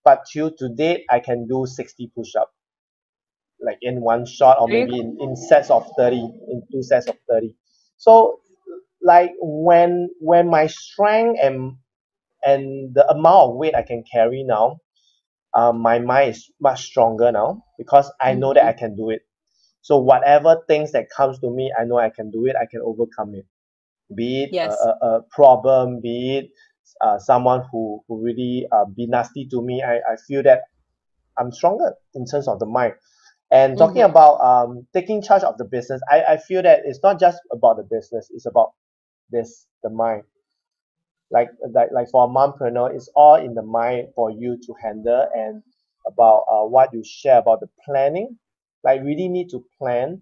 But 0.04 0.24
till 0.32 0.50
to 0.58 0.68
date 0.70 1.04
I 1.10 1.20
can 1.20 1.46
do 1.46 1.66
sixty 1.66 2.10
push 2.14 2.34
up. 2.36 2.50
Like 3.64 3.78
in 3.82 4.00
one 4.00 4.24
shot 4.26 4.58
or 4.60 4.68
maybe 4.68 4.98
in, 4.98 5.16
in 5.20 5.36
sets 5.36 5.70
of 5.70 5.88
30 5.96 6.16
in 6.16 6.62
two 6.70 6.82
sets 6.82 7.08
of 7.08 7.16
30 7.28 7.54
so 7.96 8.40
like 9.02 9.32
when 9.40 10.08
when 10.20 10.48
my 10.48 10.66
strength 10.66 11.38
and 11.42 11.76
and 12.44 12.94
the 12.94 13.06
amount 13.10 13.50
of 13.50 13.56
weight 13.56 13.74
i 13.74 13.82
can 13.82 14.04
carry 14.10 14.44
now 14.44 14.78
um, 15.54 15.80
my 15.80 15.98
mind 15.98 16.30
is 16.30 16.50
much 16.60 16.84
stronger 16.84 17.32
now 17.32 17.64
because 17.78 18.10
i 18.20 18.34
know 18.34 18.54
that 18.54 18.64
i 18.64 18.72
can 18.72 18.94
do 18.96 19.10
it. 19.10 19.22
So 19.80 19.98
whatever 19.98 20.62
things 20.68 20.92
that 20.92 21.08
comes 21.16 21.38
to 21.40 21.50
me 21.50 21.72
i 21.78 21.84
know 21.84 21.98
i 21.98 22.10
can 22.10 22.30
do 22.30 22.46
it 22.46 22.56
i 22.60 22.66
can 22.70 22.80
overcome 22.84 23.34
it. 23.34 23.46
Be 24.14 24.44
it 24.44 24.50
Yes. 24.52 24.78
a, 24.80 25.06
a, 25.06 25.16
a 25.16 25.22
problem 25.30 26.00
be 26.00 26.38
it 26.38 26.50
uh, 27.00 27.18
someone 27.18 27.64
who 27.72 28.02
who 28.08 28.22
really 28.22 28.66
uh, 28.72 28.84
be 28.84 29.06
nasty 29.06 29.46
to 29.50 29.62
me 29.62 29.82
I, 29.82 29.96
I 29.96 30.16
feel 30.26 30.42
that 30.44 30.62
i'm 31.38 31.52
stronger 31.52 31.94
in 32.14 32.26
terms 32.26 32.48
of 32.48 32.58
the 32.58 32.66
mind 32.66 32.94
and 33.50 33.78
talking 33.78 34.02
Mhm. 34.02 34.02
about 34.02 34.36
um, 34.40 34.86
taking 34.94 35.22
charge 35.22 35.42
of 35.42 35.56
the 35.58 35.64
business 35.64 36.00
I, 36.10 36.22
I 36.34 36.36
feel 36.38 36.62
that 36.62 36.80
it's 36.84 37.00
not 37.02 37.20
just 37.20 37.38
about 37.52 37.76
the 37.76 37.84
business 37.84 38.28
it's 38.32 38.46
about 38.46 38.72
this 39.30 39.66
the 39.82 39.90
mind 39.90 40.24
like 41.30 41.48
like 41.74 41.88
like 41.92 42.08
for 42.10 42.24
a 42.24 42.28
mompreneur 42.28 42.94
it's 42.94 43.08
all 43.14 43.34
in 43.36 43.54
the 43.54 43.62
mind 43.62 44.08
for 44.14 44.30
you 44.30 44.58
to 44.66 44.74
handle 44.82 45.26
and 45.34 45.62
about 46.06 46.44
uh, 46.50 46.64
what 46.64 46.90
you 46.92 47.02
share 47.04 47.38
about 47.38 47.60
the 47.60 47.68
planning 47.84 48.36
like 48.84 49.02
really 49.02 49.28
need 49.28 49.48
to 49.50 49.64
plan 49.78 50.20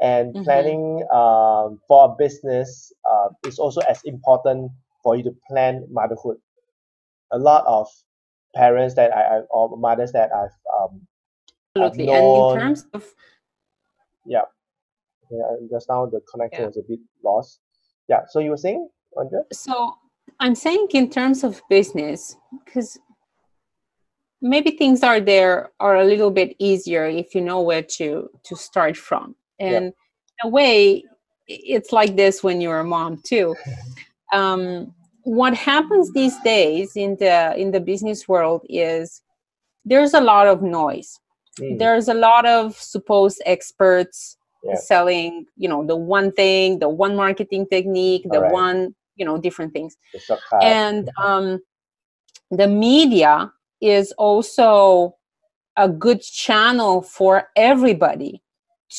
and 0.00 0.34
Mhm. 0.34 0.42
planning 0.42 1.04
um, 1.12 1.80
for 1.88 2.04
a 2.10 2.14
business 2.18 2.92
uh, 3.10 3.28
is 3.46 3.58
also 3.58 3.80
as 3.82 4.00
important 4.04 4.70
for 5.02 5.16
you 5.16 5.22
to 5.24 5.34
plan 5.48 5.86
motherhood 5.90 6.36
a 7.32 7.38
lot 7.38 7.64
of 7.66 7.88
parents 8.54 8.94
that 8.94 9.14
I, 9.14 9.22
I 9.22 9.40
or 9.50 9.76
mothers 9.76 10.12
that 10.12 10.30
I've 10.32 10.56
um, 10.80 11.06
Absolutely. 11.76 12.12
And 12.14 12.36
in 12.36 12.58
terms 12.58 12.86
of 12.92 13.04
yeah 14.26 14.42
yeah 15.30 15.56
just 15.70 15.88
now 15.88 16.06
the 16.06 16.20
connection 16.30 16.62
Yeah. 16.62 16.66
was 16.68 16.76
a 16.76 16.82
bit 16.82 17.00
lost 17.22 17.60
yeah 18.08 18.20
so 18.28 18.38
you 18.40 18.50
were 18.50 18.56
saying 18.56 18.88
Andrea? 19.16 19.42
so 19.52 19.94
I'm 20.40 20.54
saying 20.54 20.88
in 20.92 21.10
terms 21.10 21.44
of 21.44 21.62
business, 21.68 22.36
because 22.64 22.98
maybe 24.40 24.72
things 24.72 25.02
are 25.02 25.20
there 25.20 25.70
are 25.80 25.96
a 25.96 26.04
little 26.04 26.30
bit 26.30 26.54
easier 26.58 27.06
if 27.06 27.34
you 27.34 27.40
know 27.40 27.60
where 27.60 27.82
to 27.82 28.28
to 28.44 28.56
start 28.56 28.96
from. 28.96 29.34
Yeah. 29.58 29.66
And 29.66 29.86
in 29.86 29.92
a 30.44 30.48
way, 30.48 31.04
it's 31.46 31.92
like 31.92 32.16
this 32.16 32.42
when 32.42 32.60
you're 32.60 32.80
a 32.80 32.84
mom 32.84 33.20
too. 33.24 33.54
Um, 34.32 34.92
what 35.22 35.54
happens 35.54 36.12
these 36.12 36.36
days 36.40 36.96
in 36.96 37.16
the 37.20 37.54
in 37.56 37.70
the 37.70 37.78
business 37.78 38.26
world 38.26 38.66
is 38.68 39.22
there's 39.84 40.12
a 40.12 40.20
lot 40.20 40.48
of 40.48 40.60
noise. 40.60 41.20
Mm, 41.60 41.78
There's 41.78 42.08
a 42.08 42.14
lot 42.14 42.46
of 42.46 42.76
supposed 42.76 43.40
experts 43.46 44.36
Yeah. 44.62 44.76
selling, 44.76 45.46
you 45.56 45.68
know, 45.68 45.84
the 45.86 45.96
one 45.96 46.32
thing, 46.32 46.78
the 46.78 46.88
one 46.88 47.14
marketing 47.16 47.66
technique, 47.66 48.22
the 48.30 48.38
Alright. 48.38 48.52
one, 48.52 48.94
you 49.16 49.24
know, 49.24 49.38
different 49.38 49.72
things 49.72 49.96
and 50.62 51.08
um, 51.22 51.60
the 52.50 52.66
media 52.66 53.52
is 53.80 54.12
also 54.12 55.14
a 55.76 55.88
good 55.88 56.22
channel 56.22 57.02
for 57.02 57.48
everybody 57.56 58.42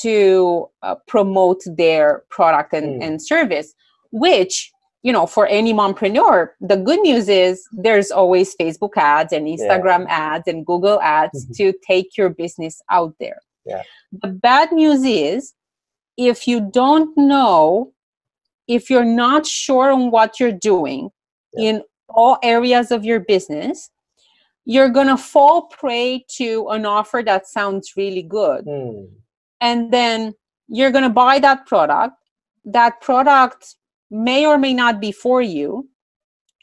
to 0.02 0.70
uh, 0.82 0.96
promote 1.08 1.62
their 1.66 2.24
product 2.30 2.74
and, 2.74 3.02
Mm. 3.02 3.06
and 3.06 3.22
service 3.22 3.74
which 4.12 4.72
you 5.06 5.12
know 5.16 5.26
for 5.36 5.46
any 5.60 5.72
mompreneur 5.82 6.36
the 6.72 6.78
good 6.88 7.02
news 7.08 7.28
is 7.30 7.56
there's 7.86 8.10
always 8.20 8.56
facebook 8.62 8.96
ads 8.98 9.32
and 9.38 9.44
instagram 9.56 10.04
ads 10.10 10.48
and 10.52 10.66
google 10.70 11.00
ads 11.02 11.40
Mhm. 11.46 11.58
to 11.58 11.66
take 11.92 12.18
your 12.20 12.30
business 12.42 12.76
out 12.98 13.14
there 13.24 13.40
Yeah. 13.72 13.84
the 14.24 14.32
bad 14.48 14.68
news 14.82 15.02
is 15.04 15.54
if 16.32 16.48
you 16.50 16.58
don't 16.82 17.12
know 17.34 17.92
if 18.78 18.90
you're 18.90 19.12
not 19.26 19.46
sure 19.64 19.90
on 19.98 20.04
what 20.16 20.40
you're 20.40 20.60
doing 20.74 21.02
Yeah. 21.54 21.70
in 21.70 21.76
all 22.20 22.38
areas 22.56 22.88
of 22.96 23.02
your 23.10 23.20
business, 23.34 23.78
you're 24.74 24.90
going 24.98 25.12
to 25.16 25.18
fall 25.34 25.58
prey 25.80 26.26
to 26.38 26.48
an 26.76 26.84
offer 26.98 27.20
that 27.30 27.44
sounds 27.58 27.86
really 28.02 28.24
good. 28.40 28.62
Mm, 28.66 29.08
And 29.62 29.80
then 29.98 30.34
you're 30.78 30.92
going 30.96 31.04
to 31.12 31.16
buy 31.26 31.36
that 31.48 31.60
product. 31.72 32.16
That 32.78 32.94
product 33.08 33.76
may 34.24 34.46
or 34.46 34.58
may 34.58 34.74
not 34.74 35.00
be 35.02 35.12
for 35.12 35.42
you. 35.42 35.90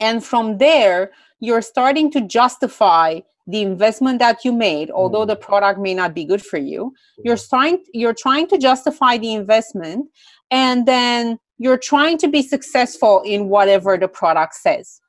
And 0.01 0.25
from 0.25 0.59
there, 0.59 1.13
you're 1.41 1.63
starting 1.63 2.11
to 2.13 2.21
justify 2.21 3.21
the 3.47 3.63
investment 3.63 4.21
that 4.21 4.45
you 4.45 4.53
made, 4.53 4.91
although 4.91 5.25
Mm. 5.25 5.29
the 5.29 5.37
product 5.37 5.81
may 5.81 5.95
not 5.95 6.15
be 6.15 6.25
good 6.25 6.45
for 6.45 6.59
you. 6.59 6.93
You're 7.25 7.37
trying 7.37 7.79
you're 7.93 8.15
trying 8.15 8.47
to 8.49 8.59
justify 8.59 9.19
the 9.19 9.35
investment 9.35 10.09
and 10.51 10.87
then 10.87 11.39
you're 11.59 11.79
trying 11.79 12.19
to 12.19 12.29
be 12.29 12.43
successful 12.43 13.23
in 13.25 13.49
whatever 13.49 13.99
the 13.99 14.09
product 14.09 14.55
says 14.55 15.01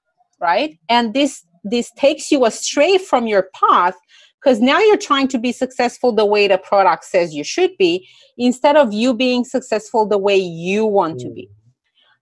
right? 0.43 0.77
And 0.89 1.13
this 1.13 1.45
this 1.63 1.91
takes 1.97 2.31
you 2.31 2.45
astray 2.45 2.97
from 2.97 3.25
your 3.27 3.49
path 3.55 3.95
because 4.43 4.59
now 4.59 4.79
you're 4.79 4.97
trying 4.97 5.29
to 5.29 5.39
be 5.39 5.53
successful 5.53 6.11
the 6.11 6.25
way 6.25 6.47
the 6.47 6.57
product 6.57 7.05
says 7.05 7.33
you 7.33 7.43
should 7.45 7.71
be 7.77 8.07
instead 8.37 8.75
of 8.75 8.93
you 8.93 9.13
being 9.13 9.45
successful 9.45 10.05
the 10.05 10.17
way 10.17 10.35
you 10.37 10.85
want 10.85 11.19
to 11.21 11.29
be 11.29 11.49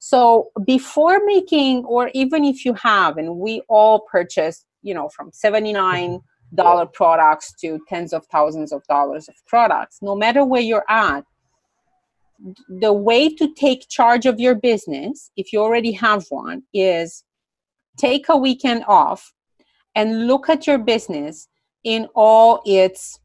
so 0.03 0.49
before 0.65 1.19
making 1.25 1.85
or 1.85 2.09
even 2.13 2.43
if 2.43 2.65
you 2.65 2.73
have 2.73 3.17
and 3.17 3.37
we 3.37 3.61
all 3.69 3.99
purchase 4.11 4.65
you 4.81 4.93
know 4.93 5.07
from 5.09 5.31
79 5.31 6.19
dollar 6.55 6.85
products 6.85 7.53
to 7.61 7.79
tens 7.87 8.11
of 8.11 8.25
thousands 8.25 8.71
of 8.73 8.83
dollars 8.87 9.29
of 9.29 9.35
products 9.47 9.99
no 10.01 10.15
matter 10.15 10.43
where 10.43 10.61
you're 10.61 10.89
at 10.89 11.23
the 12.67 12.91
way 12.91 13.29
to 13.29 13.53
take 13.53 13.87
charge 13.89 14.25
of 14.25 14.39
your 14.39 14.55
business 14.55 15.31
if 15.37 15.53
you 15.53 15.59
already 15.59 15.91
have 15.91 16.25
one 16.29 16.63
is 16.73 17.23
take 17.97 18.27
a 18.29 18.37
weekend 18.37 18.83
off 18.87 19.33
and 19.95 20.27
look 20.27 20.49
at 20.49 20.67
your 20.67 20.77
business 20.77 21.47
in 21.83 22.07
all 22.15 22.61
its 22.65 23.19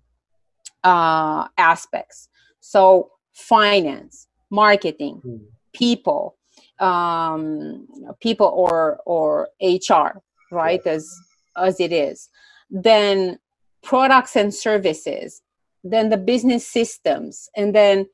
uh, 0.84 1.48
aspects. 1.58 2.28
So 2.60 3.10
finance 3.32 4.28
marketing 4.50 5.20
mm, 5.24 5.40
people 5.74 6.35
um, 6.80 7.86
people 8.20 8.46
or 8.46 9.00
or 9.06 9.48
hr 9.62 10.20
right? 10.52 10.86
As 10.86 11.08
as 11.56 11.80
it 11.80 11.92
is. 11.92 12.28
Then 12.70 13.38
products 13.82 14.36
and 14.36 14.52
services 14.52 15.42
then 15.84 16.08
the 16.08 16.16
business 16.16 16.66
systems 16.66 17.48
and 17.56 17.74
then 17.74 18.06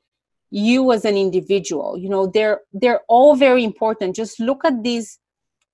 you 0.51 0.91
as 0.91 1.05
an 1.05 1.17
individual. 1.17 1.97
You 1.97 2.09
know 2.09 2.27
they're 2.27 2.61
they're 2.71 3.01
all 3.07 3.35
very 3.35 3.63
important. 3.63 4.15
Just 4.15 4.39
look 4.39 4.63
at 4.63 4.83
these 4.83 5.19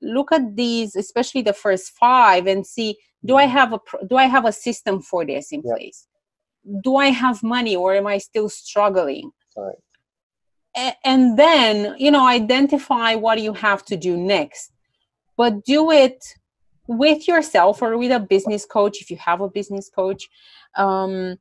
look 0.01 0.31
at 0.31 0.55
these 0.55 0.95
especially 0.95 1.41
the 1.41 1.53
first 1.53 1.91
five 1.99 2.47
and 2.47 2.65
see 2.65 2.95
do 3.25 3.35
i 3.35 3.43
have 3.43 3.73
a 3.73 3.79
pro- 3.79 3.99
do 4.07 4.15
i 4.15 4.23
have 4.23 4.45
a 4.45 4.51
system 4.53 5.01
for 5.01 5.25
this 5.25 5.51
in 5.51 5.61
Yep. 5.65 5.75
place? 5.75 6.07
Do 6.83 6.95
i 6.95 7.07
have 7.07 7.43
money 7.43 7.75
or 7.75 7.95
am 7.95 8.07
i 8.07 8.17
still 8.17 8.47
struggling? 8.47 9.31
Correct. 9.53 9.81
And 11.03 11.37
then 11.37 11.95
you 11.97 12.11
know 12.11 12.25
identify 12.25 13.15
what 13.15 13.41
you 13.41 13.53
have 13.53 13.83
to 13.85 13.97
do 13.97 14.15
next. 14.15 14.71
But 15.37 15.63
do 15.63 15.91
it 15.91 16.23
with 16.87 17.27
yourself 17.27 17.81
or 17.81 17.97
with 17.97 18.11
a 18.11 18.19
business 18.19 18.65
coach 18.65 19.01
if 19.01 19.11
you 19.11 19.17
have 19.17 19.41
a 19.41 19.49
business 19.49 19.89
coach. 19.89 20.27
Um, 20.75 21.37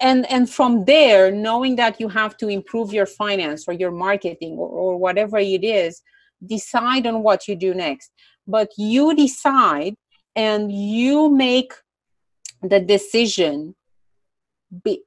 and 0.00 0.30
and 0.30 0.48
from 0.48 0.84
there 0.84 1.32
knowing 1.32 1.76
that 1.76 1.98
you 1.98 2.08
have 2.08 2.36
to 2.36 2.48
improve 2.48 2.92
your 2.92 3.06
finance 3.06 3.64
or 3.66 3.72
your 3.72 3.90
marketing 3.90 4.52
or, 4.52 4.68
or 4.68 4.96
whatever 4.96 5.38
it 5.38 5.64
is 5.64 6.02
decide 6.44 7.06
on 7.06 7.22
what 7.22 7.48
you 7.48 7.56
do 7.56 7.74
next. 7.74 8.10
But 8.46 8.70
you 8.76 9.14
decide 9.14 9.96
and 10.34 10.72
you 10.72 11.30
make 11.30 11.72
the 12.62 12.80
decision 12.80 13.74
be, 14.84 15.02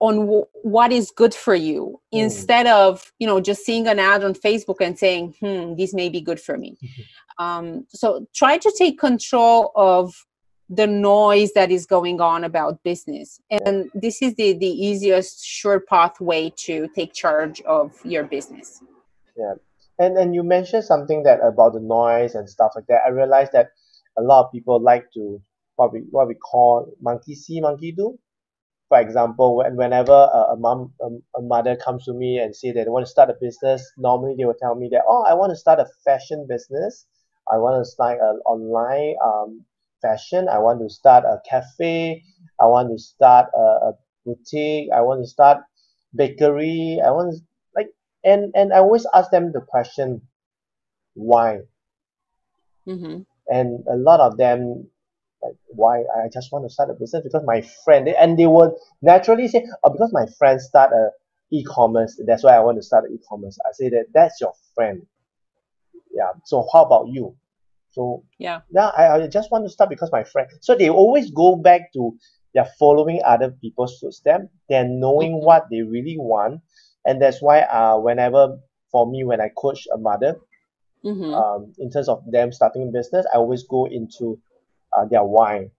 on 0.00 0.16
w- 0.20 0.44
what 0.62 0.92
is 0.92 1.10
good 1.10 1.34
for 1.34 1.54
you 1.54 2.00
Mm. 2.14 2.22
instead 2.24 2.66
of 2.66 3.12
you 3.18 3.26
know 3.26 3.40
just 3.40 3.64
seeing 3.64 3.86
an 3.88 3.98
ad 3.98 4.22
on 4.24 4.34
facebook 4.34 4.76
and 4.80 4.98
saying 4.98 5.34
hmm 5.40 5.74
this 5.74 5.92
may 5.94 6.08
be 6.08 6.20
good 6.20 6.40
for 6.40 6.56
me 6.58 6.76
um, 7.38 7.86
so 7.88 8.26
try 8.34 8.56
to 8.58 8.72
take 8.78 8.98
control 8.98 9.72
of 9.76 10.14
the 10.68 10.86
noise 10.86 11.52
that 11.54 11.70
is 11.70 11.86
going 11.86 12.20
on 12.20 12.44
about 12.44 12.82
business 12.82 13.40
and 13.50 13.90
this 13.94 14.20
is 14.22 14.34
the 14.34 14.52
the 14.54 14.66
easiest 14.88 15.44
sure 15.44 15.80
pathway 15.80 16.52
to 16.56 16.88
take 16.94 17.12
charge 17.12 17.60
of 17.62 17.92
your 18.04 18.24
business 18.24 18.82
Yeah. 19.36 19.54
And 19.98 20.18
and 20.18 20.34
you 20.34 20.42
mentioned 20.42 20.84
something 20.84 21.22
that 21.24 21.38
about 21.42 21.72
the 21.74 21.80
noise 21.80 22.34
and 22.34 22.48
stuff 22.48 22.72
like 22.76 22.86
that. 22.88 23.00
I 23.06 23.10
realized 23.10 23.52
that 23.52 23.68
a 24.18 24.22
lot 24.22 24.44
of 24.44 24.52
people 24.52 24.78
like 24.80 25.04
to 25.14 25.40
what 25.76 25.92
we 25.92 26.00
what 26.10 26.28
we 26.28 26.34
call 26.34 26.72
monkey 27.00 27.34
see, 27.34 27.60
monkey 27.60 27.92
do. 27.92 28.18
For 28.88 29.00
example, 29.00 29.56
when 29.56 29.76
whenever 29.76 30.12
a, 30.12 30.52
a 30.52 30.56
mom 30.56 30.92
a, 31.00 31.08
a 31.38 31.42
mother 31.42 31.76
comes 31.76 32.04
to 32.04 32.14
me 32.14 32.38
and 32.38 32.54
say 32.54 32.72
that 32.72 32.84
they 32.84 32.90
want 32.90 33.04
to 33.06 33.10
start 33.10 33.30
a 33.30 33.36
business, 33.40 33.82
normally 33.96 34.34
they 34.36 34.44
will 34.44 34.54
tell 34.60 34.74
me 34.74 34.88
that 34.92 35.02
oh 35.08 35.24
I 35.24 35.34
want 35.34 35.50
to 35.50 35.56
start 35.56 35.80
a 35.80 35.86
fashion 36.04 36.46
business, 36.48 37.06
I 37.50 37.58
want 37.58 37.84
to 37.84 37.90
start 37.90 38.18
an 38.20 38.40
online 38.46 39.16
um 39.24 39.64
fashion, 40.02 40.48
I 40.48 40.58
want 40.58 40.80
to 40.80 40.88
start 40.88 41.24
a 41.24 41.40
cafe, 41.48 42.22
I 42.60 42.66
want 42.66 42.90
to 42.90 42.98
start 42.98 43.48
a, 43.56 43.88
a 43.88 43.92
boutique. 44.26 44.90
I 44.92 45.00
want 45.00 45.22
to 45.22 45.28
start 45.28 45.58
bakery. 46.14 47.00
I 47.04 47.10
want 47.10 47.34
to 47.34 47.40
like 47.74 47.88
and 48.24 48.52
and 48.54 48.72
I 48.72 48.78
always 48.78 49.06
ask 49.14 49.30
them 49.30 49.52
the 49.52 49.60
question, 49.60 50.22
why? 51.14 51.60
Mm-hmm. 52.86 53.22
And 53.48 53.84
a 53.88 53.96
lot 53.96 54.20
of 54.20 54.36
them 54.36 54.90
like 55.42 55.54
why 55.68 56.00
I 56.00 56.28
just 56.32 56.52
want 56.52 56.64
to 56.64 56.70
start 56.70 56.90
a 56.90 56.94
business 56.94 57.22
because 57.22 57.42
my 57.44 57.62
friend 57.84 58.08
and 58.08 58.38
they 58.38 58.46
would 58.46 58.72
naturally 59.02 59.48
say, 59.48 59.66
oh 59.84 59.90
because 59.90 60.12
my 60.12 60.26
friend 60.38 60.60
start 60.60 60.92
a 60.92 61.10
e-commerce, 61.52 62.20
that's 62.26 62.42
why 62.44 62.56
I 62.56 62.60
want 62.60 62.78
to 62.78 62.82
start 62.82 63.04
an 63.04 63.14
e-commerce. 63.14 63.58
I 63.66 63.70
say 63.72 63.88
that 63.90 64.06
that's 64.14 64.40
your 64.40 64.52
friend. 64.74 65.06
Yeah. 66.12 66.32
So 66.44 66.66
how 66.72 66.84
about 66.84 67.08
you? 67.08 67.36
So 67.92 68.24
Yeah. 68.38 68.60
yeah, 68.70 68.90
I, 68.96 69.08
I 69.22 69.26
just 69.28 69.50
want 69.50 69.64
to 69.64 69.70
start 69.70 69.90
because 69.90 70.10
my 70.12 70.24
friend. 70.24 70.48
So 70.60 70.74
they 70.74 70.90
always 70.90 71.30
go 71.30 71.56
back 71.56 71.92
to 71.94 72.16
they're 72.54 72.68
following 72.78 73.20
other 73.24 73.50
people's 73.60 73.98
footsteps. 73.98 74.44
They're 74.68 74.88
knowing 74.88 75.40
Mhm. 75.40 75.44
what 75.44 75.64
they 75.70 75.82
really 75.82 76.16
want, 76.18 76.62
and 77.04 77.20
that's 77.20 77.42
why 77.42 77.60
uh 77.62 77.98
whenever 77.98 78.58
for 78.90 79.10
me 79.10 79.24
when 79.24 79.40
I 79.40 79.50
coach 79.56 79.86
a 79.92 79.98
mother, 79.98 80.36
Mm-hmm. 81.04 81.40
um 81.40 81.72
in 81.78 81.90
terms 81.90 82.08
of 82.08 82.22
them 82.30 82.52
starting 82.52 82.88
a 82.88 82.92
business, 82.92 83.26
I 83.32 83.38
always 83.38 83.64
go 83.64 83.86
into 83.86 84.38
uh, 84.92 85.04
their 85.06 85.24
why. 85.24 85.70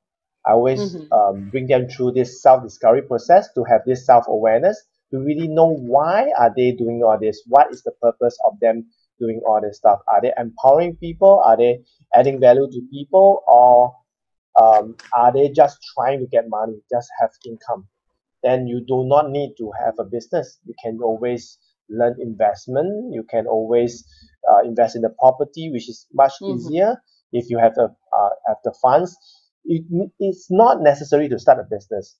I 0.45 0.51
always 0.53 0.95
Mhm. 0.95 1.07
um, 1.11 1.49
bring 1.49 1.67
them 1.67 1.87
through 1.89 2.13
this 2.13 2.41
self-discovery 2.41 3.03
process 3.03 3.51
to 3.53 3.63
have 3.65 3.81
this 3.85 4.05
self-awareness 4.05 4.81
to 5.11 5.19
really 5.19 5.47
know 5.47 5.67
why 5.67 6.31
are 6.37 6.53
they 6.55 6.71
doing 6.71 7.01
all 7.03 7.17
this 7.19 7.41
what 7.47 7.71
is 7.71 7.83
the 7.83 7.91
purpose 8.01 8.37
of 8.45 8.59
them 8.59 8.87
doing 9.19 9.41
all 9.45 9.59
this 9.61 9.77
stuff. 9.77 9.99
Are 10.07 10.21
they 10.21 10.33
empowering 10.37 10.95
people? 10.97 11.41
Are 11.43 11.57
they 11.57 11.83
adding 12.13 12.39
value 12.39 12.67
to 12.71 12.81
people? 12.91 13.43
Or 13.47 13.95
um, 14.59 14.95
are 15.13 15.31
they 15.33 15.49
just 15.49 15.79
trying 15.95 16.19
to 16.19 16.27
get 16.27 16.45
money 16.47 16.81
just 16.91 17.09
have 17.19 17.31
income? 17.45 17.87
Then 18.43 18.67
you 18.67 18.81
do 18.85 19.05
not 19.05 19.29
need 19.31 19.55
to 19.57 19.71
have 19.83 19.95
a 19.99 20.03
business. 20.05 20.59
You 20.65 20.73
can 20.83 20.99
always 21.01 21.57
learn 21.89 22.15
investment. 22.19 23.13
You 23.13 23.23
can 23.23 23.47
always 23.47 24.05
uh, 24.49 24.61
invest 24.63 24.95
in 24.95 25.01
the 25.01 25.09
property 25.19 25.69
which 25.71 25.89
is 25.89 26.07
much 26.13 26.33
Mhm. 26.41 26.55
easier 26.55 27.01
if 27.32 27.49
you 27.49 27.57
have 27.57 27.75
the 27.75 27.86
uh, 28.17 28.30
have 28.47 28.57
the 28.63 28.73
funds 28.82 29.17
it, 29.65 29.84
it's 30.19 30.47
not 30.49 30.82
necessary 30.82 31.28
to 31.30 31.39
start 31.39 31.59
a 31.59 31.63
business 31.69 32.17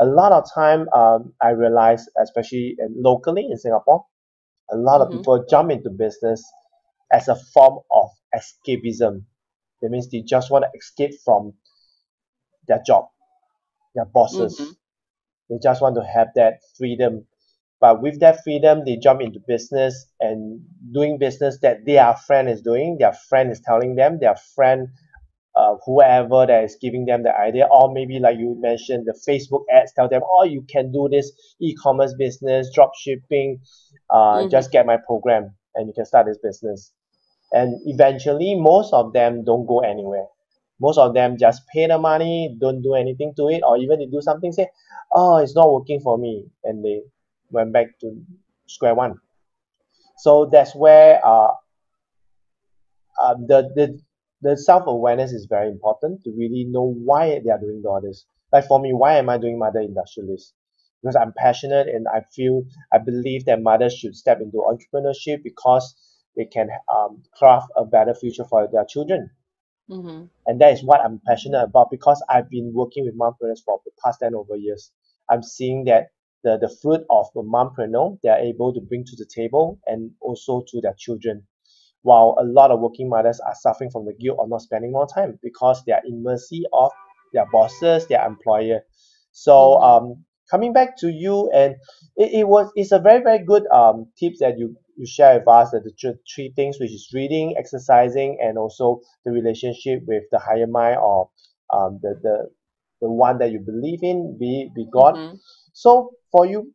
a 0.00 0.06
lot 0.06 0.32
of 0.32 0.44
time 0.54 0.88
um, 0.94 1.34
I 1.42 1.50
realize, 1.50 2.06
especially 2.22 2.76
locally 2.94 3.46
in 3.50 3.58
Singapore, 3.58 4.06
a 4.70 4.76
lot 4.76 5.00
of 5.00 5.08
Mhm. 5.08 5.18
people 5.18 5.44
jump 5.50 5.70
into 5.70 5.90
business 5.90 6.42
as 7.12 7.28
a 7.28 7.36
form 7.54 7.80
of 7.90 8.10
escapism. 8.34 9.24
That 9.82 9.90
means 9.90 10.08
they 10.10 10.22
just 10.22 10.50
want 10.50 10.64
to 10.64 10.78
escape 10.78 11.14
from 11.24 11.54
their 12.66 12.80
job, 12.86 13.08
their 13.94 14.06
bosses. 14.06 14.58
Mhm. 14.58 14.76
They 15.50 15.58
just 15.62 15.82
want 15.82 15.96
to 15.96 16.04
have 16.04 16.34
that 16.34 16.60
freedom. 16.76 17.26
But 17.80 18.02
with 18.02 18.20
that 18.20 18.42
freedom, 18.42 18.84
they 18.84 18.96
jump 18.96 19.20
into 19.20 19.40
business 19.46 20.06
and 20.20 20.60
doing 20.92 21.18
business 21.18 21.58
that 21.62 21.84
their 21.86 22.14
friend 22.26 22.48
is 22.48 22.60
doing. 22.60 22.96
Their 22.98 23.12
friend 23.12 23.50
is 23.50 23.60
telling 23.60 23.94
them, 23.94 24.18
their 24.20 24.36
friend 24.56 24.88
uh, 25.56 25.76
whoever 25.84 26.46
that 26.46 26.64
is 26.64 26.76
giving 26.80 27.04
them 27.06 27.22
the 27.24 27.36
idea, 27.36 27.66
or 27.70 27.92
maybe 27.92 28.18
like 28.20 28.38
you 28.38 28.56
mentioned, 28.60 29.06
the 29.06 29.18
Facebook 29.28 29.62
ads 29.74 29.92
tell 29.92 30.08
them, 30.08 30.22
oh, 30.32 30.44
you 30.44 30.62
can 30.70 30.92
do 30.92 31.08
this 31.10 31.32
e-commerce 31.60 32.14
business, 32.16 32.70
drop 32.74 32.92
shipping, 32.94 33.60
uh, 34.10 34.42
Mhm. 34.44 34.50
just 34.50 34.70
get 34.70 34.86
my 34.86 34.96
program 34.96 35.54
and 35.74 35.88
you 35.88 35.94
can 35.94 36.04
start 36.04 36.26
this 36.26 36.38
business. 36.38 36.92
And 37.52 37.80
eventually, 37.86 38.54
most 38.54 38.92
of 38.92 39.12
them 39.12 39.44
don't 39.44 39.66
go 39.66 39.80
anywhere. 39.80 40.26
Most 40.80 40.98
of 40.98 41.14
them 41.14 41.36
just 41.38 41.62
pay 41.68 41.86
the 41.86 41.98
money, 41.98 42.56
don't 42.60 42.82
do 42.82 42.94
anything 42.94 43.34
to 43.36 43.48
it, 43.48 43.62
or 43.64 43.76
even 43.78 43.98
they 43.98 44.06
do 44.06 44.20
something, 44.20 44.52
say, 44.52 44.68
oh, 45.12 45.38
it's 45.38 45.54
not 45.56 45.72
working 45.72 46.00
for 46.00 46.18
me, 46.18 46.46
and 46.64 46.84
they 46.84 47.02
went 47.50 47.72
back 47.72 47.98
to 48.00 48.20
square 48.66 48.94
one. 48.94 49.18
So 50.18 50.48
that's 50.50 50.74
where 50.74 51.24
uh, 51.24 51.52
uh, 53.20 53.34
the, 53.34 53.70
the 53.74 54.00
the 54.40 54.56
self-awareness 54.56 55.32
is 55.32 55.46
very 55.46 55.68
important 55.68 56.22
to 56.24 56.30
really 56.30 56.64
know 56.68 56.94
why 57.04 57.40
they 57.44 57.50
are 57.50 57.58
doing 57.58 57.82
all 57.84 58.00
this. 58.00 58.24
Like 58.52 58.66
for 58.66 58.78
me, 58.78 58.92
why 58.92 59.16
am 59.18 59.28
I 59.28 59.38
doing 59.38 59.58
mother 59.58 59.80
industrialist? 59.80 60.54
Because 61.02 61.16
I'm 61.16 61.32
passionate 61.36 61.88
and 61.88 62.06
I 62.08 62.20
feel 62.34 62.64
I 62.92 62.98
believe 62.98 63.44
that 63.46 63.62
mothers 63.62 63.94
should 63.94 64.14
step 64.14 64.40
into 64.40 64.58
entrepreneurship 64.58 65.42
because 65.42 65.94
they 66.36 66.44
can 66.44 66.68
um, 66.92 67.22
craft 67.36 67.68
a 67.76 67.84
better 67.84 68.14
future 68.14 68.44
for 68.44 68.68
their 68.72 68.84
children. 68.84 69.30
Mm-hmm. 69.90 70.24
And 70.46 70.60
that 70.60 70.72
is 70.72 70.84
what 70.84 71.00
I'm 71.00 71.20
passionate 71.26 71.62
about 71.62 71.90
because 71.90 72.22
I've 72.28 72.50
been 72.50 72.72
working 72.72 73.04
with 73.04 73.18
mompreneurs 73.18 73.64
for 73.64 73.80
the 73.84 73.90
past 74.04 74.20
10 74.20 74.34
over 74.34 74.56
years. 74.56 74.92
I'm 75.30 75.42
seeing 75.42 75.84
that 75.84 76.08
the, 76.44 76.58
the 76.60 76.74
fruit 76.82 77.02
of 77.10 77.26
the 77.34 77.42
mompreneur 77.42 78.18
they 78.22 78.28
are 78.28 78.38
able 78.38 78.72
to 78.72 78.80
bring 78.80 79.04
to 79.04 79.16
the 79.16 79.26
table 79.26 79.78
and 79.86 80.10
also 80.20 80.62
to 80.68 80.80
their 80.80 80.94
children 80.98 81.46
while 82.02 82.36
a 82.40 82.44
lot 82.44 82.70
of 82.70 82.80
working 82.80 83.08
mothers 83.08 83.40
are 83.40 83.54
suffering 83.54 83.90
from 83.90 84.04
the 84.06 84.14
guilt 84.14 84.38
of 84.40 84.48
not 84.48 84.62
spending 84.62 84.92
more 84.92 85.06
time 85.06 85.38
because 85.42 85.84
they 85.84 85.92
are 85.92 86.02
in 86.06 86.22
mercy 86.22 86.64
of 86.72 86.90
their 87.32 87.46
bosses, 87.52 88.06
their 88.06 88.24
employer. 88.26 88.80
So 89.32 89.78
Mhm. 89.78 89.82
um, 89.82 90.24
coming 90.50 90.72
back 90.72 90.96
to 90.98 91.10
you, 91.10 91.50
and 91.52 91.76
it, 92.16 92.32
it 92.40 92.48
was 92.48 92.70
it's 92.74 92.92
a 92.92 92.98
very 92.98 93.22
very 93.22 93.44
good 93.44 93.66
um 93.68 94.06
tips 94.18 94.38
that 94.40 94.58
you 94.58 94.76
you 94.96 95.06
share 95.06 95.38
with 95.38 95.48
us 95.48 95.70
that 95.70 95.84
the 95.84 96.16
three 96.34 96.52
things 96.56 96.78
which 96.80 96.90
is 96.92 97.10
reading, 97.14 97.56
exercising, 97.58 98.38
and 98.42 98.58
also 98.58 99.00
the 99.24 99.30
relationship 99.32 100.02
with 100.06 100.24
the 100.32 100.38
higher 100.38 100.66
mind 100.66 100.98
or 101.00 101.30
um 101.72 101.98
the 102.02 102.14
the 102.22 102.50
the 103.00 103.10
one 103.10 103.38
that 103.38 103.50
you 103.52 103.60
believe 103.60 104.02
in, 104.02 104.36
be 104.38 104.70
be 104.74 104.86
God. 104.92 105.14
Mhm. 105.14 105.38
So 105.72 106.10
for 106.32 106.46
you, 106.46 106.72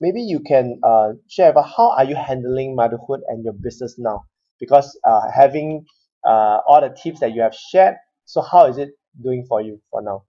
maybe 0.00 0.22
you 0.22 0.40
can 0.40 0.80
uh, 0.82 1.12
share 1.28 1.50
about 1.50 1.68
how 1.76 1.90
are 1.90 2.04
you 2.04 2.16
handling 2.16 2.74
motherhood 2.74 3.20
and 3.28 3.44
your 3.44 3.52
business 3.52 3.96
now? 3.98 4.24
Because 4.58 4.98
uh, 5.04 5.30
having 5.34 5.84
uh, 6.24 6.60
all 6.66 6.80
the 6.80 6.94
tips 7.02 7.20
that 7.20 7.32
you 7.32 7.42
have 7.42 7.54
shared, 7.54 7.96
so 8.24 8.40
how 8.40 8.66
is 8.66 8.78
it 8.78 8.90
doing 9.22 9.44
for 9.48 9.60
you 9.60 9.80
for 9.90 10.02
now? 10.02 10.24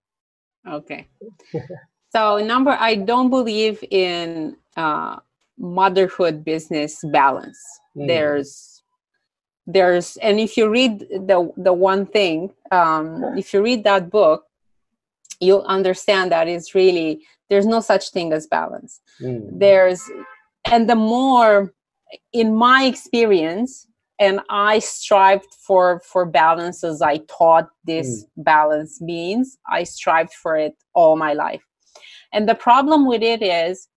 Okay. 0.68 1.08
so 2.14 2.38
number, 2.38 2.72
I 2.72 2.96
don't 2.96 3.30
believe 3.30 3.84
in 3.90 4.58
uh, 4.78 5.18
motherhood 5.58 6.44
business 6.44 7.00
balance. 7.12 7.60
Mm. 7.96 8.08
There's, 8.08 8.84
there's, 9.68 10.18
and 10.18 10.40
if 10.40 10.58
you 10.58 10.70
read 10.70 11.00
the 11.00 11.52
the 11.58 11.74
one 11.74 12.06
thing, 12.06 12.52
um, 12.72 13.24
if 13.38 13.54
you 13.54 13.62
read 13.62 13.84
that 13.84 14.10
book, 14.10 14.46
you'll 15.42 15.64
understand 15.64 16.32
that 16.32 16.48
it's 16.48 16.74
really 16.74 17.22
there's 17.50 17.66
no 17.66 17.82
such 17.82 18.12
thing 18.12 18.32
as 18.32 18.48
balance. 18.48 19.02
Mm. 19.20 19.60
There's, 19.60 20.02
and 20.66 20.90
the 20.90 20.96
more, 20.96 21.74
in 22.32 22.56
my 22.56 22.86
experience, 22.86 23.88
and 24.20 24.40
I 24.50 24.80
strived 24.80 25.54
for 25.66 26.00
for 26.06 26.26
balance 26.26 26.84
as 26.84 27.02
I 27.02 27.22
thought 27.28 27.70
this 27.86 28.26
balance 28.38 29.02
means. 29.02 29.58
I 29.70 29.84
strived 29.84 30.34
for 30.34 30.56
it 30.56 30.76
all 30.94 31.18
my 31.18 31.34
life. 31.34 31.64
And 32.32 32.48
the 32.48 32.56
problem 32.56 33.08
with 33.08 33.24
it 33.24 33.42
is 33.42 33.88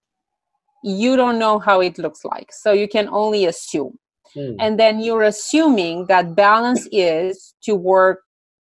you 0.82 1.16
don't 1.16 1.38
know 1.38 1.58
how 1.58 1.80
it 1.80 1.98
looks 1.98 2.24
like. 2.24 2.52
So 2.52 2.72
you 2.72 2.88
can 2.88 3.08
only 3.08 3.44
assume. 3.44 3.98
Mm. 4.34 4.56
And 4.58 4.80
then 4.80 5.00
you're 5.00 5.22
assuming 5.22 6.06
that 6.06 6.34
balance 6.34 6.88
is 6.90 7.54
to 7.64 7.74
work 7.74 8.20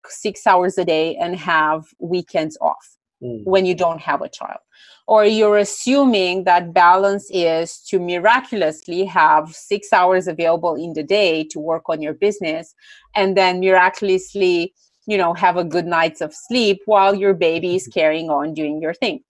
six 0.09 0.47
hours 0.47 0.79
a 0.79 0.85
day 0.85 1.17
and 1.17 1.37
have 1.37 1.87
weekends 1.99 2.57
off 2.61 2.97
Mm. 3.23 3.45
when 3.45 3.67
you 3.67 3.75
don't 3.75 4.01
have 4.01 4.23
a 4.23 4.31
child. 4.31 4.61
Or 5.07 5.27
you're 5.27 5.59
assuming 5.59 6.45
that 6.45 6.73
balance 6.73 7.29
is 7.31 7.79
to 7.89 7.99
miraculously 7.99 9.05
have 9.05 9.55
six 9.55 9.93
hours 9.93 10.27
available 10.27 10.75
in 10.75 10.95
the 10.95 11.03
day 11.03 11.45
to 11.51 11.59
work 11.61 11.91
on 11.91 12.01
your 12.01 12.15
business 12.15 12.75
and 13.15 13.37
then 13.37 13.61
miraculously, 13.61 14.73
you 15.07 15.19
know, 15.19 15.35
have 15.35 15.59
a 15.59 15.65
good 15.65 15.87
night's 15.87 16.23
of 16.23 16.33
sleep 16.35 16.81
while 16.87 17.15
your 17.15 17.35
baby 17.35 17.77
is 17.77 17.87
carrying 17.89 18.31
on 18.31 18.55
doing 18.55 18.81
your 18.81 18.95
thing. 18.95 19.21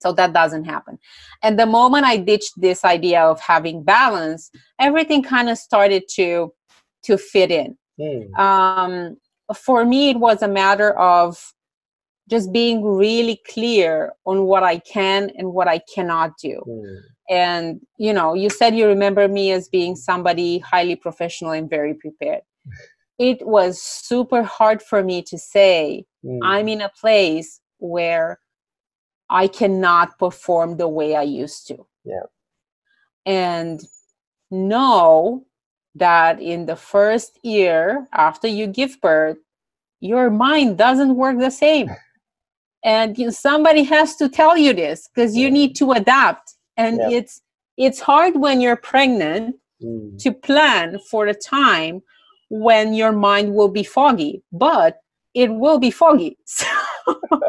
So 0.00 0.12
that 0.12 0.32
doesn't 0.32 0.64
happen. 0.64 0.98
And 1.42 1.56
the 1.56 1.66
moment 1.66 2.04
I 2.06 2.16
ditched 2.16 2.54
this 2.56 2.84
idea 2.84 3.22
of 3.22 3.40
having 3.40 3.84
balance, 3.84 4.50
everything 4.80 5.22
kind 5.22 5.48
of 5.48 5.56
started 5.58 6.04
to 6.16 6.52
to 7.04 7.16
fit 7.16 7.50
in 7.52 7.76
Mm. 8.00 8.36
um, 8.36 9.16
for 9.54 9.84
me 9.84 10.10
it 10.10 10.18
was 10.18 10.42
a 10.42 10.48
matter 10.48 10.90
of 10.98 11.52
just 12.30 12.52
being 12.52 12.82
really 12.84 13.40
clear 13.52 14.12
on 14.24 14.44
what 14.44 14.62
i 14.62 14.78
can 14.78 15.30
and 15.36 15.52
what 15.52 15.68
i 15.68 15.78
cannot 15.94 16.32
do 16.38 16.62
Mm. 16.66 16.96
and 17.30 17.80
you 17.98 18.12
know 18.12 18.34
you 18.34 18.48
said 18.50 18.74
you 18.74 18.86
remember 18.86 19.28
me 19.28 19.50
as 19.52 19.68
being 19.68 19.96
somebody 19.96 20.58
highly 20.60 20.96
professional 20.96 21.52
and 21.52 21.68
very 21.68 21.94
prepared 21.94 22.42
it 23.18 23.46
was 23.46 23.80
super 23.82 24.42
hard 24.42 24.82
for 24.82 25.02
me 25.02 25.22
to 25.22 25.36
say 25.38 26.04
Mm. 26.24 26.38
i'm 26.42 26.68
in 26.68 26.80
a 26.80 26.88
place 27.00 27.60
where 27.78 28.38
i 29.28 29.46
cannot 29.46 30.18
perform 30.18 30.76
the 30.78 30.88
way 30.88 31.14
i 31.16 31.22
used 31.22 31.66
to 31.68 31.86
Yeah. 32.04 32.26
and 33.26 33.80
know 34.50 35.44
that 35.94 36.40
in 36.40 36.66
the 36.66 36.76
first 36.76 37.38
year 37.42 38.06
after 38.12 38.48
you 38.48 38.66
give 38.66 39.00
birth 39.00 39.38
your 40.00 40.28
mind 40.30 40.76
doesn't 40.76 41.16
work 41.16 41.38
the 41.38 41.50
same. 41.50 41.88
And 42.84 43.16
you 43.16 43.30
somebody 43.30 43.84
has 43.84 44.16
to 44.16 44.28
tell 44.28 44.56
you 44.58 44.74
this 44.74 45.08
because 45.08 45.34
you 45.36 45.50
need 45.50 45.74
to 45.76 45.92
adapt. 45.92 46.54
And 46.76 47.00
it's 47.00 47.40
it's 47.78 48.00
hard 48.00 48.36
when 48.36 48.60
you're 48.60 48.76
pregnant 48.76 49.56
Mm. 49.82 50.16
to 50.20 50.32
plan 50.32 50.98
for 51.10 51.26
a 51.26 51.34
time 51.34 52.00
when 52.48 52.94
your 52.94 53.10
mind 53.12 53.52
will 53.54 53.68
be 53.68 53.82
foggy 53.82 54.40
but 54.52 54.98
it 55.34 55.52
will 55.52 55.78
be 55.78 55.90
foggy. 55.90 56.38
So, 56.46 57.40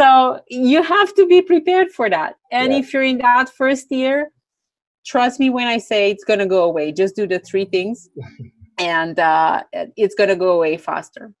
so 0.00 0.40
you 0.48 0.82
have 0.82 1.14
to 1.14 1.26
be 1.26 1.42
prepared 1.42 1.90
for 1.92 2.10
that. 2.10 2.36
And 2.52 2.72
if 2.72 2.92
you're 2.92 3.04
in 3.04 3.18
that 3.18 3.50
first 3.50 3.90
year 3.90 4.30
trust 5.12 5.40
me 5.40 5.48
when 5.50 5.66
i 5.74 5.78
say 5.78 6.00
it's 6.12 6.24
going 6.30 6.38
to 6.38 6.50
go 6.56 6.62
away 6.70 6.86
just 6.92 7.16
do 7.16 7.26
the 7.26 7.38
three 7.48 7.64
things 7.64 8.08
and 8.78 9.18
uh, 9.18 9.62
it's 9.96 10.14
going 10.14 10.28
to 10.34 10.36
go 10.36 10.50
away 10.58 10.76
faster 10.76 11.32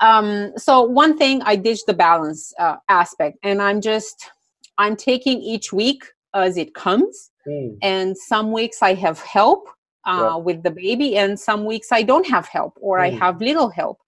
um, 0.00 0.52
so 0.56 0.82
one 0.82 1.16
thing 1.16 1.40
i 1.42 1.54
ditched 1.56 1.86
the 1.86 1.94
balance 1.94 2.52
uh, 2.64 2.76
aspect 2.88 3.36
and 3.42 3.62
i'm 3.62 3.80
just 3.80 4.30
i'm 4.78 4.96
taking 4.96 5.40
each 5.40 5.72
week 5.72 6.04
as 6.34 6.56
it 6.56 6.74
comes 6.74 7.30
Mm. 7.46 7.76
and 7.82 8.16
some 8.16 8.52
weeks 8.52 8.78
I 8.80 8.94
have 8.94 9.20
help 9.20 9.68
uh, 10.06 10.18
Yeah. 10.18 10.36
with 10.36 10.62
the 10.62 10.70
baby, 10.70 11.08
and 11.18 11.38
some 11.38 11.66
weeks 11.66 11.88
I 11.92 12.02
don't 12.10 12.26
have 12.26 12.46
help 12.48 12.72
or 12.80 12.94
I 13.06 13.10
Mm. 13.10 13.18
have 13.18 13.34
little 13.48 13.68
help, 13.68 13.98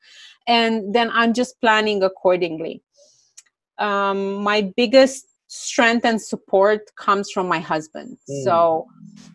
and 0.49 0.95
then 0.95 1.11
I'm 1.13 1.33
just 1.35 1.61
planning 1.61 2.03
accordingly. 2.03 2.75
Um, 3.79 4.19
my 4.43 4.73
biggest 4.75 5.27
strength 5.49 6.05
and 6.05 6.21
support 6.21 6.95
comes 6.97 7.31
from 7.31 7.47
my 7.49 7.61
husband. 7.61 8.19
Mm. 8.29 8.45
So, 8.45 8.87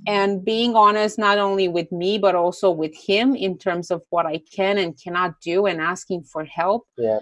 and 0.07 0.43
being 0.43 0.75
honest 0.75 1.17
not 1.17 1.37
only 1.37 1.67
with 1.67 1.91
me 1.91 2.17
but 2.17 2.35
also 2.35 2.69
with 2.69 2.95
him 2.95 3.35
in 3.35 3.57
terms 3.57 3.91
of 3.91 4.03
what 4.09 4.25
I 4.25 4.41
can 4.53 4.77
and 4.77 4.97
cannot 5.01 5.39
do, 5.41 5.65
and 5.65 5.79
asking 5.81 6.23
for 6.23 6.43
help. 6.45 6.87
Yeah. 6.97 7.19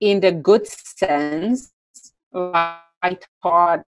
in 0.00 0.20
the 0.20 0.32
good 0.32 0.66
sense 0.66 1.72
i 2.34 3.18
thought 3.42 3.82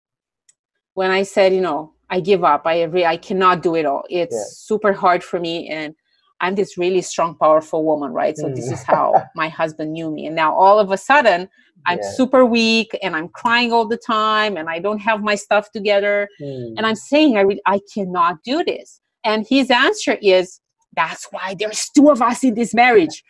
when 0.94 1.10
i 1.10 1.24
said 1.24 1.54
you 1.54 1.62
know 1.62 1.94
i 2.10 2.20
give 2.20 2.44
up 2.44 2.64
i 2.66 2.84
re- 2.84 3.06
i 3.06 3.18
cannot 3.18 3.64
do 3.64 3.76
it 3.76 3.86
all 3.86 4.04
it's 4.10 4.36
Yeah. 4.36 4.44
super 4.50 4.94
hard 4.94 5.24
for 5.24 5.40
me 5.40 5.70
and 5.70 5.96
i'm 6.42 6.56
this 6.56 6.78
really 6.78 7.02
strong 7.02 7.36
powerful 7.36 7.84
woman 7.86 8.12
right 8.12 8.38
so 8.38 8.50
this 8.50 8.68
Mm. 8.70 8.74
is 8.74 8.84
how 8.84 9.24
my 9.36 9.48
husband 9.50 9.94
knew 9.94 10.10
me 10.12 10.26
and 10.28 10.36
now 10.36 10.54
all 10.54 10.80
of 10.80 10.92
a 10.92 10.98
sudden 10.98 11.48
i'm 11.88 11.98
Yeah. 12.00 12.12
super 12.20 12.46
weak 12.46 12.90
and 13.04 13.16
i'm 13.16 13.30
crying 13.30 13.72
all 13.72 13.88
the 13.88 13.98
time 13.98 14.58
and 14.58 14.70
i 14.70 14.78
don't 14.80 15.00
have 15.00 15.22
my 15.22 15.36
stuff 15.36 15.72
together 15.72 16.28
Mm. 16.42 16.74
and 16.78 16.86
i'm 16.88 16.96
saying 16.96 17.38
i 17.38 17.42
re- 17.42 17.62
i 17.66 17.80
cannot 17.94 18.38
do 18.44 18.64
this 18.64 19.02
and 19.24 19.46
his 19.48 19.70
answer 19.72 20.18
is 20.22 20.60
that's 20.96 21.28
why 21.32 21.56
there's 21.60 21.90
two 21.96 22.10
of 22.10 22.22
us 22.22 22.44
in 22.44 22.54
this 22.56 22.74
marriage 22.74 23.24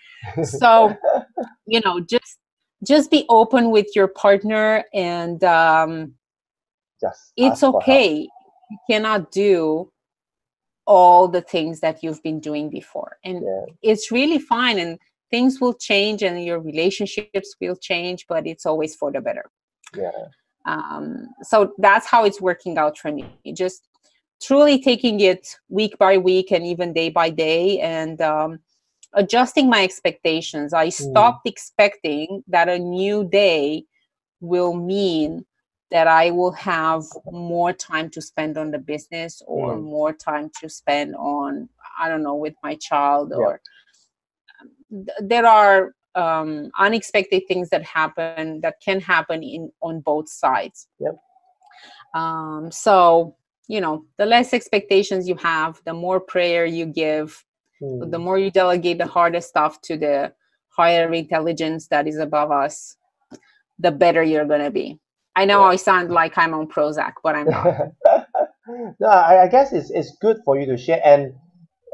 so 0.43 0.95
you 1.67 1.79
know 1.85 1.99
just 1.99 2.37
just 2.83 3.11
be 3.11 3.25
open 3.29 3.69
with 3.69 3.87
your 3.95 4.07
partner 4.07 4.83
and 4.93 5.43
um, 5.43 6.13
Just 6.99 7.33
it's 7.37 7.61
ask 7.63 7.71
for 7.71 7.81
help. 7.81 7.83
okay 7.83 8.27
you 8.71 8.77
cannot 8.89 9.31
do 9.31 9.91
all 10.97 11.27
the 11.35 11.45
things 11.53 11.75
that 11.85 11.95
you've 12.03 12.23
been 12.29 12.39
doing 12.49 12.69
before 12.79 13.11
and 13.27 13.37
Yeah. 13.49 13.65
it's 13.91 14.05
really 14.17 14.39
fine 14.53 14.77
and 14.83 14.91
things 15.33 15.53
will 15.61 15.77
change 15.89 16.19
and 16.27 16.35
your 16.49 16.59
relationships 16.71 17.49
will 17.61 17.77
change 17.89 18.19
but 18.31 18.41
it's 18.51 18.65
always 18.71 18.93
for 18.99 19.09
the 19.15 19.21
better 19.27 19.45
Yeah. 20.03 20.21
um, 20.73 21.05
so 21.51 21.55
that's 21.85 22.07
how 22.13 22.21
it's 22.27 22.41
working 22.49 22.75
out 22.83 22.95
for 23.01 23.09
me 23.17 23.23
just 23.63 23.79
truly 24.47 24.77
taking 24.89 25.17
it 25.31 25.43
week 25.79 25.93
by 26.05 26.13
week 26.29 26.47
and 26.55 26.63
even 26.73 26.87
day 27.01 27.09
by 27.21 27.29
day 27.47 27.79
and 27.79 28.19
um, 28.33 28.59
adjusting 29.21 29.69
my 29.75 29.81
expectations 29.89 30.73
i 30.73 30.87
stopped 30.89 31.43
expecting 31.53 32.27
that 32.53 32.67
a 32.77 32.79
new 32.79 33.17
day 33.43 33.85
will 34.51 34.73
mean 34.73 35.45
that 35.91 36.07
i 36.07 36.31
will 36.31 36.51
have 36.51 37.03
more 37.31 37.73
time 37.73 38.09
to 38.09 38.21
spend 38.21 38.57
on 38.57 38.71
the 38.71 38.77
business 38.79 39.41
or 39.45 39.75
Mm. 39.75 39.83
more 39.83 40.13
time 40.13 40.49
to 40.61 40.69
spend 40.69 41.15
on 41.15 41.69
i 41.99 42.07
don't 42.09 42.23
know 42.23 42.35
with 42.35 42.55
my 42.63 42.75
child 42.75 43.33
or 43.33 43.61
th- 44.89 45.17
there 45.21 45.45
are 45.45 45.93
um, 46.13 46.71
unexpected 46.77 47.43
things 47.47 47.69
that 47.69 47.83
happen 47.83 48.59
that 48.61 48.75
can 48.83 48.99
happen 48.99 49.43
in 49.43 49.71
on 49.81 50.01
both 50.01 50.27
sides 50.29 50.87
Yep. 50.99 51.15
um, 52.13 52.69
so 52.71 53.35
you 53.67 53.79
know 53.79 54.05
the 54.17 54.25
less 54.25 54.53
expectations 54.53 55.27
you 55.29 55.35
have 55.35 55.81
the 55.85 55.93
more 55.93 56.19
prayer 56.19 56.65
you 56.65 56.85
give 56.85 57.43
Mm. 57.81 58.11
the 58.11 58.19
more 58.19 58.37
you 58.37 58.51
delegate 58.51 58.99
the 58.99 59.07
hardest 59.07 59.49
stuff 59.49 59.81
to 59.81 59.97
the 59.97 60.31
higher 60.69 61.11
intelligence 61.13 61.87
that 61.87 62.07
is 62.07 62.17
above 62.17 62.51
us 62.51 62.95
the 63.79 63.91
better 63.91 64.21
you're 64.21 64.45
going 64.45 64.61
to 64.63 64.69
be 64.69 64.99
i 65.35 65.45
know 65.45 65.61
Yeah. 65.61 65.65
i 65.65 65.75
sound 65.75 66.11
like 66.11 66.37
i'm 66.37 66.53
on 66.53 66.67
prozac 66.67 67.13
but 67.23 67.35
i'm 67.35 67.49
not. 67.49 67.73
No, 68.99 69.07
I, 69.07 69.43
I 69.43 69.47
guess 69.49 69.73
it's, 69.73 69.91
it's 69.91 70.15
good 70.21 70.37
for 70.45 70.59
you 70.59 70.65
to 70.67 70.77
share 70.77 71.01
and 71.05 71.33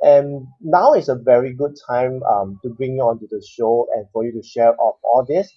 and 0.01 0.47
now 0.61 0.93
is 0.93 1.09
a 1.09 1.15
very 1.15 1.53
good 1.55 1.73
time 1.89 2.21
um, 2.23 2.59
to 2.63 2.69
bring 2.69 2.95
you 2.95 3.01
onto 3.01 3.27
the 3.29 3.43
show 3.57 3.87
and 3.95 4.05
for 4.13 4.25
you 4.25 4.31
to 4.33 4.47
share 4.47 4.71
of 4.73 4.93
all 5.03 5.25
this 5.27 5.51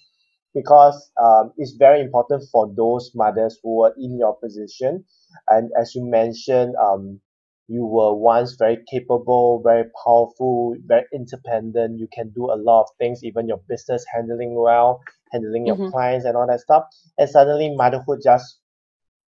because 0.55 1.11
um, 1.21 1.53
it's 1.57 1.73
very 1.77 2.01
important 2.01 2.43
for 2.51 2.73
those 2.75 3.11
mothers 3.15 3.59
who 3.63 3.83
are 3.85 3.93
in 3.97 4.17
your 4.17 4.35
position. 4.37 5.05
And 5.47 5.69
as 5.79 5.93
you 5.95 6.03
mentioned 6.09 6.75
um, 6.83 7.19
you 7.67 7.85
were 7.85 8.15
once 8.15 8.55
very 8.57 8.79
capable 8.91 9.61
very 9.63 9.85
powerful 10.05 10.75
very 10.85 11.05
independent. 11.13 11.99
You 11.99 12.07
can 12.13 12.31
do 12.31 12.45
a 12.51 12.57
lot 12.57 12.81
of 12.83 12.87
things 12.99 13.23
even 13.23 13.47
your 13.47 13.61
business 13.69 14.03
handling 14.13 14.55
well 14.59 15.01
handling 15.31 15.65
your 15.67 15.79
Mhm. 15.79 15.91
clients 15.91 16.25
and 16.25 16.35
all 16.37 16.47
that 16.47 16.59
stuff 16.59 16.83
and 17.17 17.29
suddenly 17.29 17.73
motherhood 17.75 18.19
just 18.23 18.59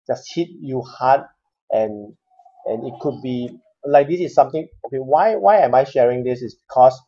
just 0.08 0.30
hit 0.34 0.50
you 0.62 0.82
hard 0.82 1.22
and 1.72 2.14
and 2.66 2.86
it 2.88 2.94
could 3.02 3.22
be 3.22 3.50
like 3.86 4.08
this 4.08 4.20
is 4.22 4.34
something 4.34 4.68
okay 4.86 4.98
why 4.98 5.36
why 5.36 5.58
am 5.60 5.76
i 5.76 5.84
sharing 5.84 6.24
this 6.24 6.42
is 6.42 6.56
because 6.56 7.00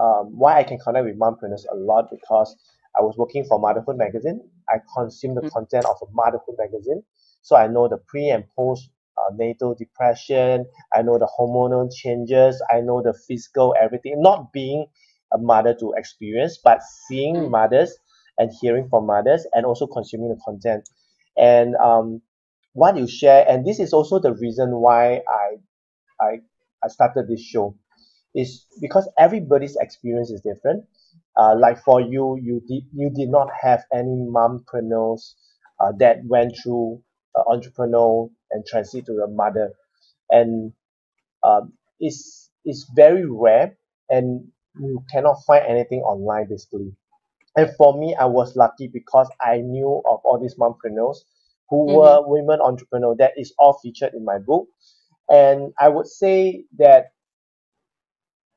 um, 0.00 0.30
why 0.38 0.58
i 0.58 0.64
can 0.64 0.78
connect 0.78 1.06
with 1.06 1.18
mompreneurs 1.18 1.64
a 1.72 1.76
lot 1.76 2.08
because 2.10 2.56
i 2.98 3.00
was 3.02 3.16
working 3.16 3.44
for 3.44 3.58
motherhood 3.58 3.96
magazine 3.96 4.40
i 4.68 4.76
consume 4.96 5.34
the 5.34 5.42
Mhm. 5.42 5.50
content 5.52 5.84
of 5.86 5.96
a 6.02 6.10
motherhood 6.12 6.54
magazine 6.58 7.02
so 7.42 7.56
i 7.56 7.66
know 7.66 7.88
the 7.88 7.98
pre 8.06 8.28
and 8.30 8.44
post 8.56 8.90
uh, 9.18 9.30
natal 9.36 9.74
depression 9.74 10.66
i 10.94 11.02
know 11.02 11.18
the 11.18 11.28
hormonal 11.38 11.90
changes 11.94 12.62
i 12.72 12.80
know 12.80 13.02
the 13.02 13.14
physical 13.26 13.74
everything 13.80 14.20
not 14.20 14.52
being 14.52 14.86
a 15.32 15.38
mother 15.38 15.74
to 15.74 15.92
experience 15.96 16.58
but 16.62 16.82
seeing 16.82 17.36
Mm. 17.36 17.50
mothers 17.50 17.96
and 18.38 18.50
hearing 18.60 18.88
from 18.88 19.06
mothers 19.06 19.46
and 19.52 19.64
also 19.66 19.86
consuming 19.86 20.28
the 20.30 20.40
content. 20.44 20.88
And 21.36 21.74
um, 21.76 22.22
what 22.74 22.96
you 22.96 23.06
share 23.08 23.44
and 23.48 23.66
this 23.66 23.80
is 23.80 23.92
also 23.92 24.18
the 24.18 24.34
reason 24.34 24.76
why 24.80 25.22
I 25.28 25.56
I 26.20 26.40
I 26.84 26.88
started 26.88 27.28
this 27.28 27.40
show 27.42 27.76
is 28.34 28.66
because 28.80 29.08
everybody's 29.18 29.76
experience 29.76 30.30
is 30.30 30.40
different. 30.42 30.84
Uh, 31.36 31.56
like 31.58 31.78
for 31.84 32.00
you 32.00 32.38
you 32.42 32.60
did 32.68 32.84
you 32.94 33.10
did 33.10 33.28
not 33.30 33.48
have 33.60 33.84
any 33.92 34.26
mompreneurs 34.36 35.34
uh, 35.80 35.92
that 35.98 36.18
went 36.26 36.54
through 36.62 37.02
uh, 37.36 37.42
entrepreneur 37.48 38.28
and 38.50 38.64
transit 38.66 39.06
to 39.06 39.14
the 39.14 39.26
mother. 39.28 39.72
And 40.30 40.72
um, 41.44 41.72
it's 42.00 42.50
it's 42.64 42.90
very 42.94 43.24
rare 43.28 43.76
and 44.10 44.48
you 44.80 45.04
cannot 45.12 45.36
find 45.46 45.64
anything 45.66 46.00
online 46.00 46.48
basically 46.48 46.92
and 47.56 47.70
for 47.76 47.98
me, 47.98 48.14
I 48.18 48.26
was 48.26 48.56
lucky 48.56 48.88
because 48.88 49.28
I 49.40 49.58
knew 49.58 50.02
of 50.08 50.20
all 50.24 50.38
these 50.40 50.56
mompreneurs 50.56 51.18
who 51.68 51.86
Mhm. 51.88 51.94
were 51.94 52.22
women 52.26 52.60
entrepreneurs. 52.60 53.16
That 53.18 53.32
is 53.36 53.54
all 53.58 53.78
featured 53.82 54.14
in 54.14 54.24
my 54.24 54.38
book. 54.38 54.68
And 55.30 55.72
I 55.78 55.88
would 55.88 56.06
say 56.06 56.64
that 56.78 57.06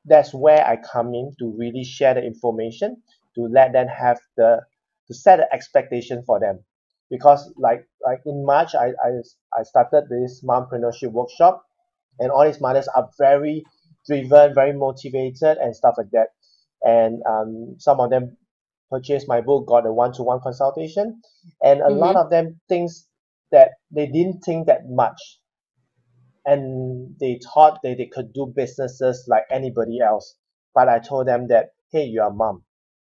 that's 0.04 0.32
where 0.34 0.66
I 0.66 0.76
come 0.76 1.14
in 1.14 1.34
to 1.38 1.54
really 1.58 1.84
share 1.84 2.14
the 2.14 2.22
information 2.24 3.02
to 3.34 3.42
let 3.42 3.72
them 3.72 3.86
have 3.88 4.18
the 4.36 4.60
to 5.08 5.14
set 5.14 5.36
the 5.36 5.52
expectation 5.52 6.22
for 6.26 6.40
them. 6.40 6.60
Because 7.10 7.52
like 7.56 7.86
like 8.06 8.20
in 8.26 8.44
March 8.44 8.74
I 8.74 8.88
I, 9.04 9.10
I 9.58 9.62
started 9.64 10.04
this 10.08 10.42
mompreneurship 10.44 11.12
workshop 11.12 11.64
and 12.18 12.30
all 12.30 12.44
these 12.44 12.60
mothers 12.60 12.88
are 12.88 13.10
very 13.18 13.64
driven, 14.10 14.54
very 14.54 14.72
motivated 14.72 15.58
and 15.58 15.74
stuff 15.76 15.94
like 15.98 16.10
that. 16.12 16.28
And 16.82 17.22
um, 17.28 17.76
some 17.78 18.00
of 18.00 18.10
them 18.10 18.36
purchased 18.90 19.28
my 19.28 19.40
book, 19.40 19.66
got 19.68 19.86
a 19.86 19.92
one-to-one 19.92 20.40
consultation, 20.42 21.22
and 21.62 21.80
a 21.80 21.90
lot 21.90 22.16
Mhm. 22.16 22.24
of 22.24 22.30
them 22.30 22.60
thinks 22.68 23.06
that 23.52 23.70
they 23.90 24.06
didn't 24.06 24.42
think 24.44 24.66
that 24.68 24.88
much, 24.88 25.20
and 26.44 27.16
they 27.20 27.38
thought 27.52 27.80
that 27.82 27.96
they 27.98 28.06
could 28.06 28.32
do 28.32 28.52
businesses 28.54 29.24
like 29.28 29.44
anybody 29.50 30.00
else. 30.00 30.36
But 30.74 30.88
I 30.88 30.98
told 30.98 31.26
them 31.28 31.48
that, 31.48 31.70
hey, 31.92 32.04
you're 32.04 32.26
a 32.26 32.32
mom, 32.32 32.64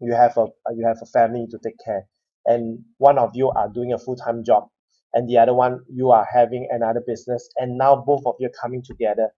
you 0.01 0.15
have 0.15 0.37
a 0.39 0.47
you 0.77 0.87
have 0.87 0.99
a 1.03 1.07
family 1.07 1.47
to 1.51 1.59
take 1.63 1.77
care, 1.85 2.07
and 2.47 2.85
one 2.99 3.19
of 3.19 3.33
you 3.35 3.51
are 3.51 3.69
doing 3.69 3.93
a 3.93 3.99
full-time 3.99 4.45
job, 4.45 4.69
and 5.15 5.29
the 5.29 5.39
other 5.39 5.55
one 5.55 5.85
you 5.93 6.11
are 6.13 6.27
having 6.33 6.69
another 6.71 7.03
business, 7.07 7.49
and 7.57 7.79
now 7.79 7.97
both 7.97 8.23
of 8.27 8.37
you 8.41 8.49
are 8.49 8.61
coming 8.63 8.83
together. 8.85 9.31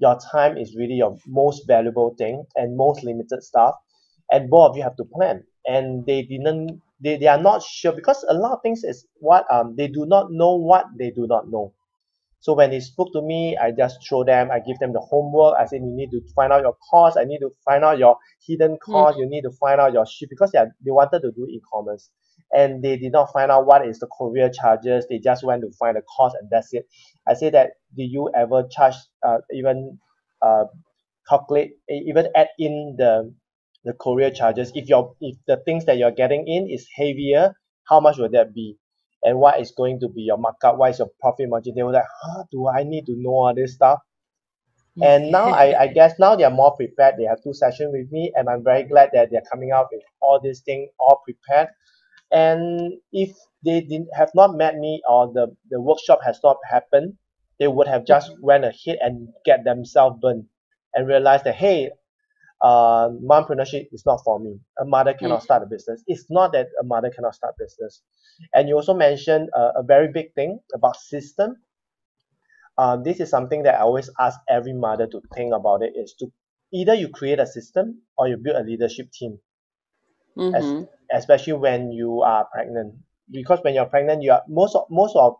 Your 0.00 0.18
time 0.32 0.56
is 0.58 0.76
really 0.76 0.94
your 0.94 1.16
most 1.26 1.66
valuable 1.66 2.14
thing 2.18 2.44
and 2.56 2.76
most 2.76 3.04
limited 3.04 3.42
stuff 3.42 3.74
and 4.30 4.50
both 4.50 4.70
of 4.70 4.76
you 4.76 4.82
have 4.82 4.96
to 4.96 5.04
plan. 5.04 5.44
And 5.66 6.06
they 6.06 6.22
didn't 6.22 6.80
they, 7.02 7.16
they 7.16 7.26
are 7.28 7.40
not 7.40 7.62
sure 7.62 7.92
because 7.92 8.24
a 8.28 8.34
lot 8.34 8.52
of 8.52 8.62
things 8.62 8.84
is 8.84 9.06
what 9.20 9.46
um 9.52 9.76
they 9.76 9.88
do 9.88 10.06
not 10.06 10.32
know 10.32 10.54
what 10.56 10.86
they 10.98 11.10
do 11.10 11.26
not 11.28 11.50
know 11.50 11.72
so 12.40 12.54
when 12.54 12.70
they 12.70 12.80
spoke 12.80 13.08
to 13.12 13.22
me 13.22 13.56
i 13.58 13.70
just 13.70 14.02
show 14.02 14.24
them 14.24 14.50
i 14.50 14.58
give 14.60 14.78
them 14.78 14.92
the 14.92 15.00
homework. 15.00 15.56
I 15.58 15.66
said 15.66 15.80
you 15.82 15.92
need 15.94 16.10
to 16.12 16.20
find 16.34 16.52
out 16.52 16.62
your 16.62 16.76
cost 16.90 17.18
i 17.18 17.24
need 17.24 17.40
to 17.40 17.50
find 17.64 17.84
out 17.84 17.98
your 17.98 18.16
hidden 18.46 18.78
cost 18.84 19.18
you 19.18 19.28
need 19.28 19.42
to 19.42 19.50
find 19.52 19.80
out 19.80 19.92
your 19.92 20.06
ship 20.06 20.28
because 20.30 20.50
they, 20.52 20.58
are, 20.58 20.68
they 20.84 20.90
wanted 20.90 21.20
to 21.22 21.32
do 21.32 21.46
e-commerce. 21.48 22.10
And 22.52 22.82
they 22.82 22.96
did 22.96 23.12
not 23.12 23.32
find 23.32 23.50
out 23.50 23.66
what 23.66 23.86
is 23.86 24.00
the 24.00 24.08
courier 24.18 24.50
charges. 24.50 25.06
They 25.08 25.18
just 25.20 25.44
went 25.44 25.62
to 25.62 25.70
find 25.78 25.96
the 25.96 26.02
cost 26.16 26.36
and 26.40 26.48
that's 26.50 26.72
it. 26.72 26.86
I 27.28 27.34
say 27.34 27.50
that 27.50 27.72
do 27.96 28.02
you 28.02 28.30
ever 28.34 28.64
charge 28.70 28.94
uh, 29.26 29.38
even 29.52 29.98
uh, 30.42 30.64
calculate 31.28 31.72
even 31.88 32.28
add 32.34 32.48
in 32.58 32.96
the 32.98 33.32
the 33.84 33.92
courier 33.94 34.30
charges? 34.30 34.72
If 34.74 34.88
your 34.88 35.14
if 35.20 35.36
the 35.46 35.58
things 35.64 35.84
that 35.86 35.98
you're 35.98 36.10
getting 36.12 36.46
in 36.48 36.68
is 36.68 36.88
heavier 36.96 37.54
how 37.88 38.00
much 38.00 38.18
will 38.18 38.30
that 38.30 38.54
be 38.54 38.76
and 39.22 39.38
what 39.38 39.60
is 39.60 39.72
going 39.72 40.00
to 40.00 40.08
be 40.08 40.22
your 40.22 40.38
markup? 40.38 40.76
What 40.76 40.90
is 40.90 40.98
your 40.98 41.10
profit 41.20 41.48
margin? 41.48 41.74
They 41.74 41.82
were 41.82 41.92
like 41.92 42.04
huh? 42.22 42.44
Do 42.50 42.68
i 42.68 42.82
need 42.82 43.06
to 43.06 43.14
know 43.16 43.30
all 43.30 43.54
this 43.54 43.74
stuff? 43.74 44.00
And 45.02 45.30
now 45.30 45.48
I, 45.48 45.82
I 45.82 45.86
guess 45.94 46.18
now 46.18 46.36
they 46.36 46.44
are 46.44 46.50
more 46.50 46.74
prepared. 46.76 47.14
They 47.18 47.24
have 47.24 47.42
two 47.42 47.54
sessions 47.54 47.92
with 47.92 48.10
me 48.10 48.32
and 48.34 48.48
i'm 48.48 48.64
very 48.64 48.84
glad 48.84 49.10
that 49.12 49.30
they're 49.30 49.48
coming 49.50 49.70
out 49.72 49.88
with 49.92 50.02
all 50.20 50.40
these 50.42 50.60
things 50.60 50.90
all 50.98 51.22
prepared. 51.24 51.68
And 52.32 52.94
if 53.12 53.30
they 53.64 53.80
didn't 53.80 54.08
have 54.14 54.30
not 54.34 54.54
met 54.56 54.76
me 54.76 55.02
or 55.08 55.32
the 55.32 55.54
the 55.70 55.80
workshop 55.80 56.20
has 56.24 56.38
not 56.42 56.56
happened 56.68 57.14
they 57.58 57.68
would 57.68 57.86
have 57.86 58.06
just 58.06 58.32
mm-hmm. 58.32 58.46
went 58.46 58.64
ahead 58.64 58.98
and 59.00 59.28
get 59.44 59.64
themselves 59.64 60.18
burned 60.20 60.46
and 60.94 61.06
realized 61.06 61.44
that 61.44 61.54
hey 61.54 61.90
uh, 62.62 63.08
mompreneurship 63.24 63.88
is 63.92 64.04
not 64.06 64.20
for 64.24 64.38
me. 64.38 64.58
A 64.80 64.84
mother 64.84 65.14
cannot 65.14 65.42
start 65.42 65.62
a 65.62 65.66
business. 65.66 66.02
It's 66.06 66.26
not 66.30 66.52
that 66.52 66.68
a 66.80 66.84
mother 66.84 67.10
cannot 67.10 67.34
start 67.34 67.54
business. 67.58 68.02
And 68.54 68.68
you 68.68 68.76
also 68.76 68.94
mentioned 68.94 69.50
a, 69.54 69.80
a 69.80 69.82
very 69.82 70.08
big 70.12 70.34
thing 70.34 70.60
about 70.74 70.96
system. 70.96 71.56
Uh, 72.76 72.96
this 72.96 73.20
is 73.20 73.30
something 73.30 73.62
that 73.62 73.76
I 73.76 73.80
always 73.82 74.10
ask 74.18 74.40
every 74.48 74.72
mother 74.72 75.06
to 75.06 75.20
think 75.34 75.52
about 75.54 75.82
it 75.82 75.92
is 75.96 76.14
to 76.18 76.32
either 76.72 76.94
you 76.94 77.08
create 77.08 77.38
a 77.38 77.46
system 77.46 78.02
or 78.18 78.26
you 78.28 78.36
build 78.38 78.56
a 78.56 78.64
leadership 78.64 79.10
team. 79.12 79.40
Mhm. 80.36 80.54
Es- 80.54 80.74
especially 81.12 81.54
when 81.54 81.90
you 81.92 82.22
are 82.22 82.46
pregnant. 82.52 82.94
Because 83.30 83.60
when 83.62 83.74
you're 83.74 83.86
pregnant, 83.86 84.22
you 84.22 84.32
are 84.32 84.42
most 84.48 84.74
of 84.76 84.86
most 84.90 85.16
of 85.16 85.36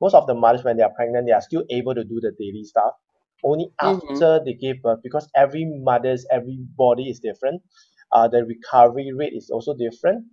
most 0.00 0.14
of 0.14 0.26
the 0.26 0.34
mothers 0.34 0.64
when 0.64 0.76
they 0.76 0.82
are 0.82 0.94
pregnant, 0.94 1.26
they 1.26 1.32
are 1.32 1.40
still 1.42 1.64
able 1.70 1.94
to 1.94 2.04
do 2.04 2.20
the 2.20 2.32
daily 2.38 2.64
stuff. 2.64 2.94
Only 3.44 3.72
Mhm. 3.82 4.26
after 4.26 4.40
they 4.44 4.54
give 4.54 4.82
birth, 4.82 5.00
because 5.02 5.28
every 5.34 5.64
mother's 5.66 6.26
every 6.30 6.58
body 6.76 7.08
is 7.10 7.20
different. 7.20 7.62
Uh, 8.12 8.28
the 8.28 8.44
recovery 8.44 9.12
rate 9.12 9.32
is 9.34 9.50
also 9.50 9.74
different. 9.74 10.26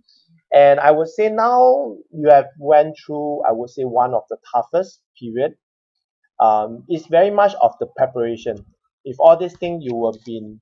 And 0.52 0.80
I 0.80 0.90
would 0.92 1.08
say 1.08 1.28
now 1.30 1.96
you 2.12 2.28
have 2.30 2.48
went 2.58 2.96
through, 3.04 3.42
I 3.44 3.52
would 3.52 3.70
say 3.70 3.84
one 3.84 4.14
of 4.14 4.22
the 4.30 4.38
toughest 4.52 5.02
period. 5.20 5.54
Um, 6.40 6.84
it's 6.88 7.06
very 7.06 7.30
much 7.30 7.54
of 7.62 7.72
the 7.80 7.86
preparation. 7.96 8.64
If 9.04 9.16
all 9.20 9.36
these 9.36 9.56
things 9.58 9.84
you 9.84 10.06
have 10.06 10.22
been 10.24 10.60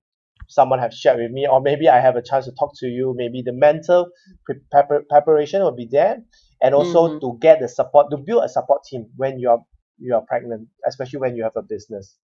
someone 0.48 0.78
have 0.78 0.94
shared 0.94 1.18
with 1.20 1.32
me 1.32 1.46
or 1.48 1.60
maybe 1.60 1.88
I 1.88 1.98
have 2.00 2.14
a 2.16 2.22
chance 2.22 2.44
to 2.46 2.52
talk 2.52 2.72
to 2.78 2.86
you 2.86 3.14
maybe 3.16 3.42
the 3.42 3.52
mental 3.52 4.10
pre- 4.44 4.60
prepar- 4.72 5.08
preparation 5.08 5.60
will 5.62 5.74
be 5.74 5.88
there 5.90 6.22
and 6.62 6.72
also 6.74 7.08
Mhm. 7.08 7.20
to 7.20 7.38
get 7.40 7.58
the 7.60 7.68
support 7.68 8.10
to 8.12 8.16
build 8.16 8.44
a 8.44 8.48
support 8.48 8.84
team 8.84 9.10
when 9.16 9.40
you 9.40 9.50
are 9.50 9.64
you 9.98 10.14
are 10.14 10.22
pregnant 10.22 10.68
especially 10.86 11.18
when 11.18 11.34
you 11.34 11.42
have 11.42 11.56
a 11.56 11.62
business 11.62 12.16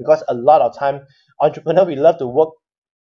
because 0.00 0.24
a 0.28 0.34
lot 0.34 0.62
of 0.62 0.76
time 0.78 1.02
entrepreneur 1.42 1.84
we 1.86 1.96
love 1.96 2.18
to 2.18 2.26
work 2.28 2.50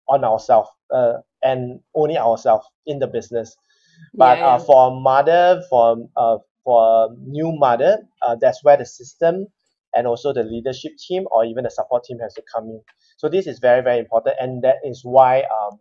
on 0.08 0.24
ourselves 0.24 0.70
uh, 0.94 1.14
and 1.44 1.80
only 1.96 2.18
ourselves 2.18 2.66
in 2.86 3.00
the 3.00 3.08
business. 3.08 3.56
But 4.18 4.40
Yeah, 4.40 4.44
uh, 4.44 4.60
for 4.60 4.90
a 4.90 4.96
mother 5.00 5.64
for 5.70 5.98
uh, 6.18 6.38
for 6.64 7.06
a 7.06 7.08
new 7.22 7.52
mother 7.54 8.00
uh, 8.22 8.36
that's 8.42 8.64
where 8.64 8.78
the 8.78 8.86
system 8.86 9.48
and 9.96 10.08
also 10.08 10.34
the 10.34 10.44
leadership 10.44 10.94
team 11.08 11.26
or 11.32 11.46
even 11.46 11.64
the 11.66 11.72
support 11.72 12.04
team 12.06 12.20
has 12.20 12.34
to 12.36 12.44
come 12.54 12.66
in. 12.66 12.82
So 13.18 13.30
this 13.30 13.48
is 13.48 13.60
very 13.60 13.84
very 13.84 14.00
important 14.00 14.38
and 14.40 14.64
that 14.64 14.78
is 14.86 15.02
why 15.04 15.42
um 15.44 15.80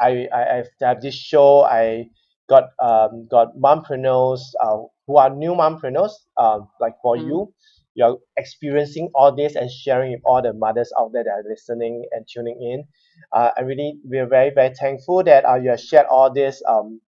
I 0.00 0.28
I 0.32 0.64
I've 0.82 1.00
this 1.00 1.14
show. 1.14 1.62
I 1.62 2.10
got 2.48 2.64
um 2.80 3.26
got 3.30 3.56
mompreneurs 3.56 4.42
uh, 4.60 4.78
who 5.06 5.16
are 5.16 5.30
new 5.30 5.54
mompreneurs 5.54 6.12
um 6.36 6.68
like 6.80 6.94
for 7.02 7.16
Mhm. 7.16 7.28
you 7.28 7.54
you're 7.94 8.18
experiencing 8.36 9.10
all 9.14 9.34
this 9.34 9.54
and 9.56 9.70
sharing 9.70 10.12
with 10.12 10.20
all 10.24 10.42
the 10.42 10.52
mothers 10.52 10.92
out 10.98 11.10
there 11.12 11.24
that 11.24 11.30
are 11.30 11.44
listening 11.48 12.04
and 12.12 12.26
tuning 12.32 12.58
in 12.60 12.84
uh, 13.32 13.50
I 13.56 13.62
really 13.62 13.98
we're 14.04 14.28
very 14.28 14.50
very 14.54 14.74
thankful 14.74 15.22
that 15.24 15.44
uh, 15.44 15.56
you 15.56 15.70
have 15.70 15.80
shared 15.80 16.06
all 16.10 16.32
this 16.32 16.62
um 16.68 17.00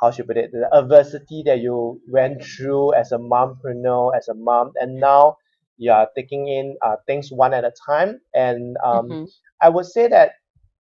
how 0.00 0.10
should 0.10 0.26
I 0.26 0.28
put 0.28 0.36
it 0.38 0.50
the 0.52 0.68
adversity 0.76 1.42
that 1.46 1.60
you 1.60 2.00
went 2.08 2.44
through 2.44 2.94
as 2.94 3.12
a 3.12 3.18
mompreneur 3.18 4.16
as 4.16 4.28
a 4.28 4.34
mom 4.34 4.72
and 4.76 5.00
now 5.00 5.36
you 5.76 5.90
are 5.92 6.08
taking 6.16 6.48
in 6.48 6.76
uh, 6.82 6.96
things 7.06 7.30
one 7.32 7.54
at 7.54 7.64
a 7.64 7.72
time 7.86 8.20
and 8.34 8.76
um 8.84 9.16
Mhm. 9.16 9.26
I 9.60 9.68
would 9.70 9.86
say 9.86 10.08
that 10.08 10.32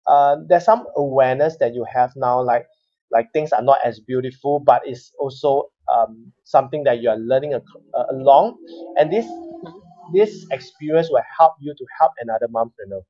uh, 0.07 0.37
there's 0.47 0.65
some 0.65 0.85
awareness 0.97 1.57
that 1.59 1.73
you 1.73 1.85
have 1.91 2.11
now 2.15 2.41
like 2.41 2.65
like 3.11 3.27
things 3.33 3.51
are 3.51 3.61
not 3.61 3.79
as 3.85 3.99
beautiful 3.99 4.59
but 4.59 4.81
it's 4.85 5.11
also 5.19 5.69
um, 5.91 6.31
something 6.43 6.83
that 6.83 7.01
you 7.01 7.09
are 7.09 7.17
learning 7.17 7.53
uh, 7.55 8.03
along. 8.11 8.57
And 8.97 9.11
this 9.11 9.25
this 10.13 10.45
experience 10.51 11.09
will 11.11 11.23
help 11.37 11.53
you 11.59 11.73
to 11.77 11.85
help 11.99 12.11
another 12.21 12.47
mompreneur 12.47 13.01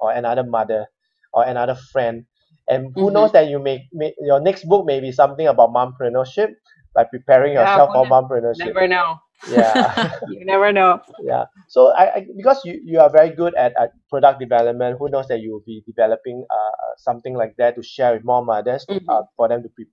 or 0.00 0.12
another 0.12 0.44
mother 0.44 0.86
or 1.32 1.44
another 1.44 1.74
friend. 1.92 2.24
And 2.68 2.92
who 2.94 3.10
knows 3.10 3.32
that 3.32 3.48
you 3.48 3.58
may, 3.58 3.88
may 3.92 4.14
your 4.20 4.40
next 4.40 4.64
book 4.68 4.86
may 4.86 5.00
be 5.00 5.12
something 5.12 5.46
about 5.46 5.70
mompreneurship 5.70 6.50
like 6.94 7.10
preparing 7.10 7.54
Yeah, 7.54 7.62
yourself 7.62 7.90
for 7.92 8.06
mompreneurship. 8.06 8.74
Never 8.74 8.88
know. 8.88 9.20
yeah. 9.46 9.94
You 10.28 10.44
never 10.44 10.72
know. 10.72 11.00
yeah. 11.24 11.44
So 11.68 11.92
I, 11.94 12.14
I 12.16 12.26
because 12.36 12.60
you, 12.64 12.80
you 12.84 13.00
are 13.00 13.10
very 13.10 13.30
good 13.34 13.54
at, 13.54 13.72
at 13.80 13.90
product 14.10 14.40
development 14.40 14.96
who 14.98 15.08
knows 15.08 15.26
that 15.28 15.40
you 15.40 15.52
will 15.52 15.64
be 15.66 15.82
developing 15.86 16.44
uh, 16.50 16.94
something 16.98 17.34
like 17.34 17.54
that 17.58 17.74
to 17.76 17.82
share 17.82 18.14
with 18.14 18.24
more 18.24 18.44
mothers 18.44 18.86
to, 18.86 19.00
uh, 19.08 19.22
for 19.36 19.48
them 19.48 19.62
to 19.62 19.68
be, 19.76 19.84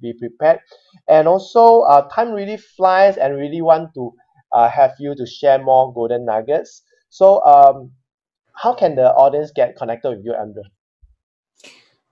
be, 0.00 0.12
prepared 0.14 0.60
and 1.08 1.28
also 1.28 1.80
uh, 1.82 2.08
time 2.08 2.32
really 2.32 2.56
flies 2.56 3.16
and 3.16 3.36
really 3.36 3.60
want 3.62 3.92
to 3.94 4.12
uh, 4.52 4.68
have 4.68 4.92
you 4.98 5.14
to 5.14 5.26
share 5.26 5.62
more 5.62 5.92
golden 5.92 6.24
nuggets 6.24 6.82
so 7.08 7.42
um, 7.44 7.90
how 8.56 8.74
can 8.74 8.94
the 8.96 9.12
audience 9.14 9.52
get 9.54 9.76
connected 9.76 10.10
with 10.10 10.24
you 10.24 10.34
Andrea? 10.34 10.64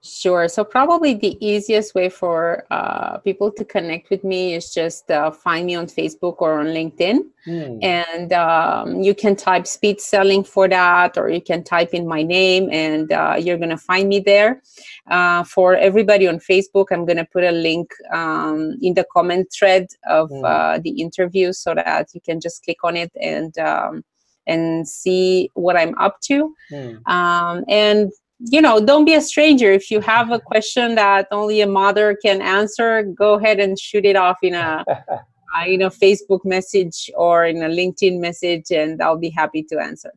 Sure. 0.00 0.46
So 0.48 0.62
probably 0.62 1.14
the 1.14 1.36
easiest 1.44 1.92
way 1.96 2.08
for 2.08 2.64
uh, 2.70 3.18
people 3.18 3.50
to 3.50 3.64
connect 3.64 4.10
with 4.10 4.22
me 4.22 4.54
is 4.54 4.72
just 4.72 5.10
uh, 5.10 5.32
find 5.32 5.66
me 5.66 5.74
on 5.74 5.86
Facebook 5.86 6.36
or 6.38 6.60
on 6.60 6.66
LinkedIn, 6.66 7.18
Hmm. 7.44 7.78
and 7.82 8.32
um, 8.32 9.02
you 9.02 9.12
can 9.14 9.34
type 9.34 9.66
speed 9.66 10.00
selling 10.00 10.44
for 10.44 10.68
that, 10.68 11.18
or 11.18 11.28
you 11.30 11.40
can 11.40 11.64
type 11.64 11.94
in 11.94 12.06
my 12.06 12.22
name, 12.22 12.68
and 12.70 13.10
uh, 13.10 13.36
you're 13.40 13.58
gonna 13.58 13.76
find 13.76 14.08
me 14.08 14.20
there. 14.20 14.62
Uh, 15.10 15.42
for 15.42 15.74
everybody 15.74 16.28
on 16.28 16.38
Facebook, 16.38 16.86
I'm 16.92 17.04
gonna 17.04 17.26
put 17.32 17.42
a 17.42 17.50
link 17.50 17.90
um, 18.12 18.76
in 18.80 18.94
the 18.94 19.04
comment 19.12 19.48
thread 19.52 19.88
of 20.06 20.30
Mm. 20.30 20.44
uh, 20.44 20.78
the 20.78 20.90
interview, 21.00 21.52
so 21.52 21.74
that 21.74 22.06
you 22.14 22.20
can 22.20 22.38
just 22.38 22.62
click 22.64 22.84
on 22.84 22.96
it 22.96 23.10
and 23.20 23.58
um, 23.58 24.04
and 24.46 24.86
see 24.88 25.50
what 25.54 25.76
I'm 25.76 25.94
up 25.98 26.20
to 26.28 26.54
Hmm. 26.70 27.12
um, 27.12 27.64
and 27.66 28.12
you 28.40 28.60
know 28.60 28.78
don't 28.78 29.04
be 29.04 29.14
a 29.14 29.20
stranger 29.20 29.72
if 29.72 29.90
you 29.90 30.00
have 30.00 30.30
a 30.30 30.38
question 30.38 30.94
that 30.94 31.26
only 31.30 31.60
a 31.60 31.66
mother 31.66 32.16
can 32.22 32.40
answer 32.40 33.02
go 33.02 33.34
ahead 33.34 33.58
and 33.58 33.78
shoot 33.78 34.04
it 34.04 34.16
off 34.16 34.36
in 34.42 34.54
a 34.54 34.84
uh, 34.88 35.64
in 35.66 35.82
a 35.82 35.90
facebook 35.90 36.44
message 36.44 37.10
or 37.16 37.44
in 37.44 37.62
a 37.62 37.68
linkedin 37.68 38.20
message 38.20 38.70
and 38.70 39.02
i'll 39.02 39.18
be 39.18 39.30
happy 39.30 39.62
to 39.62 39.78
answer 39.78 40.12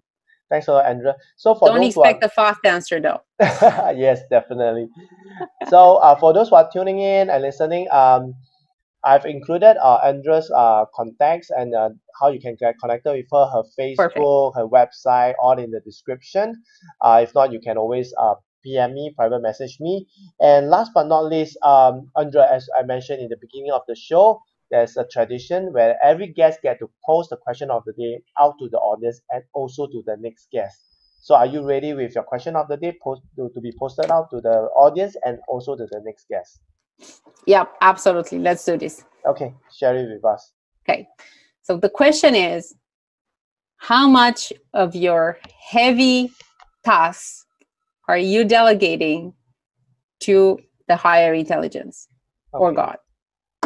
Thanks 0.50 0.68
a 0.68 0.74
lot, 0.74 0.86
Andrea. 0.86 1.16
So 1.38 1.56
for 1.56 1.70
don't 1.70 1.80
those 1.80 1.96
who 1.96 2.04
are 2.04 2.10
expect 2.10 2.26
a 2.26 2.30
fast 2.30 2.60
answer 2.66 3.00
though 3.00 3.22
yes, 3.40 4.20
definitely. 4.30 4.90
So 5.70 5.96
uh, 5.96 6.16
for 6.16 6.34
those 6.34 6.50
who 6.50 6.56
are 6.56 6.70
tuning 6.72 7.00
in 7.00 7.30
and 7.30 7.42
listening, 7.42 7.88
um, 7.90 8.36
I've 9.04 9.26
included 9.26 9.78
uh, 9.82 10.00
Andrea's 10.04 10.52
uh, 10.56 10.86
contacts 10.94 11.50
and 11.50 11.74
uh, 11.74 11.90
how 12.20 12.30
you 12.30 12.40
can 12.40 12.56
get 12.60 12.76
connected 12.80 13.12
with 13.12 13.26
her, 13.32 13.46
her 13.48 13.64
Facebook, 13.80 14.56
her 14.56 14.68
website, 14.68 15.34
all 15.42 15.58
in 15.58 15.72
the 15.72 15.80
description. 15.80 16.62
Uh, 17.02 17.22
if 17.24 17.34
not, 17.34 17.52
you 17.52 17.60
can 17.60 17.78
always 17.78 18.14
uh, 18.20 18.36
PM 18.64 18.94
me, 18.94 19.14
private 19.16 19.42
message 19.42 19.78
me. 19.80 20.08
And 20.40 20.70
last 20.70 20.92
but 20.94 21.08
not 21.08 21.26
least, 21.26 21.58
um, 21.64 22.12
Andrea, 22.16 22.48
as 22.52 22.70
I 22.78 22.84
mentioned 22.84 23.22
in 23.22 23.30
the 23.30 23.38
beginning 23.42 23.72
of 23.72 23.82
the 23.88 23.96
show, 23.96 24.40
there's 24.70 24.96
a 24.98 25.06
tradition 25.12 25.74
where 25.74 25.98
every 26.04 26.28
guest 26.28 26.62
get 26.62 26.80
to 26.80 26.90
post 27.06 27.32
the 27.32 27.38
question 27.38 27.70
of 27.72 27.84
the 27.86 27.94
day 27.94 28.22
out 28.40 28.56
to 28.60 28.70
the 28.70 28.78
audience 28.78 29.20
and 29.32 29.44
also 29.54 29.88
to 29.88 30.04
the 30.06 30.16
next 30.20 30.48
guest. 30.52 30.80
So 31.22 31.36
are 31.36 31.46
you 31.46 31.64
ready 31.64 31.94
with 31.94 32.16
your 32.16 32.24
question 32.24 32.56
of 32.56 32.68
the 32.68 32.78
day 32.78 32.98
post 33.04 33.22
to, 33.36 33.50
to 33.54 33.62
be 33.62 33.74
posted 33.78 34.10
out 34.10 34.30
to 34.32 34.42
the 34.42 34.70
audience 34.76 35.16
and 35.26 35.40
also 35.48 35.76
to 35.76 35.86
the 35.92 36.02
next 36.06 36.28
guest? 36.30 36.62
Yep 37.46 37.72
absolutely 37.82 38.40
let's 38.40 38.66
do 38.66 38.78
this 38.78 39.04
Okay, 39.26 39.54
share 39.72 39.96
it 39.96 40.10
with 40.12 40.26
us. 40.26 40.52
okay 40.84 41.08
so 41.62 41.78
the 41.78 41.90
question 41.90 42.34
is 42.36 42.74
how 43.78 44.08
much 44.08 44.52
of 44.74 44.96
your 44.96 45.38
heavy 45.70 46.32
tasks 46.84 47.46
are 48.08 48.18
you 48.18 48.44
delegating 48.44 49.34
to 50.22 50.60
the 50.88 50.96
higher 50.96 51.34
intelligence 51.34 52.08
okay. 52.54 52.62
or 52.62 52.74
God? 52.74 52.98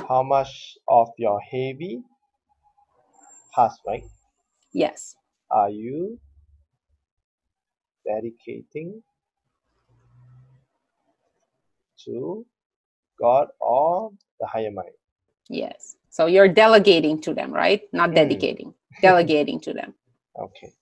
How 0.07 0.23
much 0.23 0.77
of 0.87 1.09
your 1.17 1.39
heavy 1.41 2.01
tasks, 3.53 3.79
right? 3.87 4.03
Yes. 4.73 5.15
Are 5.49 5.69
you 5.69 6.19
dedicating 8.05 9.01
to 12.05 12.45
God 13.19 13.47
or 13.59 14.11
the 14.39 14.47
higher 14.47 14.71
mind? 14.71 14.91
Yes. 15.49 15.95
So 16.09 16.27
you're 16.27 16.47
delegating 16.47 17.19
to 17.21 17.33
them, 17.33 17.51
right? 17.51 17.81
Not 17.91 18.11
mm. 18.11 18.15
dedicating, 18.15 18.73
delegating 19.01 19.59
to 19.61 19.73
them. 19.73 19.93
Okay. 20.37 20.73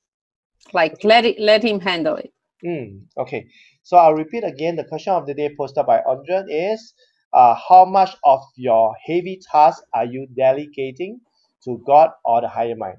Like 0.74 1.04
let 1.04 1.26
it 1.26 1.40
let 1.40 1.64
him 1.64 1.80
handle 1.80 2.16
it. 2.16 2.34
Mm. 2.66 3.02
Okay. 3.20 3.46
So 3.84 3.98
I'll 3.98 4.16
repeat 4.16 4.44
again. 4.44 4.76
The 4.76 4.84
question 4.84 5.14
of 5.14 5.28
the 5.28 5.36
day 5.36 5.54
posted 5.56 5.86
by 5.86 6.00
Andrea 6.00 6.44
is, 6.50 6.96
uh, 7.34 7.54
how 7.54 7.86
much 7.86 8.16
of 8.24 8.42
your 8.56 8.96
heavy 9.06 9.40
task 9.52 9.84
are 9.94 10.06
you 10.06 10.26
delegating 10.36 11.20
to 11.66 11.84
God 11.86 12.10
or 12.26 12.42
the 12.42 12.48
higher 12.48 12.76
mind? 12.76 12.98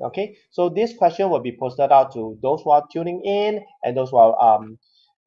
Okay. 0.00 0.36
So 0.50 0.68
this 0.68 0.96
question 0.96 1.30
will 1.30 1.40
be 1.40 1.56
posted 1.58 1.90
out 1.90 2.12
to 2.12 2.38
those 2.40 2.62
who 2.62 2.70
are 2.70 2.84
tuning 2.92 3.20
in 3.24 3.64
and 3.82 3.96
those 3.96 4.10
who 4.10 4.18
are 4.18 4.40
um, 4.40 4.78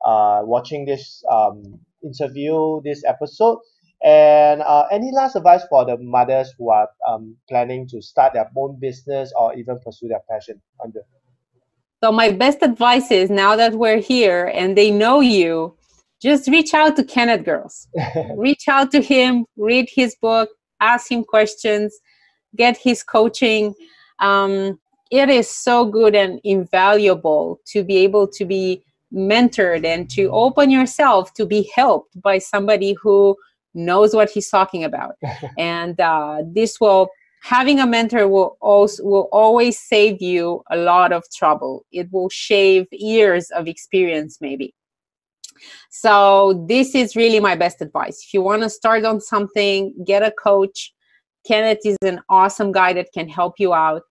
uh, 0.06 0.42
watching 0.44 0.86
this 0.86 1.24
um, 1.30 1.80
interview, 2.04 2.82
this 2.84 3.04
episode. 3.06 3.60
And 4.04 4.62
uh, 4.62 4.86
any 4.92 5.12
last 5.12 5.36
advice 5.36 5.64
for 5.70 5.86
the 5.86 5.98
mothers 5.98 6.54
who 6.58 6.70
are 6.70 6.88
um, 7.08 7.36
planning 7.50 7.88
to 7.90 8.02
start 8.02 8.34
their 8.34 8.50
own 8.56 8.80
business 8.80 9.34
or 9.38 9.56
even 9.56 9.80
pursue 9.84 10.08
their 10.08 10.22
passion 10.30 10.62
under? 10.84 11.02
So 12.04 12.12
my 12.12 12.32
best 12.32 12.60
advice 12.62 13.10
is 13.10 13.32
now 13.32 13.56
that 13.56 13.74
we're 13.74 14.00
here 14.00 14.52
and 14.54 14.78
they 14.78 14.92
know 14.92 15.20
you, 15.20 15.76
just 16.22 16.48
reach 16.48 16.74
out 16.74 16.96
to 16.98 17.04
Kenneth 17.04 17.44
Girls. 17.44 17.88
reach 18.36 18.68
out 18.68 18.92
to 18.92 19.02
him, 19.02 19.46
read 19.58 19.90
his 19.92 20.16
book, 20.22 20.50
ask 20.80 21.12
him 21.12 21.24
questions, 21.24 21.98
get 22.56 22.78
his 22.78 23.04
coaching. 23.04 23.74
Um, 24.20 24.80
it 25.10 25.30
is 25.30 25.50
so 25.50 25.86
good 25.86 26.16
and 26.16 26.40
invaluable 26.44 27.62
to 27.68 27.84
be 27.84 27.98
able 27.98 28.28
to 28.28 28.46
be 28.46 28.84
mentored 29.14 29.86
and 29.86 30.10
to 30.12 30.30
open 30.32 30.70
yourself 30.70 31.34
to 31.34 31.46
be 31.46 31.70
helped 31.74 32.20
by 32.22 32.38
somebody 32.38 32.94
who 33.02 33.36
knows 33.74 34.14
what 34.16 34.30
he's 34.30 34.50
talking 34.50 34.84
about. 34.84 35.16
And 35.58 36.00
uh, 36.00 36.44
this 36.46 36.80
will 36.80 37.10
having 37.44 37.80
a 37.80 37.86
mentor 37.86 38.28
will 38.28 38.58
also 38.62 39.04
will 39.04 39.30
always 39.32 39.80
save 39.80 40.22
you 40.22 40.64
a 40.72 40.78
lot 40.78 41.14
of 41.14 41.24
trouble. 41.34 41.86
It 41.92 42.12
will 42.12 42.30
shave 42.30 42.88
years 42.92 43.50
of 43.52 43.68
experience 43.68 44.40
maybe. 44.42 44.74
So 45.90 46.66
this 46.68 46.94
is 46.94 47.16
really 47.16 47.40
my 47.40 47.56
best 47.56 47.82
advice. 47.82 48.24
If 48.24 48.34
you 48.34 48.42
want 48.42 48.64
to 48.64 48.70
start 48.70 49.06
on 49.06 49.22
something 49.22 49.94
get 50.06 50.24
a 50.24 50.32
coach. 50.32 50.94
Kenneth 51.48 51.86
is 51.86 51.98
an 52.02 52.20
awesome 52.28 52.74
guy 52.74 52.92
that 52.92 53.08
can 53.14 53.30
help 53.30 53.54
you 53.58 53.74
out. 53.74 54.02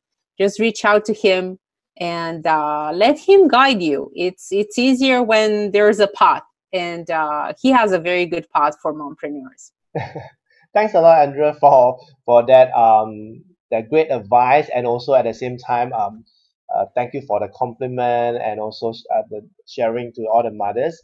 Just 0.40 0.58
reach 0.58 0.86
out 0.86 1.04
to 1.04 1.12
him 1.12 1.58
and 1.98 2.46
uh, 2.46 2.90
let 2.94 3.18
him 3.18 3.48
guide 3.48 3.82
you 3.82 4.10
it's 4.14 4.48
it's 4.50 4.78
easier 4.78 5.22
when 5.22 5.70
there's 5.72 6.00
a 6.00 6.08
path 6.08 6.42
and 6.72 7.10
uh, 7.10 7.52
he 7.60 7.70
has 7.70 7.92
a 7.92 7.98
very 7.98 8.26
good 8.26 8.46
path 8.54 8.74
for 8.82 8.92
mompreneurs. 8.92 9.70
Thanks 10.74 10.94
a 10.94 11.00
lot, 11.00 11.26
Andrea, 11.26 11.54
for 11.54 11.98
for 12.24 12.44
that 12.46 12.72
um 12.74 13.42
that 13.70 13.88
great 13.88 14.10
advice, 14.10 14.68
and 14.74 14.86
also 14.86 15.14
at 15.14 15.24
the 15.24 15.32
same 15.32 15.56
time 15.56 15.92
um 15.92 16.24
uh, 16.74 16.84
thank 16.94 17.14
you 17.14 17.22
for 17.22 17.40
the 17.40 17.48
compliment 17.54 18.38
and 18.42 18.60
also 18.60 18.90
uh, 18.90 19.22
the 19.30 19.40
sharing 19.66 20.12
to 20.12 20.26
all 20.26 20.42
the 20.42 20.50
mothers. 20.50 21.00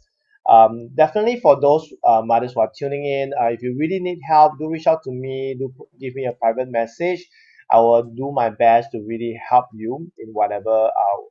Um, 0.49 0.89
definitely 0.93 1.39
for 1.39 1.59
those 1.59 1.87
uh, 2.05 2.21
mothers 2.21 2.51
who 2.53 2.59
are 2.59 2.71
tuning 2.77 3.05
in, 3.05 3.31
uh, 3.41 3.45
if 3.45 3.61
you 3.63 3.75
really 3.79 3.99
need 3.99 4.19
help, 4.27 4.59
do 4.59 4.69
reach 4.69 4.87
out 4.87 5.01
to 5.05 5.11
me. 5.11 5.55
Do 5.57 5.73
give 6.01 6.15
me 6.15 6.25
a 6.25 6.33
private 6.33 6.69
message. 6.69 7.25
I 7.73 7.79
will 7.79 8.03
do 8.03 8.31
my 8.31 8.49
best 8.49 8.91
to 8.91 9.01
really 9.01 9.39
help 9.49 9.65
you 9.73 10.11
in 10.19 10.29
whatever 10.31 10.87
uh, 10.87 11.21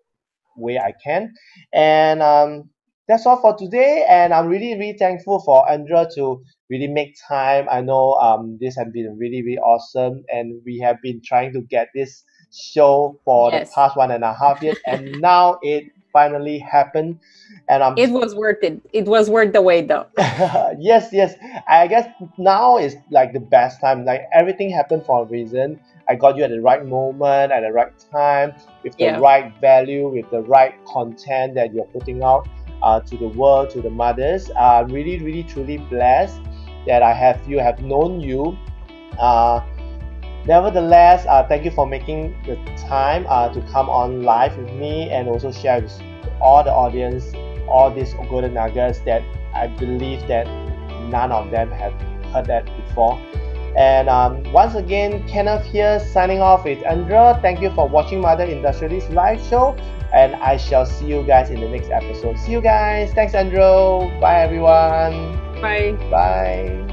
way 0.56 0.78
I 0.78 0.92
can. 1.02 1.32
And 1.72 2.20
um, 2.20 2.70
that's 3.08 3.26
all 3.26 3.40
for 3.40 3.56
today. 3.56 4.04
And 4.08 4.34
I'm 4.34 4.48
really, 4.48 4.74
really 4.74 4.96
thankful 4.98 5.40
for 5.40 5.70
Andrea 5.70 6.08
to 6.16 6.42
really 6.68 6.88
make 6.88 7.16
time. 7.28 7.68
I 7.70 7.80
know 7.80 8.14
um, 8.14 8.58
this 8.60 8.76
has 8.76 8.88
been 8.92 9.16
really, 9.18 9.42
really 9.42 9.58
awesome. 9.58 10.24
And 10.32 10.60
we 10.66 10.78
have 10.80 10.96
been 11.02 11.20
trying 11.24 11.52
to 11.52 11.62
get 11.62 11.88
this 11.94 12.24
show 12.52 13.18
for 13.24 13.50
yes. 13.52 13.68
the 13.68 13.74
past 13.74 13.96
one 13.96 14.10
and 14.10 14.24
a 14.24 14.34
half 14.34 14.62
years. 14.62 14.78
and 14.86 15.12
now 15.20 15.58
it 15.62 15.84
finally 16.12 16.58
happened. 16.58 17.18
And 17.68 17.82
I'm 17.82 17.96
it 17.96 18.10
was 18.10 18.34
worth 18.34 18.62
it. 18.62 18.80
It 18.92 19.06
was 19.06 19.30
worth 19.30 19.52
the 19.52 19.62
wait 19.62 19.88
though. 19.88 20.06
yes, 20.78 21.08
yes. 21.12 21.34
I 21.68 21.86
guess 21.86 22.08
now 22.38 22.78
is 22.78 22.96
like 23.10 23.32
the 23.32 23.40
best 23.40 23.80
time. 23.80 24.04
Like 24.04 24.22
everything 24.32 24.70
happened 24.70 25.04
for 25.06 25.22
a 25.22 25.24
reason. 25.26 25.80
I 26.08 26.16
got 26.16 26.36
you 26.36 26.42
at 26.42 26.50
the 26.50 26.60
right 26.60 26.84
moment, 26.84 27.52
at 27.52 27.60
the 27.60 27.72
right 27.72 27.92
time, 28.10 28.54
with 28.82 28.96
the 28.96 29.04
yeah. 29.04 29.18
right 29.18 29.52
value, 29.60 30.08
with 30.08 30.28
the 30.30 30.42
right 30.42 30.74
content 30.84 31.54
that 31.54 31.72
you're 31.72 31.86
putting 31.86 32.22
out 32.22 32.48
uh, 32.82 33.00
to 33.00 33.16
the 33.16 33.28
world, 33.28 33.70
to 33.70 33.80
the 33.80 33.90
mothers. 33.90 34.50
I'm 34.50 34.86
uh, 34.86 34.88
really, 34.88 35.18
really, 35.20 35.44
truly 35.44 35.78
blessed 35.78 36.40
that 36.86 37.02
I 37.02 37.12
have 37.12 37.48
you, 37.48 37.60
have 37.60 37.80
known 37.82 38.20
you. 38.20 38.58
Uh, 39.18 39.60
nevertheless, 40.46 41.26
uh, 41.28 41.46
thank 41.46 41.64
you 41.64 41.70
for 41.70 41.86
making 41.86 42.34
the 42.46 42.56
time 42.88 43.26
uh, 43.28 43.48
to 43.52 43.60
come 43.72 43.88
on 43.88 44.22
live 44.22 44.56
with 44.56 44.72
me 44.72 45.10
and 45.10 45.28
also 45.28 45.52
share 45.52 45.80
with 45.80 46.00
all 46.40 46.64
the 46.64 46.72
audience 46.72 47.32
all 47.68 47.90
these 47.90 48.14
golden 48.28 48.54
nuggets 48.54 48.98
that 49.00 49.22
I 49.54 49.66
believe 49.66 50.26
that 50.28 50.46
none 51.08 51.32
of 51.32 51.50
them 51.50 51.70
have 51.70 51.92
heard 52.32 52.46
that 52.46 52.64
before. 52.86 53.18
And 53.76 54.08
um, 54.08 54.42
once 54.52 54.74
again, 54.74 55.26
Kenneth 55.26 55.64
here 55.64 55.98
signing 55.98 56.40
off 56.40 56.64
with 56.64 56.84
Andrea. 56.84 57.38
Thank 57.40 57.60
you 57.62 57.70
for 57.70 57.88
watching 57.88 58.20
Mother 58.20 58.44
Industrialist 58.44 59.10
live 59.10 59.40
show 59.46 59.74
and 60.12 60.34
I 60.36 60.58
shall 60.58 60.84
see 60.84 61.06
you 61.06 61.22
guys 61.22 61.50
in 61.50 61.60
the 61.60 61.68
next 61.68 61.90
episode. 61.90 62.38
See 62.38 62.52
you 62.52 62.60
guys. 62.60 63.12
Thanks, 63.14 63.34
Andrew. 63.34 64.10
Bye, 64.20 64.42
everyone. 64.42 65.36
Bye. 65.60 65.92
Bye. 66.10 66.91